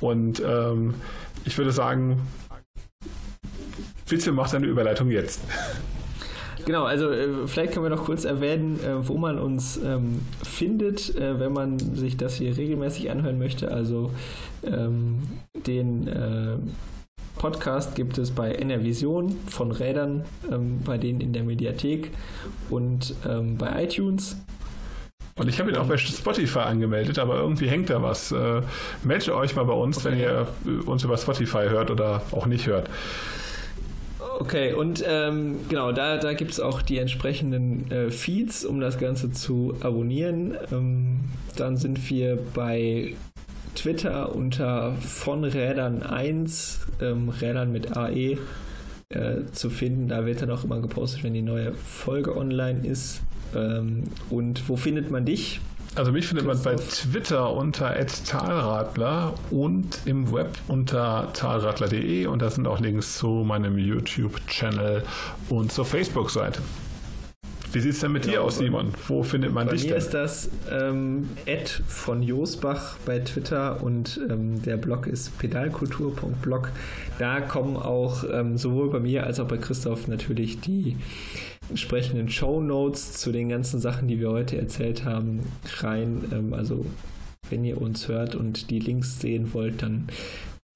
[0.00, 0.94] Und ähm,
[1.44, 2.20] ich würde sagen,
[4.08, 5.40] bitte mach deine Überleitung jetzt.
[6.64, 11.14] Genau, also äh, vielleicht können wir noch kurz erwähnen, äh, wo man uns ähm, findet,
[11.14, 13.70] äh, wenn man sich das hier regelmäßig anhören möchte.
[13.70, 14.10] Also
[14.64, 15.22] ähm,
[15.66, 16.56] den äh,
[17.36, 22.10] Podcast gibt es bei NRVision von Rädern, ähm, bei denen in der Mediathek
[22.70, 24.36] und ähm, bei iTunes.
[25.36, 28.30] Und ich habe ihn auch bei Spotify angemeldet, aber irgendwie hängt da was.
[28.30, 28.62] Äh,
[29.02, 30.10] meldet euch mal bei uns, Okay.
[30.10, 32.88] wenn ihr äh, uns über Spotify hört oder auch nicht hört.
[34.40, 38.98] Okay, und ähm, genau, da, da gibt es auch die entsprechenden äh, Feeds, um das
[38.98, 40.56] Ganze zu abonnieren.
[40.72, 41.20] Ähm,
[41.56, 43.14] dann sind wir bei
[43.76, 48.38] Twitter unter von Rädern 1, ähm, Rädern mit AE
[49.10, 50.08] äh, zu finden.
[50.08, 53.22] Da wird dann auch immer gepostet, wenn die neue Folge online ist.
[53.54, 55.60] Ähm, und wo findet man dich?
[55.96, 56.74] Also mich findet man bei.
[56.74, 57.94] Twitter unter
[58.26, 65.04] @talradler und im Web unter talradler.de und da sind auch Links zu meinem YouTube-Channel
[65.50, 66.60] und zur Facebook-Seite.
[67.72, 68.92] Wie sieht es denn mit dir Genau, aus, Simon?
[69.08, 69.98] Wo findet man Bei dich mir denn?
[69.98, 76.70] ist das ähm, Ed von Josbach bei Twitter und ähm, der Blog ist pedalkultur.blog.
[77.18, 80.96] Da kommen auch ähm, sowohl bei mir als auch bei Christoph natürlich die
[81.70, 85.40] entsprechenden Show Notes zu den ganzen Sachen, die wir heute erzählt haben,
[85.80, 86.24] rein.
[86.32, 86.84] Ähm, also
[87.50, 90.08] wenn ihr uns hört und die Links sehen wollt, dann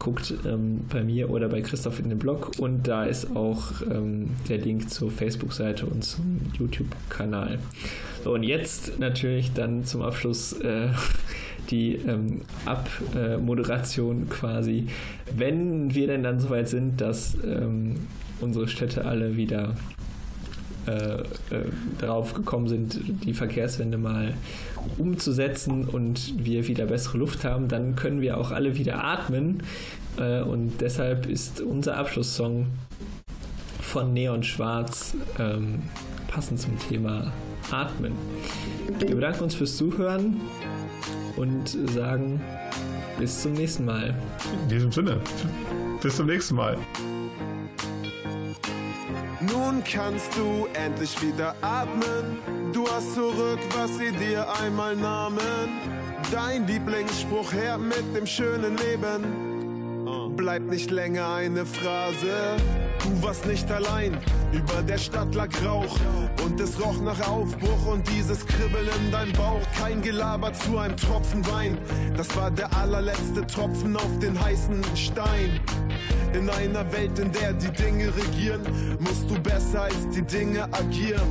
[0.00, 4.30] guckt ähm, bei mir oder bei Christoph in den Blog und da ist auch ähm,
[4.48, 7.58] der Link zur Facebook-Seite und zum YouTube-Kanal.
[8.22, 10.88] So, und jetzt natürlich dann zum Abschluss äh,
[11.70, 14.86] die ähm, Abmoderation quasi.
[15.36, 17.96] Wenn wir denn dann soweit sind, dass ähm,
[18.40, 19.74] unsere Städte alle wieder
[20.88, 21.18] äh,
[21.54, 21.64] äh,
[22.00, 24.34] darauf gekommen sind, die Verkehrswende mal
[24.96, 29.62] umzusetzen und wir wieder bessere Luft haben, dann können wir auch alle wieder atmen.
[30.18, 32.68] Äh, und deshalb ist unser Abschlusssong
[33.82, 35.82] von Neon Schwarz ähm,
[36.28, 37.32] passend zum Thema
[37.70, 38.12] Atmen.
[38.98, 40.40] Wir bedanken uns fürs Zuhören
[41.36, 42.40] und sagen
[43.18, 44.14] bis zum nächsten Mal.
[44.62, 45.20] In diesem Sinne,
[46.02, 46.78] bis zum nächsten Mal.
[49.52, 52.38] Nun kannst du endlich wieder atmen.
[52.72, 55.38] Du hast zurück, was sie dir einmal nahmen.
[56.30, 60.36] Dein Lieblingsspruch her mit dem schönen Leben.
[60.36, 62.56] Bleibt nicht länger eine Phrase.
[63.02, 64.16] Du warst nicht allein.
[64.52, 65.96] Über der Stadt lag Rauch
[66.44, 69.60] und es roch nach Aufbruch und dieses Kribbeln in deinem Bauch.
[69.78, 71.78] Kein Gelaber zu einem Tropfen Wein.
[72.16, 75.60] Das war der allerletzte Tropfen auf den heißen Stein.
[76.32, 78.62] In einer Welt, in der die Dinge regieren,
[78.98, 81.28] musst du besser als die Dinge agieren.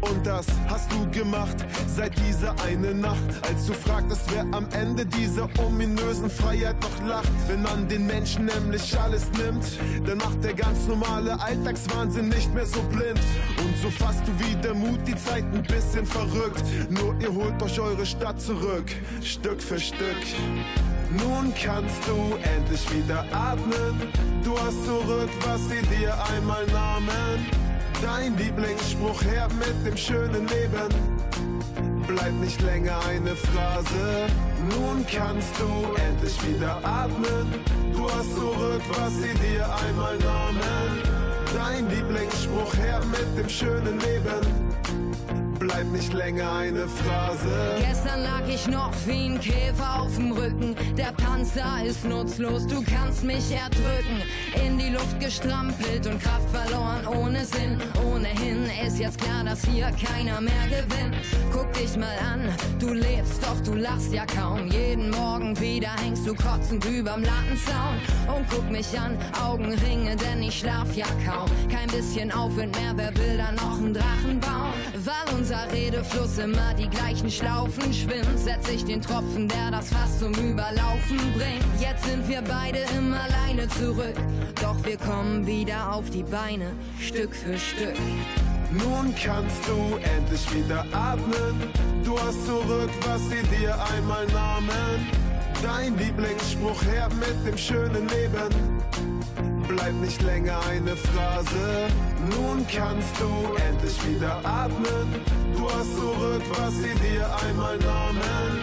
[0.00, 1.56] Und das hast du gemacht
[1.86, 7.30] seit dieser eine Nacht, als du fragtest, wer am Ende dieser ominösen Freiheit noch lacht.
[7.48, 9.64] Wenn man den Menschen nämlich alles nimmt,
[10.06, 13.20] dann macht der ganz normale Alltagswahnsinn nicht mehr so blind.
[13.58, 16.64] Und so fasst du wieder Mut, die Zeit ein bisschen verrückt.
[16.88, 18.90] Nur ihr holt euch eure Stadt zurück,
[19.22, 20.24] Stück für Stück.
[21.18, 24.00] Nun kannst du endlich wieder atmen.
[24.44, 27.69] Du hast zurück, was sie dir einmal nahmen.
[28.02, 30.88] Dein Lieblingsspruch her mit dem schönen Leben.
[32.06, 34.26] Bleibt nicht länger eine Phrase.
[34.70, 37.46] Nun kannst du endlich wieder atmen.
[37.92, 41.02] Du hast zurück, was sie dir einmal nahmen.
[41.54, 44.59] Dein Lieblingsspruch her mit dem schönen Leben.
[45.60, 47.76] Bleib nicht länger eine Phrase.
[47.86, 50.74] Gestern lag ich noch wie ein Käfer auf dem Rücken.
[50.96, 54.22] Der Panzer ist nutzlos, du kannst mich erdrücken.
[54.64, 57.78] In die Luft gestrampelt und Kraft verloren ohne Sinn.
[58.10, 61.16] Ohnehin ist jetzt klar, dass hier keiner mehr gewinnt.
[61.52, 62.40] Guck dich mal an,
[62.78, 64.66] du lebst, doch du lachst ja kaum.
[64.68, 68.00] Jeden Morgen wieder hängst du kotzend überm Lattenzaun.
[68.34, 71.50] Und guck mich an, Augenringe, denn ich schlaf ja kaum.
[71.70, 74.72] Kein bisschen Aufwind mehr, wer will da noch einen Drachen bauen?
[75.04, 75.20] Weil
[75.50, 80.32] unser Redefluss immer die gleichen Schlaufen schwimmt, setz ich den Tropfen, der das Fass zum
[80.34, 81.64] Überlaufen bringt.
[81.80, 84.14] Jetzt sind wir beide immer alleine zurück,
[84.62, 86.70] doch wir kommen wieder auf die Beine,
[87.00, 87.96] Stück für Stück.
[88.70, 91.56] Nun kannst du endlich wieder atmen.
[92.04, 95.08] Du hast zurück, was sie dir einmal nahmen.
[95.64, 99.09] Dein Lieblingsspruch her mit dem schönen Leben.
[99.76, 101.86] Bleib nicht länger eine Phrase.
[102.30, 105.06] Nun kannst du endlich wieder atmen.
[105.56, 108.62] Du hast zurück, was sie dir einmal nahmen.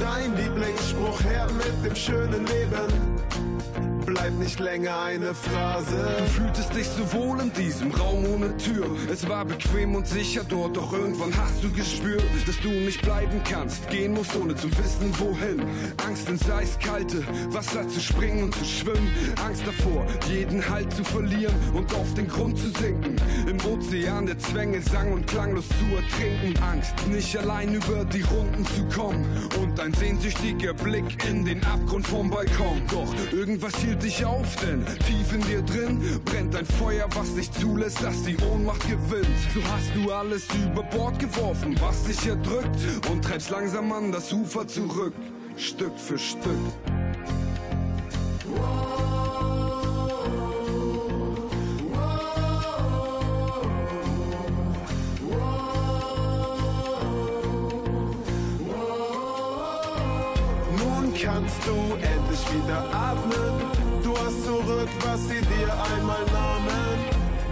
[0.00, 3.16] Dein Lieblingsspruch her mit dem schönen Leben
[4.06, 6.16] bleib nicht länger eine Phrase.
[6.18, 8.86] Du fühltest dich so wohl in diesem Raum ohne Tür.
[9.12, 13.40] Es war bequem und sicher dort, doch irgendwann hast du gespürt, dass du nicht bleiben
[13.48, 15.62] kannst, gehen musst, ohne zu wissen, wohin.
[16.06, 19.10] Angst ins eiskalte Wasser zu springen und zu schwimmen.
[19.44, 23.16] Angst davor, jeden Halt zu verlieren und auf den Grund zu sinken.
[23.48, 26.62] Im Ozean der Zwänge, sang und klanglos zu ertrinken.
[26.62, 29.24] Angst, nicht allein über die Runden zu kommen.
[29.60, 32.82] Und ein sehnsüchtiger Blick in den Abgrund vom Balkon.
[32.88, 37.54] Doch irgendwas hielt dich auf, denn tief in dir drin brennt ein Feuer, was nicht
[37.54, 39.26] zulässt, dass die Ohnmacht gewinnt.
[39.54, 42.76] So hast du alles über Bord geworfen, was dich erdrückt
[43.10, 45.14] und treibst langsam an das Ufer zurück,
[45.56, 46.52] Stück für Stück.
[61.22, 63.65] Kannst du endlich wieder atmen.
[64.44, 66.98] Zurück, was sie dir einmal nahmen.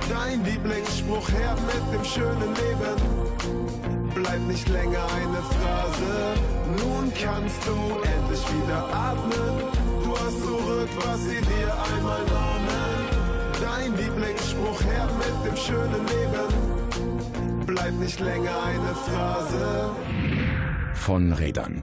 [0.09, 2.97] Dein Lieblingsspruch her mit dem schönen Leben.
[4.15, 6.35] Bleib nicht länger eine Phrase.
[6.79, 7.75] Nun kannst du
[8.15, 9.55] endlich wieder atmen.
[10.05, 12.95] Du hast zurück, was sie dir einmal nahmen.
[13.61, 17.67] Dein Lieblingsspruch her mit dem schönen Leben.
[17.67, 19.91] Bleib nicht länger eine Phrase.
[20.95, 21.83] Von Rädern.